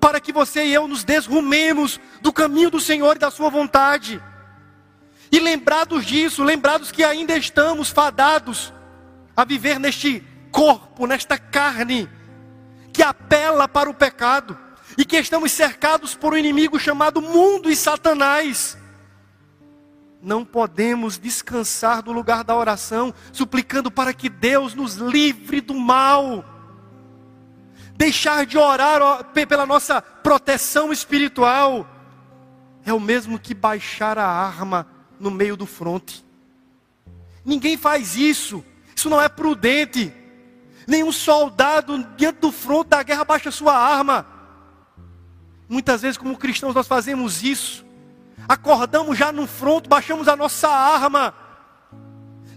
para 0.00 0.20
que 0.20 0.32
você 0.32 0.64
e 0.64 0.72
eu 0.72 0.86
nos 0.86 1.04
desrumemos 1.04 1.98
do 2.20 2.32
caminho 2.32 2.70
do 2.70 2.80
Senhor 2.80 3.16
e 3.16 3.18
da 3.18 3.30
Sua 3.30 3.50
vontade. 3.50 4.22
E 5.32 5.40
lembrados 5.40 6.06
disso, 6.06 6.44
lembrados 6.44 6.92
que 6.92 7.02
ainda 7.02 7.36
estamos 7.36 7.90
fadados 7.90 8.72
a 9.36 9.44
viver 9.44 9.80
neste 9.80 10.22
corpo, 10.52 11.06
nesta 11.06 11.36
carne, 11.36 12.08
que 12.92 13.02
apela 13.02 13.66
para 13.66 13.90
o 13.90 13.94
pecado, 13.94 14.56
e 14.96 15.04
que 15.04 15.16
estamos 15.16 15.52
cercados 15.52 16.14
por 16.14 16.32
um 16.32 16.36
inimigo 16.36 16.78
chamado 16.78 17.20
mundo 17.20 17.68
e 17.70 17.76
Satanás. 17.76 18.78
Não 20.26 20.44
podemos 20.44 21.18
descansar 21.18 22.02
do 22.02 22.10
lugar 22.10 22.42
da 22.42 22.56
oração, 22.56 23.14
suplicando 23.32 23.92
para 23.92 24.12
que 24.12 24.28
Deus 24.28 24.74
nos 24.74 24.96
livre 24.96 25.60
do 25.60 25.72
mal 25.72 26.44
deixar 27.96 28.44
de 28.44 28.58
orar 28.58 29.22
pela 29.32 29.64
nossa 29.64 30.02
proteção 30.02 30.92
espiritual, 30.92 31.88
é 32.84 32.92
o 32.92 32.98
mesmo 32.98 33.38
que 33.38 33.54
baixar 33.54 34.18
a 34.18 34.26
arma 34.26 34.88
no 35.20 35.30
meio 35.30 35.56
do 35.56 35.64
fronte. 35.64 36.26
Ninguém 37.44 37.76
faz 37.76 38.16
isso, 38.16 38.64
isso 38.96 39.08
não 39.08 39.22
é 39.22 39.28
prudente. 39.28 40.12
Nenhum 40.88 41.12
soldado 41.12 42.04
diante 42.16 42.40
do 42.40 42.50
fronte 42.50 42.88
da 42.88 43.02
guerra 43.04 43.24
baixa 43.24 43.52
sua 43.52 43.78
arma. 43.78 44.26
Muitas 45.68 46.02
vezes, 46.02 46.18
como 46.18 46.36
cristãos, 46.36 46.74
nós 46.74 46.88
fazemos 46.88 47.44
isso. 47.44 47.85
Acordamos 48.48 49.18
já 49.18 49.32
no 49.32 49.46
fronte, 49.46 49.88
baixamos 49.88 50.28
a 50.28 50.36
nossa 50.36 50.68
arma 50.68 51.34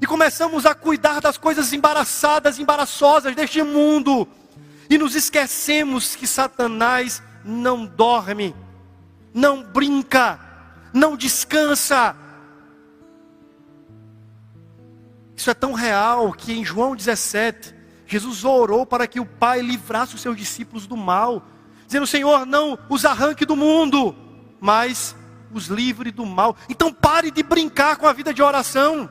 e 0.01 0.05
começamos 0.05 0.65
a 0.65 0.73
cuidar 0.73 1.19
das 1.19 1.37
coisas 1.37 1.73
embaraçadas, 1.73 2.59
embaraçosas 2.59 3.35
deste 3.35 3.61
mundo 3.63 4.27
e 4.89 4.97
nos 4.97 5.15
esquecemos 5.15 6.15
que 6.15 6.25
Satanás 6.25 7.21
não 7.43 7.85
dorme, 7.85 8.55
não 9.33 9.63
brinca, 9.63 10.39
não 10.91 11.15
descansa. 11.15 12.15
Isso 15.35 15.49
é 15.49 15.53
tão 15.53 15.73
real 15.73 16.33
que 16.33 16.51
em 16.51 16.65
João 16.65 16.95
17, 16.95 17.75
Jesus 18.07 18.43
orou 18.43 18.85
para 18.85 19.07
que 19.07 19.19
o 19.19 19.25
Pai 19.25 19.61
livrasse 19.61 20.15
os 20.15 20.21
seus 20.21 20.35
discípulos 20.35 20.87
do 20.87 20.97
mal, 20.97 21.43
dizendo: 21.85 22.07
Senhor, 22.07 22.45
não 22.45 22.77
os 22.89 23.05
arranque 23.05 23.45
do 23.45 23.55
mundo, 23.55 24.15
mas 24.59 25.15
os 25.53 25.67
livre 25.67 26.11
do 26.11 26.25
mal. 26.25 26.55
Então 26.67 26.93
pare 26.93 27.31
de 27.31 27.43
brincar 27.43 27.97
com 27.97 28.07
a 28.07 28.13
vida 28.13 28.33
de 28.33 28.41
oração. 28.41 29.09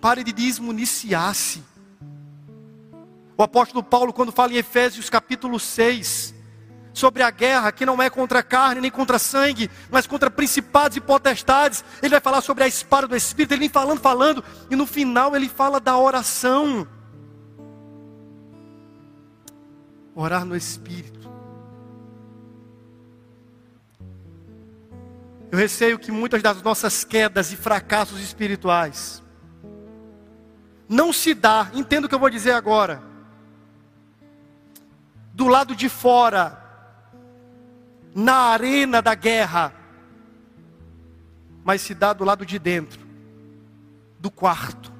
Pare 0.00 0.22
de 0.22 0.32
desmuniciar-se. 0.32 1.62
O 3.36 3.42
apóstolo 3.42 3.82
Paulo, 3.82 4.12
quando 4.12 4.30
fala 4.30 4.52
em 4.52 4.56
Efésios 4.56 5.10
capítulo 5.10 5.58
6, 5.58 6.34
sobre 6.94 7.22
a 7.22 7.30
guerra 7.30 7.72
que 7.72 7.84
não 7.84 8.00
é 8.00 8.08
contra 8.08 8.42
carne 8.42 8.80
nem 8.80 8.90
contra 8.90 9.18
sangue, 9.18 9.68
mas 9.90 10.06
contra 10.06 10.30
principados 10.30 10.96
e 10.96 11.00
potestades, 11.00 11.84
ele 12.00 12.10
vai 12.10 12.20
falar 12.20 12.40
sobre 12.40 12.62
a 12.62 12.68
espada 12.68 13.08
do 13.08 13.16
Espírito, 13.16 13.52
ele 13.52 13.60
vem 13.60 13.68
falando, 13.68 14.00
falando, 14.00 14.44
e 14.70 14.76
no 14.76 14.86
final 14.86 15.34
ele 15.34 15.48
fala 15.48 15.80
da 15.80 15.98
oração. 15.98 16.86
Orar 20.14 20.44
no 20.44 20.56
Espírito. 20.56 21.23
Eu 25.54 25.58
receio 25.58 26.00
que 26.00 26.10
muitas 26.10 26.42
das 26.42 26.60
nossas 26.62 27.04
quedas 27.04 27.52
e 27.52 27.56
fracassos 27.56 28.20
espirituais 28.20 29.22
não 30.88 31.12
se 31.12 31.32
dá, 31.32 31.70
entendo 31.74 32.06
o 32.06 32.08
que 32.08 32.14
eu 32.16 32.18
vou 32.18 32.28
dizer 32.28 32.50
agora 32.50 33.00
do 35.32 35.46
lado 35.46 35.76
de 35.76 35.88
fora 35.88 36.60
na 38.12 38.34
arena 38.34 39.00
da 39.00 39.14
guerra, 39.14 39.72
mas 41.62 41.82
se 41.82 41.94
dá 41.94 42.12
do 42.12 42.24
lado 42.24 42.44
de 42.44 42.58
dentro, 42.58 43.06
do 44.18 44.32
quarto, 44.32 44.92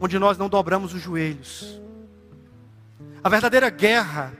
onde 0.00 0.16
nós 0.16 0.38
não 0.38 0.48
dobramos 0.48 0.94
os 0.94 1.02
joelhos. 1.02 1.82
A 3.24 3.28
verdadeira 3.28 3.68
guerra 3.68 4.32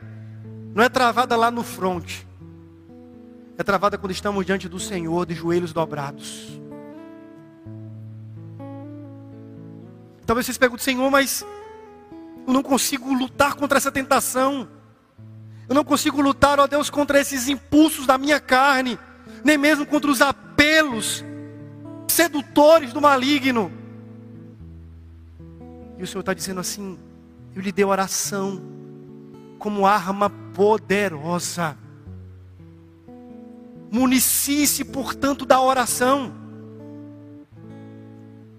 não 0.72 0.84
é 0.84 0.88
travada 0.88 1.34
lá 1.34 1.50
no 1.50 1.64
fronte, 1.64 2.24
é 3.58 3.62
travada 3.62 3.96
quando 3.96 4.12
estamos 4.12 4.44
diante 4.44 4.68
do 4.68 4.78
Senhor 4.78 5.24
de 5.26 5.34
joelhos 5.34 5.72
dobrados. 5.72 6.60
Talvez 10.26 10.46
vocês 10.46 10.58
perguntem, 10.58 10.84
Senhor, 10.84 11.10
mas 11.10 11.46
eu 12.46 12.52
não 12.52 12.62
consigo 12.62 13.12
lutar 13.14 13.54
contra 13.54 13.78
essa 13.78 13.92
tentação. 13.92 14.68
Eu 15.68 15.74
não 15.74 15.84
consigo 15.84 16.20
lutar, 16.20 16.60
ó 16.60 16.66
Deus, 16.66 16.90
contra 16.90 17.20
esses 17.20 17.48
impulsos 17.48 18.06
da 18.06 18.18
minha 18.18 18.38
carne, 18.38 18.98
nem 19.44 19.56
mesmo 19.56 19.86
contra 19.86 20.10
os 20.10 20.20
apelos 20.20 21.24
sedutores 22.08 22.92
do 22.92 23.00
maligno. 23.00 23.72
E 25.98 26.02
o 26.02 26.06
Senhor 26.06 26.20
está 26.20 26.34
dizendo 26.34 26.60
assim: 26.60 26.98
eu 27.54 27.62
lhe 27.62 27.72
dei 27.72 27.84
oração 27.84 28.60
como 29.58 29.86
arma 29.86 30.28
poderosa. 30.54 31.76
Municie-se, 33.90 34.84
portanto, 34.84 35.44
da 35.44 35.60
oração. 35.60 36.32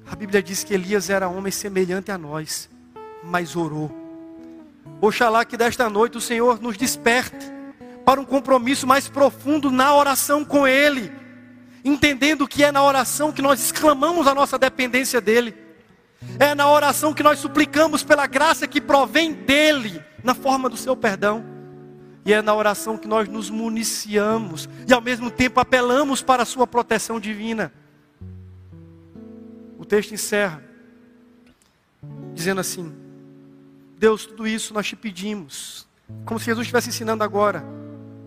A 0.09 0.15
Bíblia 0.15 0.41
diz 0.41 0.63
que 0.63 0.73
Elias 0.73 1.09
era 1.09 1.28
homem 1.28 1.51
semelhante 1.51 2.11
a 2.11 2.17
nós, 2.17 2.69
mas 3.23 3.55
orou. 3.55 3.91
Oxalá 5.01 5.43
que 5.43 5.57
desta 5.57 5.89
noite 5.89 6.17
o 6.17 6.21
Senhor 6.21 6.61
nos 6.61 6.78
desperte 6.78 7.51
para 8.05 8.21
um 8.21 8.25
compromisso 8.25 8.88
mais 8.88 9.09
profundo 9.09 9.69
na 9.69 9.93
oração 9.93 10.45
com 10.45 10.65
Ele, 10.65 11.11
entendendo 11.84 12.47
que 12.47 12.63
é 12.63 12.71
na 12.71 12.82
oração 12.82 13.32
que 13.34 13.41
nós 13.41 13.59
exclamamos 13.59 14.28
a 14.28 14.34
nossa 14.34 14.57
dependência 14.57 15.19
dEle, 15.19 15.53
é 16.39 16.55
na 16.55 16.71
oração 16.71 17.13
que 17.13 17.21
nós 17.21 17.38
suplicamos 17.39 18.03
pela 18.03 18.25
graça 18.25 18.65
que 18.65 18.80
provém 18.80 19.34
dEle, 19.34 20.01
na 20.23 20.34
forma 20.34 20.69
do 20.69 20.78
seu 20.78 20.95
perdão, 20.95 21.43
e 22.28 22.34
é 22.34 22.43
na 22.43 22.53
oração 22.53 22.95
que 22.95 23.07
nós 23.07 23.28
nos 23.28 23.49
municiamos 23.49 24.69
e 24.88 24.93
ao 24.93 25.01
mesmo 25.01 25.32
tempo 25.32 25.59
apelamos 25.59 26.21
para 26.21 26.43
a 26.43 26.45
Sua 26.45 26.67
proteção 26.67 27.19
divina 27.19 27.73
texto 29.88 30.13
encerra 30.13 30.61
dizendo 32.34 32.61
assim: 32.61 32.93
Deus, 33.97 34.25
tudo 34.25 34.45
isso 34.45 34.73
nós 34.73 34.88
te 34.88 34.95
pedimos, 34.95 35.88
como 36.25 36.39
se 36.39 36.45
Jesus 36.45 36.65
estivesse 36.65 36.89
ensinando 36.89 37.23
agora, 37.23 37.63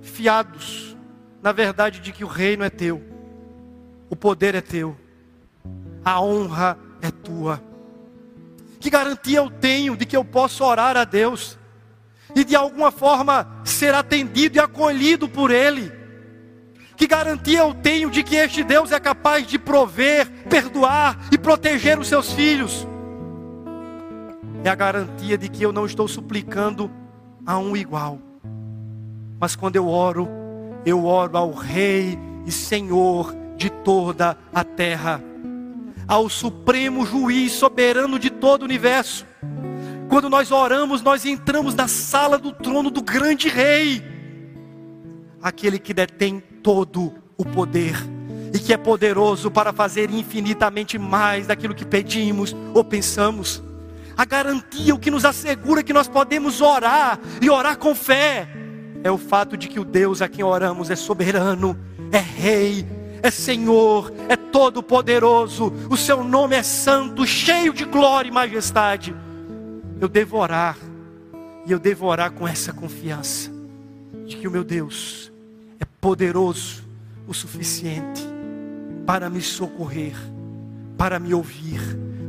fiados 0.00 0.96
na 1.42 1.52
verdade 1.52 2.00
de 2.00 2.12
que 2.12 2.24
o 2.24 2.28
reino 2.28 2.64
é 2.64 2.70
teu, 2.70 3.02
o 4.08 4.16
poder 4.16 4.54
é 4.54 4.60
teu, 4.60 4.96
a 6.04 6.20
honra 6.20 6.78
é 7.00 7.10
tua. 7.10 7.62
Que 8.78 8.88
garantia 8.88 9.38
eu 9.38 9.50
tenho 9.50 9.96
de 9.96 10.06
que 10.06 10.16
eu 10.16 10.24
posso 10.24 10.64
orar 10.64 10.96
a 10.96 11.04
Deus 11.04 11.58
e 12.34 12.44
de 12.44 12.54
alguma 12.56 12.90
forma 12.90 13.46
ser 13.64 13.94
atendido 13.94 14.56
e 14.56 14.60
acolhido 14.60 15.28
por 15.28 15.50
Ele? 15.50 15.90
Que 16.96 17.06
garantia 17.06 17.60
eu 17.60 17.72
tenho 17.72 18.10
de 18.10 18.22
que 18.22 18.36
este 18.36 18.62
Deus 18.62 18.92
é 18.92 19.00
capaz 19.00 19.46
de 19.46 19.58
prover, 19.58 20.30
perdoar 20.50 21.18
e 21.32 21.38
proteger 21.38 21.98
os 21.98 22.08
seus 22.08 22.32
filhos? 22.32 22.86
É 24.62 24.68
a 24.68 24.74
garantia 24.74 25.38
de 25.38 25.48
que 25.48 25.62
eu 25.62 25.72
não 25.72 25.86
estou 25.86 26.06
suplicando 26.06 26.90
a 27.46 27.58
um 27.58 27.74
igual. 27.74 28.18
Mas 29.40 29.56
quando 29.56 29.76
eu 29.76 29.88
oro, 29.88 30.28
eu 30.84 31.06
oro 31.06 31.38
ao 31.38 31.52
Rei 31.52 32.18
e 32.46 32.52
Senhor 32.52 33.34
de 33.56 33.70
toda 33.70 34.36
a 34.52 34.62
terra, 34.62 35.22
ao 36.06 36.28
Supremo 36.28 37.06
Juiz 37.06 37.52
soberano 37.52 38.18
de 38.18 38.28
todo 38.28 38.62
o 38.62 38.64
universo. 38.66 39.26
Quando 40.10 40.28
nós 40.28 40.50
oramos, 40.50 41.02
nós 41.02 41.24
entramos 41.24 41.72
na 41.72 41.86
sala 41.86 42.36
do 42.36 42.50
trono 42.50 42.90
do 42.90 43.00
grande 43.00 43.48
Rei, 43.48 44.02
aquele 45.40 45.78
que 45.78 45.94
detém 45.94 46.42
todo 46.64 47.14
o 47.38 47.44
poder 47.44 47.94
e 48.52 48.58
que 48.58 48.72
é 48.72 48.76
poderoso 48.76 49.52
para 49.52 49.72
fazer 49.72 50.10
infinitamente 50.10 50.98
mais 50.98 51.46
daquilo 51.46 51.76
que 51.76 51.84
pedimos 51.84 52.56
ou 52.74 52.82
pensamos. 52.82 53.62
A 54.16 54.24
garantia, 54.24 54.92
o 54.92 54.98
que 54.98 55.12
nos 55.12 55.24
assegura 55.24 55.80
que 55.80 55.92
nós 55.92 56.08
podemos 56.08 56.60
orar 56.60 57.20
e 57.40 57.48
orar 57.48 57.78
com 57.78 57.94
fé, 57.94 58.48
é 59.04 59.12
o 59.12 59.16
fato 59.16 59.56
de 59.56 59.68
que 59.68 59.78
o 59.78 59.84
Deus 59.84 60.20
a 60.20 60.28
quem 60.28 60.44
oramos 60.44 60.90
é 60.90 60.96
soberano, 60.96 61.78
é 62.10 62.18
Rei, 62.18 62.84
é 63.22 63.30
Senhor, 63.30 64.12
é 64.28 64.34
todo-poderoso, 64.34 65.72
o 65.88 65.96
seu 65.96 66.24
nome 66.24 66.56
é 66.56 66.64
santo, 66.64 67.24
cheio 67.24 67.72
de 67.72 67.84
glória 67.84 68.28
e 68.28 68.32
majestade. 68.32 69.14
Eu 70.00 70.08
devo 70.08 70.38
orar, 70.38 70.78
e 71.66 71.72
eu 71.72 71.78
devo 71.78 72.06
orar 72.06 72.32
com 72.32 72.48
essa 72.48 72.72
confiança, 72.72 73.50
de 74.26 74.36
que 74.36 74.48
o 74.48 74.50
meu 74.50 74.64
Deus 74.64 75.30
é 75.78 75.84
poderoso 75.84 76.82
o 77.28 77.34
suficiente 77.34 78.22
para 79.04 79.28
me 79.28 79.42
socorrer, 79.42 80.16
para 80.96 81.18
me 81.18 81.34
ouvir, 81.34 81.80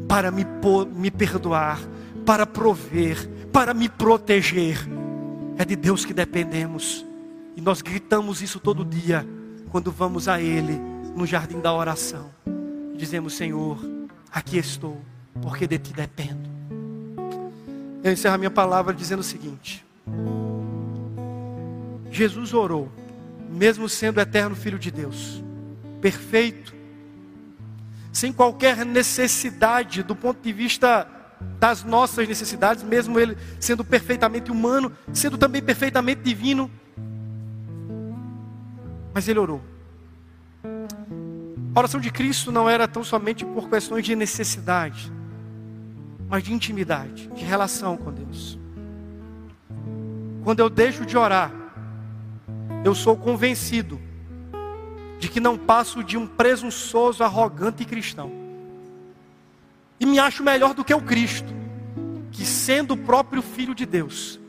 para 0.07 0.29
me, 0.31 0.45
me 0.93 1.09
perdoar, 1.09 1.79
para 2.25 2.45
prover, 2.45 3.17
para 3.53 3.73
me 3.73 3.87
proteger. 3.87 4.77
É 5.57 5.63
de 5.63 5.75
Deus 5.75 6.03
que 6.03 6.13
dependemos. 6.13 7.05
E 7.55 7.61
nós 7.61 7.81
gritamos 7.81 8.41
isso 8.41 8.59
todo 8.59 8.83
dia 8.83 9.25
quando 9.69 9.91
vamos 9.91 10.27
a 10.27 10.41
Ele 10.41 10.77
no 11.15 11.25
jardim 11.25 11.61
da 11.61 11.73
oração. 11.73 12.31
Dizemos, 12.95 13.33
Senhor, 13.33 13.79
aqui 14.31 14.57
estou, 14.57 14.99
porque 15.41 15.65
de 15.67 15.77
Ti 15.77 15.93
dependo. 15.93 16.40
Eu 18.03 18.11
encerro 18.11 18.35
a 18.35 18.37
minha 18.37 18.51
palavra 18.51 18.93
dizendo 18.93 19.19
o 19.19 19.23
seguinte: 19.23 19.85
Jesus 22.09 22.53
orou 22.53 22.91
mesmo 23.51 23.89
sendo 23.89 24.19
eterno 24.19 24.55
Filho 24.55 24.79
de 24.79 24.89
Deus, 24.89 25.43
perfeito, 25.99 26.73
sem 28.11 28.31
qualquer 28.31 28.85
necessidade 28.85 30.01
do 30.03 30.15
ponto 30.15 30.41
de 30.41 30.53
vista 30.53 31.07
das 31.59 31.83
nossas 31.83 32.27
necessidades, 32.27 32.83
mesmo 32.83 33.19
ele 33.19 33.37
sendo 33.59 33.83
perfeitamente 33.83 34.51
humano, 34.51 34.91
sendo 35.11 35.37
também 35.37 35.61
perfeitamente 35.61 36.21
divino. 36.21 36.71
Mas 39.13 39.27
ele 39.27 39.39
orou. 39.39 39.61
A 41.73 41.79
oração 41.79 41.99
de 41.99 42.11
Cristo 42.11 42.51
não 42.51 42.69
era 42.69 42.87
tão 42.87 43.03
somente 43.03 43.45
por 43.45 43.69
questões 43.69 44.05
de 44.05 44.15
necessidade, 44.15 45.11
mas 46.31 46.43
de 46.43 46.53
intimidade, 46.53 47.27
de 47.35 47.43
relação 47.43 47.97
com 47.97 48.09
Deus. 48.09 48.57
Quando 50.45 50.61
eu 50.61 50.69
deixo 50.69 51.05
de 51.05 51.17
orar, 51.17 51.51
eu 52.85 52.95
sou 52.95 53.17
convencido 53.17 53.99
de 55.19 55.27
que 55.27 55.41
não 55.41 55.57
passo 55.57 56.01
de 56.01 56.15
um 56.15 56.25
presunçoso, 56.25 57.21
arrogante 57.21 57.83
cristão. 57.83 58.31
E 59.99 60.05
me 60.05 60.19
acho 60.19 60.41
melhor 60.41 60.73
do 60.73 60.85
que 60.85 60.93
o 60.93 61.01
Cristo, 61.01 61.53
que 62.31 62.45
sendo 62.45 62.93
o 62.93 62.97
próprio 62.97 63.41
Filho 63.41 63.75
de 63.75 63.85
Deus, 63.85 64.39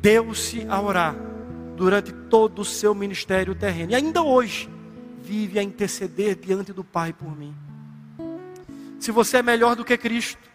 deu-se 0.00 0.64
a 0.68 0.80
orar 0.80 1.16
durante 1.76 2.12
todo 2.12 2.60
o 2.60 2.64
seu 2.64 2.94
ministério 2.94 3.56
terreno. 3.56 3.90
E 3.90 3.96
ainda 3.96 4.22
hoje, 4.22 4.70
vive 5.20 5.58
a 5.58 5.64
interceder 5.64 6.36
diante 6.36 6.72
do 6.72 6.84
Pai 6.84 7.12
por 7.12 7.36
mim. 7.36 7.52
Se 9.00 9.10
você 9.10 9.38
é 9.38 9.42
melhor 9.42 9.74
do 9.74 9.84
que 9.84 9.98
Cristo, 9.98 10.47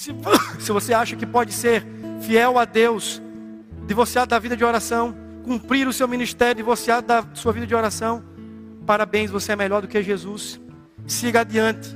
se, 0.00 0.14
se 0.58 0.72
você 0.72 0.94
acha 0.94 1.14
que 1.14 1.26
pode 1.26 1.52
ser 1.52 1.84
fiel 2.22 2.58
a 2.58 2.64
Deus, 2.64 3.20
divorciado 3.86 4.30
da 4.30 4.38
vida 4.38 4.56
de 4.56 4.64
oração, 4.64 5.14
cumprir 5.44 5.86
o 5.86 5.92
seu 5.92 6.08
ministério 6.08 6.54
divorciado 6.54 7.06
da 7.06 7.22
sua 7.34 7.52
vida 7.52 7.66
de 7.66 7.74
oração, 7.74 8.24
parabéns, 8.86 9.30
você 9.30 9.52
é 9.52 9.56
melhor 9.56 9.82
do 9.82 9.88
que 9.88 10.02
Jesus. 10.02 10.58
Siga 11.06 11.40
adiante 11.40 11.94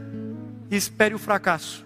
e 0.71 0.77
espere 0.77 1.15
o 1.15 1.19
fracasso. 1.19 1.83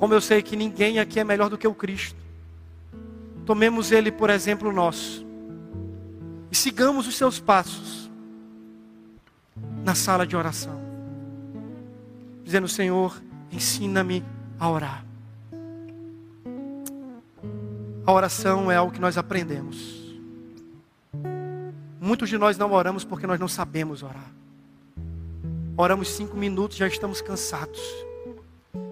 Como 0.00 0.12
eu 0.12 0.20
sei 0.20 0.42
que 0.42 0.56
ninguém 0.56 0.98
aqui 0.98 1.20
é 1.20 1.24
melhor 1.24 1.48
do 1.48 1.56
que 1.56 1.68
o 1.68 1.74
Cristo, 1.74 2.18
tomemos 3.46 3.92
Ele 3.92 4.10
por 4.10 4.30
exemplo 4.30 4.72
nosso 4.72 5.24
e 6.50 6.56
sigamos 6.56 7.06
os 7.06 7.16
seus 7.16 7.38
passos 7.38 8.10
na 9.84 9.94
sala 9.94 10.26
de 10.26 10.36
oração, 10.36 10.81
dizendo: 12.42 12.68
Senhor, 12.68 13.20
ensina-me 13.50 14.24
a 14.58 14.68
orar. 14.68 15.04
A 18.04 18.12
oração 18.12 18.70
é 18.70 18.76
algo 18.76 18.92
que 18.92 19.00
nós 19.00 19.16
aprendemos. 19.16 20.02
Muitos 22.00 22.28
de 22.28 22.36
nós 22.36 22.58
não 22.58 22.72
oramos 22.72 23.04
porque 23.04 23.26
nós 23.26 23.38
não 23.38 23.46
sabemos 23.46 24.02
orar. 24.02 24.30
Oramos 25.76 26.08
cinco 26.08 26.36
minutos, 26.36 26.76
já 26.76 26.86
estamos 26.86 27.20
cansados. 27.20 27.80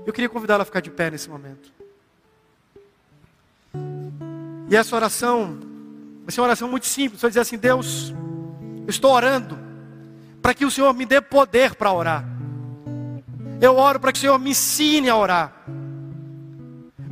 Eu 0.06 0.12
queria 0.12 0.28
convidá-la 0.28 0.62
a 0.62 0.64
ficar 0.64 0.80
de 0.80 0.90
pé 0.90 1.10
nesse 1.10 1.28
momento. 1.28 1.72
E 4.70 4.76
essa 4.76 4.94
oração 4.94 5.58
vai 6.22 6.32
ser 6.32 6.40
uma 6.40 6.46
oração 6.46 6.68
muito 6.68 6.86
simples. 6.86 7.20
Você 7.20 7.26
vai 7.26 7.30
dizer 7.30 7.40
assim: 7.40 7.58
Deus, 7.58 8.14
eu 8.84 8.90
estou 8.90 9.12
orando 9.12 9.58
para 10.40 10.54
que 10.54 10.64
o 10.64 10.70
Senhor 10.70 10.94
me 10.94 11.04
dê 11.04 11.20
poder 11.20 11.74
para 11.74 11.92
orar. 11.92 12.24
Eu 13.60 13.76
oro 13.76 14.00
para 14.00 14.12
que 14.12 14.18
o 14.18 14.20
Senhor 14.20 14.38
me 14.38 14.50
ensine 14.50 15.08
a 15.08 15.16
orar. 15.16 15.66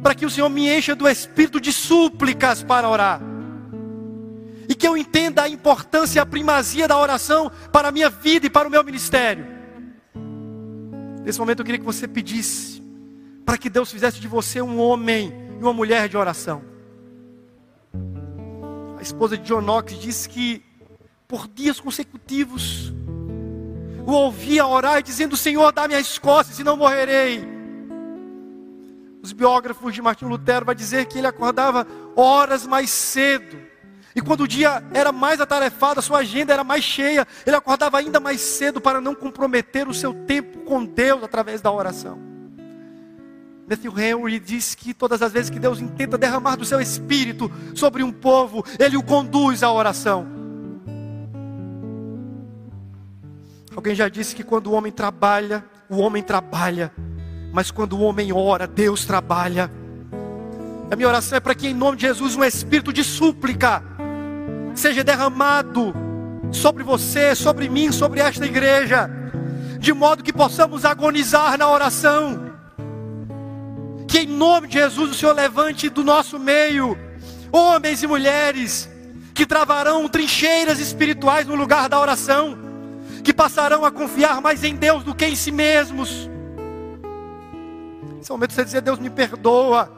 Para 0.02 0.14
que 0.14 0.24
o 0.24 0.30
Senhor 0.30 0.48
me 0.48 0.68
encha 0.68 0.94
do 0.94 1.08
espírito 1.08 1.60
de 1.60 1.72
súplicas 1.72 2.62
para 2.62 2.88
orar. 2.88 3.20
E 4.68 4.74
que 4.74 4.86
eu 4.86 4.96
entenda 4.96 5.42
a 5.42 5.48
importância 5.48 6.18
e 6.18 6.20
a 6.20 6.26
primazia 6.26 6.88
da 6.88 6.96
oração 6.98 7.50
para 7.72 7.88
a 7.88 7.92
minha 7.92 8.08
vida 8.08 8.46
e 8.46 8.50
para 8.50 8.68
o 8.68 8.70
meu 8.70 8.82
ministério. 8.82 9.46
Nesse 11.24 11.38
momento 11.38 11.60
eu 11.60 11.64
queria 11.64 11.78
que 11.78 11.84
você 11.84 12.08
pedisse 12.08 12.82
para 13.44 13.58
que 13.58 13.68
Deus 13.68 13.90
fizesse 13.90 14.20
de 14.20 14.28
você 14.28 14.62
um 14.62 14.78
homem 14.78 15.32
e 15.58 15.62
uma 15.62 15.72
mulher 15.72 16.08
de 16.08 16.16
oração. 16.16 16.62
A 18.98 19.02
esposa 19.02 19.36
de 19.36 19.44
John 19.44 19.60
Knox 19.60 19.98
disse 19.98 20.28
que 20.28 20.62
por 21.26 21.46
dias 21.46 21.78
consecutivos, 21.78 22.92
o 24.08 24.12
ouvia 24.12 24.66
orar 24.66 25.02
dizendo: 25.02 25.36
Senhor, 25.36 25.70
dá-me 25.70 25.94
as 25.94 26.18
costas, 26.18 26.56
senão 26.56 26.78
morrerei. 26.78 27.46
Os 29.22 29.32
biógrafos 29.34 29.92
de 29.92 30.00
Martinho 30.00 30.30
Lutero 30.30 30.64
vão 30.64 30.74
dizer 30.74 31.04
que 31.04 31.18
ele 31.18 31.26
acordava 31.26 31.86
horas 32.16 32.66
mais 32.66 32.88
cedo. 32.88 33.58
E 34.16 34.22
quando 34.22 34.44
o 34.44 34.48
dia 34.48 34.82
era 34.94 35.12
mais 35.12 35.42
atarefado, 35.42 36.00
a 36.00 36.02
sua 36.02 36.20
agenda 36.20 36.54
era 36.54 36.64
mais 36.64 36.82
cheia, 36.82 37.26
ele 37.44 37.54
acordava 37.54 37.98
ainda 37.98 38.18
mais 38.18 38.40
cedo 38.40 38.80
para 38.80 38.98
não 38.98 39.14
comprometer 39.14 39.86
o 39.86 39.92
seu 39.92 40.14
tempo 40.14 40.60
com 40.60 40.86
Deus 40.86 41.22
através 41.22 41.60
da 41.60 41.70
oração. 41.70 42.18
Matthew 43.68 43.92
Henry 43.98 44.40
diz 44.40 44.74
que 44.74 44.94
todas 44.94 45.20
as 45.20 45.30
vezes 45.30 45.50
que 45.50 45.58
Deus 45.58 45.80
intenta 45.80 46.16
derramar 46.16 46.56
do 46.56 46.64
seu 46.64 46.80
espírito 46.80 47.52
sobre 47.74 48.02
um 48.02 48.10
povo, 48.10 48.64
ele 48.78 48.96
o 48.96 49.02
conduz 49.02 49.62
à 49.62 49.70
oração. 49.70 50.37
Alguém 53.78 53.94
já 53.94 54.08
disse 54.08 54.34
que 54.34 54.42
quando 54.42 54.66
o 54.66 54.72
homem 54.72 54.90
trabalha, 54.90 55.64
o 55.88 55.98
homem 55.98 56.20
trabalha, 56.20 56.92
mas 57.52 57.70
quando 57.70 57.92
o 57.92 58.00
homem 58.00 58.32
ora, 58.32 58.66
Deus 58.66 59.04
trabalha. 59.04 59.70
A 60.90 60.96
minha 60.96 61.06
oração 61.06 61.36
é 61.36 61.40
para 61.40 61.54
que, 61.54 61.68
em 61.68 61.74
nome 61.74 61.96
de 61.96 62.02
Jesus, 62.08 62.34
um 62.34 62.42
espírito 62.42 62.92
de 62.92 63.04
súplica 63.04 63.80
seja 64.74 65.04
derramado 65.04 65.94
sobre 66.50 66.82
você, 66.82 67.36
sobre 67.36 67.68
mim, 67.68 67.92
sobre 67.92 68.18
esta 68.18 68.44
igreja, 68.44 69.08
de 69.78 69.92
modo 69.92 70.24
que 70.24 70.32
possamos 70.32 70.84
agonizar 70.84 71.56
na 71.56 71.70
oração. 71.70 72.50
Que, 74.08 74.22
em 74.22 74.26
nome 74.26 74.66
de 74.66 74.74
Jesus, 74.74 75.12
o 75.12 75.14
Senhor 75.14 75.36
levante 75.36 75.88
do 75.88 76.02
nosso 76.02 76.36
meio 76.36 76.98
homens 77.52 78.02
e 78.02 78.08
mulheres 78.08 78.90
que 79.32 79.46
travarão 79.46 80.08
trincheiras 80.08 80.80
espirituais 80.80 81.46
no 81.46 81.54
lugar 81.54 81.88
da 81.88 82.00
oração 82.00 82.66
que 83.22 83.32
passarão 83.32 83.84
a 83.84 83.90
confiar 83.90 84.40
mais 84.40 84.64
em 84.64 84.74
Deus 84.74 85.04
do 85.04 85.14
que 85.14 85.26
em 85.26 85.36
si 85.36 85.50
mesmos. 85.50 86.28
Nesse 88.16 88.30
momento 88.30 88.52
você 88.52 88.64
dizer, 88.64 88.80
Deus 88.80 88.98
me 88.98 89.10
perdoa, 89.10 89.92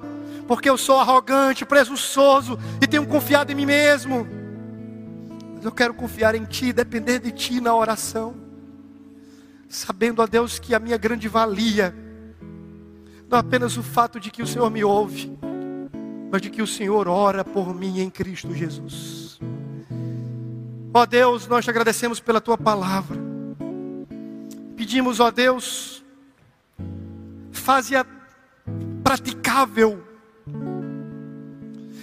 porque 0.47 0.69
eu 0.69 0.77
sou 0.77 0.99
arrogante, 0.99 1.65
presunçoso 1.65 2.59
e 2.81 2.87
tenho 2.87 3.07
confiado 3.07 3.53
em 3.53 3.55
mim 3.55 3.67
mesmo. 3.67 4.27
Mas 5.55 5.65
eu 5.65 5.73
quero 5.73 5.95
confiar 5.95 6.35
em 6.35 6.45
Ti, 6.45 6.73
depender 6.73 7.19
de 7.19 7.31
Ti 7.31 7.61
na 7.61 7.75
oração, 7.75 8.35
sabendo 9.69 10.23
a 10.23 10.27
Deus 10.27 10.59
que 10.59 10.75
a 10.75 10.79
minha 10.79 10.97
grande 10.97 11.29
valia 11.29 11.95
não 13.31 13.39
é 13.39 13.41
apenas 13.41 13.77
o 13.77 13.83
fato 13.83 14.19
de 14.19 14.29
que 14.29 14.43
o 14.43 14.47
Senhor 14.47 14.69
me 14.71 14.83
ouve, 14.83 15.39
mas 16.33 16.43
de 16.43 16.51
que 16.51 16.61
o 16.61 16.67
Senhor 16.67 17.07
ora 17.07 17.45
por 17.45 17.73
mim 17.73 18.01
em 18.01 18.11
Cristo 18.11 18.53
Jesus. 18.53 19.39
Ó 20.93 21.07
Deus, 21.07 21.47
nós 21.47 21.65
te 21.65 21.71
agradecemos 21.71 22.19
pela 22.19 22.41
tua 22.41 22.59
palavra. 22.59 23.17
Pedimos, 24.77 25.21
ó 25.21 25.31
Deus, 25.31 26.05
faze-a 27.53 28.05
praticável. 29.05 30.03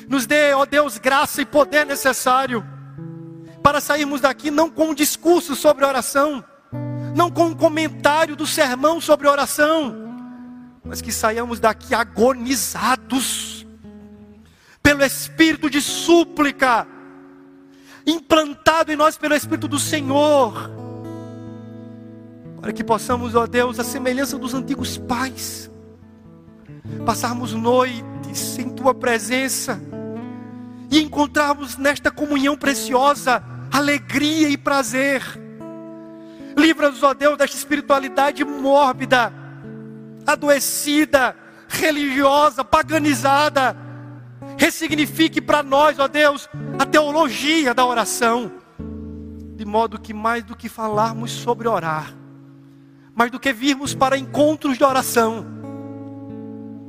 Nos 0.07 0.25
dê, 0.25 0.53
ó 0.53 0.65
Deus, 0.65 0.97
graça 0.97 1.41
e 1.41 1.45
poder 1.45 1.85
necessário 1.85 2.65
para 3.61 3.81
sairmos 3.81 4.21
daqui 4.21 4.49
não 4.49 4.69
com 4.69 4.91
um 4.91 4.93
discurso 4.93 5.53
sobre 5.53 5.83
oração, 5.83 6.41
não 7.13 7.29
com 7.29 7.47
um 7.47 7.55
comentário 7.55 8.37
do 8.37 8.47
sermão 8.47 9.01
sobre 9.01 9.27
oração, 9.27 9.93
mas 10.81 11.01
que 11.01 11.11
saiamos 11.11 11.59
daqui 11.59 11.93
agonizados 11.93 13.67
pelo 14.81 15.03
espírito 15.03 15.69
de 15.69 15.81
súplica 15.81 16.87
implantado 18.07 18.91
em 18.91 18.95
nós 18.95 19.17
pelo 19.17 19.35
Espírito 19.35 19.67
do 19.67 19.77
Senhor, 19.77 20.71
para 22.61 22.71
que 22.71 22.83
possamos, 22.83 23.35
ó 23.35 23.45
Deus, 23.45 23.79
a 23.79 23.83
semelhança 23.83 24.37
dos 24.37 24.53
antigos 24.53 24.97
pais, 24.97 25.69
passarmos 27.05 27.53
noites 27.53 28.57
em 28.57 28.69
Tua 28.69 28.95
presença 28.95 29.79
e 30.89 31.01
encontrarmos 31.01 31.75
nesta 31.77 32.09
comunhão 32.09 32.55
preciosa 32.55 33.43
alegria 33.71 34.47
e 34.49 34.57
prazer. 34.57 35.21
Livra-nos, 36.55 37.03
ó 37.03 37.13
Deus, 37.13 37.37
desta 37.37 37.57
espiritualidade 37.57 38.43
mórbida, 38.45 39.33
adoecida, 40.25 41.35
religiosa, 41.67 42.63
paganizada 42.63 43.86
ressignifique 44.57 45.39
para 45.39 45.61
nós, 45.61 45.99
ó 45.99 46.07
Deus, 46.07 46.49
a 46.79 46.85
teologia 46.85 47.73
da 47.73 47.85
oração, 47.85 48.51
de 49.55 49.63
modo 49.63 49.99
que 49.99 50.13
mais 50.13 50.43
do 50.43 50.55
que 50.55 50.67
falarmos 50.67 51.31
sobre 51.31 51.67
orar, 51.67 52.13
mais 53.15 53.31
do 53.31 53.39
que 53.39 53.53
virmos 53.53 53.93
para 53.93 54.17
encontros 54.17 54.77
de 54.77 54.83
oração, 54.83 55.45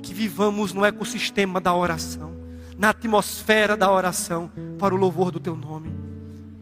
que 0.02 0.14
vivamos 0.14 0.72
no 0.72 0.84
ecossistema 0.84 1.60
da 1.60 1.74
oração, 1.74 2.34
na 2.76 2.90
atmosfera 2.90 3.76
da 3.76 3.90
oração, 3.90 4.50
para 4.78 4.94
o 4.94 4.98
louvor 4.98 5.30
do 5.30 5.40
Teu 5.40 5.54
nome. 5.54 5.92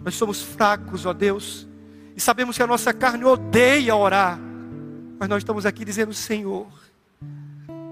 Nós 0.02 0.14
somos 0.14 0.42
fracos, 0.42 1.06
ó 1.06 1.12
Deus, 1.12 1.66
e 2.16 2.20
sabemos 2.20 2.56
que 2.56 2.62
a 2.62 2.66
nossa 2.66 2.92
carne 2.92 3.24
odeia 3.24 3.94
orar, 3.94 4.38
mas 5.18 5.28
nós 5.28 5.38
estamos 5.38 5.66
aqui 5.66 5.84
dizendo: 5.84 6.14
Senhor, 6.14 6.68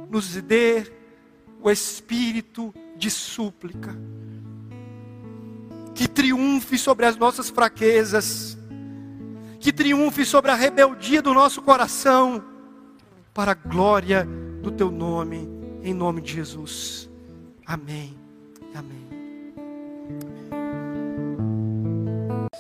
nos 0.09 0.35
dê 0.43 0.91
o 1.61 1.71
espírito 1.71 2.75
de 3.05 3.11
súplica, 3.11 3.95
que 5.95 6.09
triunfe 6.09 6.79
sobre 6.79 7.05
as 7.05 7.17
nossas 7.19 7.51
fraquezas, 7.51 8.57
que 9.61 9.71
triunfe 9.71 10.25
sobre 10.25 10.51
a 10.51 10.55
rebeldia 10.55 11.21
do 11.21 11.35
nosso 11.35 11.61
coração, 11.61 12.43
para 13.35 13.53
a 13.53 13.55
glória 13.55 14.27
do 14.63 14.71
teu 14.71 14.91
nome, 14.91 15.47
em 15.83 15.93
nome 15.93 16.23
de 16.23 16.33
Jesus. 16.33 17.11
Amém. 17.67 18.17
Amém. 18.75 19.05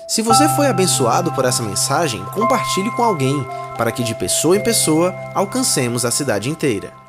Se 0.06 0.20
você 0.20 0.46
foi 0.50 0.66
abençoado 0.66 1.32
por 1.32 1.46
essa 1.46 1.62
mensagem, 1.62 2.22
compartilhe 2.34 2.90
com 2.90 3.02
alguém, 3.02 3.42
para 3.78 3.90
que 3.90 4.02
de 4.02 4.14
pessoa 4.14 4.58
em 4.58 4.62
pessoa 4.62 5.14
alcancemos 5.34 6.04
a 6.04 6.10
cidade 6.10 6.50
inteira. 6.50 7.03